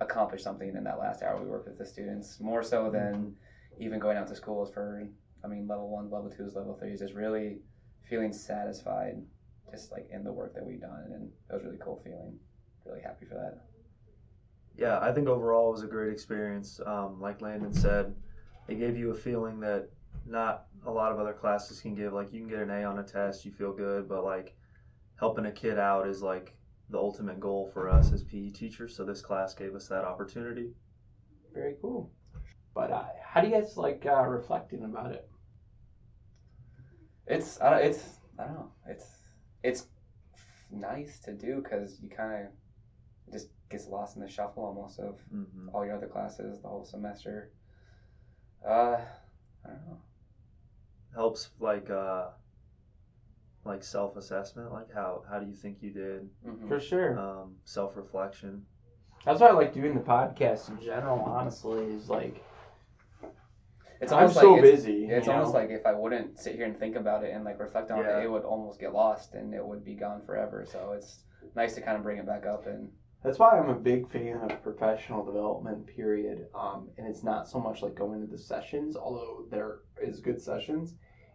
accomplished 0.00 0.44
something 0.44 0.68
in 0.68 0.84
that 0.84 1.00
last 1.00 1.22
hour 1.22 1.42
we 1.42 1.48
worked 1.48 1.68
with 1.68 1.78
the 1.78 1.86
students, 1.86 2.38
more 2.40 2.62
so 2.62 2.88
than 2.90 3.34
even 3.80 3.98
going 3.98 4.16
out 4.16 4.28
to 4.28 4.36
schools 4.36 4.72
for, 4.72 5.08
I 5.44 5.48
mean, 5.48 5.66
level 5.66 5.88
one, 5.90 6.10
level 6.10 6.30
twos, 6.30 6.54
level 6.54 6.76
threes. 6.78 7.00
Just 7.00 7.14
really 7.14 7.58
feeling 8.08 8.32
satisfied, 8.32 9.20
just 9.72 9.90
like 9.90 10.08
in 10.12 10.22
the 10.22 10.32
work 10.32 10.54
that 10.54 10.64
we've 10.64 10.80
done, 10.80 11.10
and 11.12 11.30
it 11.50 11.52
was 11.52 11.64
really 11.64 11.78
cool 11.82 12.00
feeling. 12.04 12.38
Really 12.86 13.02
happy 13.02 13.26
for 13.26 13.34
that. 13.34 13.64
Yeah, 14.76 15.00
I 15.00 15.12
think 15.12 15.28
overall 15.28 15.70
it 15.70 15.72
was 15.72 15.82
a 15.82 15.88
great 15.88 16.12
experience. 16.12 16.80
Um, 16.86 17.20
like 17.20 17.42
Landon 17.42 17.74
said, 17.74 18.14
it 18.68 18.78
gave 18.78 18.96
you 18.96 19.10
a 19.10 19.14
feeling 19.14 19.58
that 19.60 19.90
not 20.26 20.66
a 20.86 20.90
lot 20.90 21.12
of 21.12 21.18
other 21.18 21.32
classes 21.32 21.80
can 21.80 21.94
give. 21.94 22.12
Like 22.12 22.32
you 22.32 22.40
can 22.40 22.48
get 22.48 22.60
an 22.60 22.70
A 22.70 22.84
on 22.84 22.98
a 22.98 23.02
test, 23.04 23.44
you 23.44 23.52
feel 23.52 23.72
good, 23.72 24.08
but 24.08 24.24
like 24.24 24.56
helping 25.16 25.46
a 25.46 25.52
kid 25.52 25.78
out 25.78 26.06
is 26.08 26.22
like 26.22 26.56
the 26.90 26.98
ultimate 26.98 27.40
goal 27.40 27.70
for 27.72 27.88
us 27.88 28.12
as 28.12 28.22
PE 28.22 28.50
teachers. 28.50 28.96
So 28.96 29.04
this 29.04 29.22
class 29.22 29.54
gave 29.54 29.74
us 29.74 29.88
that 29.88 30.04
opportunity. 30.04 30.72
Very 31.52 31.76
cool. 31.80 32.12
But 32.74 32.90
uh, 32.90 33.04
how 33.22 33.40
do 33.40 33.48
you 33.48 33.54
guys 33.54 33.76
like 33.76 34.06
uh, 34.06 34.22
reflecting 34.26 34.84
about 34.84 35.12
it? 35.12 35.28
It's 37.26 37.60
I 37.60 37.70
don't 37.70 37.84
it's 37.84 38.20
I 38.38 38.44
don't 38.44 38.54
know 38.54 38.72
it's 38.86 39.06
it's 39.62 39.86
nice 40.70 41.20
to 41.20 41.32
do 41.32 41.60
because 41.62 42.00
you 42.00 42.08
kind 42.08 42.46
of 42.46 42.52
just 43.32 43.48
gets 43.70 43.86
lost 43.88 44.16
in 44.16 44.22
the 44.22 44.28
shuffle 44.28 44.64
almost 44.64 44.98
of 44.98 45.18
hmm 45.30 45.68
all 45.72 45.84
your 45.84 45.96
other 45.96 46.06
classes 46.06 46.60
the 46.62 46.68
whole 46.68 46.84
semester. 46.84 47.50
Uh, 48.66 48.96
I 49.64 49.68
don't 49.68 49.86
know. 49.86 49.98
Helps 51.14 51.50
like 51.58 51.90
uh, 51.90 52.26
like 53.64 53.82
self 53.82 54.16
assessment. 54.16 54.72
Like 54.72 54.92
how 54.92 55.22
how 55.30 55.38
do 55.40 55.46
you 55.46 55.54
think 55.54 55.78
you 55.80 55.90
did? 55.90 56.28
Mhm. 56.46 56.68
For 56.68 56.78
sure. 56.80 57.18
Um, 57.18 57.56
self 57.64 57.96
reflection. 57.96 58.64
That's 59.24 59.40
why 59.40 59.48
I 59.48 59.52
like 59.52 59.74
doing 59.74 59.94
the 59.94 60.00
podcast 60.00 60.68
in 60.68 60.80
general. 60.84 61.20
Honestly, 61.20 61.86
is 61.94 62.08
like 62.08 62.42
It's 64.00 64.12
I'm 64.12 64.18
almost 64.20 64.40
so 64.40 64.52
like 64.54 64.62
it's, 64.64 64.70
busy. 64.84 65.06
it's 65.06 65.26
you 65.26 65.32
know? 65.32 65.38
almost 65.40 65.54
like 65.54 65.70
if 65.70 65.84
I 65.84 65.92
wouldn't 65.92 66.38
sit 66.38 66.54
here 66.54 66.66
and 66.66 66.78
think 66.78 66.94
about 66.94 67.24
it 67.24 67.34
and 67.34 67.44
like 67.44 67.58
reflect 67.58 67.90
on 67.90 67.98
Yeah. 67.98 68.20
it, 68.20 68.24
it 68.24 68.30
would 68.30 68.44
almost 68.44 68.78
get 68.78 68.92
lost 68.94 69.34
and 69.34 69.52
it 69.52 69.64
would 69.64 69.84
be 69.84 69.94
gone 69.94 70.22
forever. 70.24 70.64
So 70.70 70.92
it's 70.96 71.24
nice 71.56 71.74
to 71.74 71.80
kind 71.80 71.96
of 71.96 72.04
bring 72.04 72.18
it 72.18 72.26
back 72.26 72.46
up 72.46 72.66
and 72.68 72.90
That's 73.24 73.38
why 73.38 73.58
I'm 73.58 73.68
a 73.68 73.74
big 73.74 74.08
fan 74.10 74.36
of 74.42 74.62
professional 74.62 75.24
development, 75.24 75.86
period. 75.86 76.46
Um, 76.54 76.88
and 76.98 77.06
it's 77.06 77.24
not 77.24 77.48
so 77.48 77.58
much 77.58 77.82
like 77.82 77.94
going 77.96 78.20
to 78.20 78.26
the 78.30 78.38
sessions, 78.38 78.96
although 78.96 79.44
there 79.50 79.80
is 80.00 80.20
good 80.20 80.40
sessions. 80.40 80.94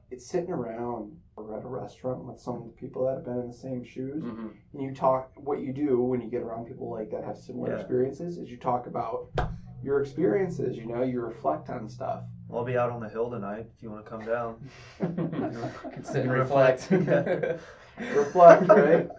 It's 0.09 0.25
sitting 0.25 0.51
around 0.51 1.11
or 1.36 1.57
at 1.57 1.65
a 1.65 1.67
restaurant 1.67 2.23
with 2.23 2.39
some 2.39 2.55
of 2.57 2.63
the 2.65 2.69
people 2.71 3.05
that 3.05 3.15
have 3.15 3.25
been 3.25 3.39
in 3.39 3.47
the 3.47 3.53
same 3.53 3.84
shoes. 3.84 4.23
mm-hmm. 4.23 4.47
And 4.73 4.81
you 4.81 4.93
talk, 4.93 5.31
what 5.36 5.59
you 5.59 5.73
do 5.73 5.99
when 6.01 6.21
you 6.21 6.29
get 6.29 6.41
around 6.41 6.65
people 6.67 6.89
like 6.89 7.09
that 7.11 7.23
have 7.25 7.38
similar 7.38 7.71
Yeah. 7.73 7.79
experiences 7.79 8.38
is 8.38 8.49
you 8.49 8.57
talk 8.57 8.88
about 8.88 9.29
your 9.84 10.01
experiences, 10.01 10.77
you 10.77 10.86
know, 10.86 11.01
you 11.03 11.19
reflect 11.19 11.69
on 11.69 11.89
stuff. 11.89 12.21
Well, 12.47 12.59
I'll 12.59 12.65
be 12.65 12.77
out 12.77 12.91
on 12.91 13.01
the 13.01 13.09
hill 13.09 13.29
tonight 13.29 13.65
if 13.75 13.84
you 13.84 13.89
want 13.91 14.05
to 14.05 14.09
come 14.09 14.25
down. 14.25 14.69
Can 15.91 16.03
sit 16.03 16.21
and 16.23 16.31
Reflect. 16.31 16.89
reflect. 16.91 17.59
Reflect, 18.15 18.67
right? 18.69 19.09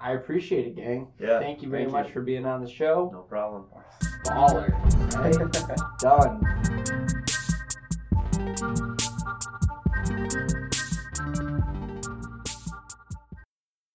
I 0.00 0.12
appreciate 0.12 0.66
it, 0.66 0.76
gang. 0.76 1.08
Yeah, 1.18 1.40
Thank 1.40 1.62
you 1.62 1.68
very 1.68 1.82
Thank 1.84 1.92
you. 1.94 2.02
much 2.02 2.12
for 2.12 2.22
being 2.22 2.46
on 2.46 2.62
the 2.62 2.70
show. 2.70 3.10
no 3.12 3.22
problem. 3.22 3.64
Baller. 4.24 4.72
Right? 5.14 5.36
Done. 5.98 6.44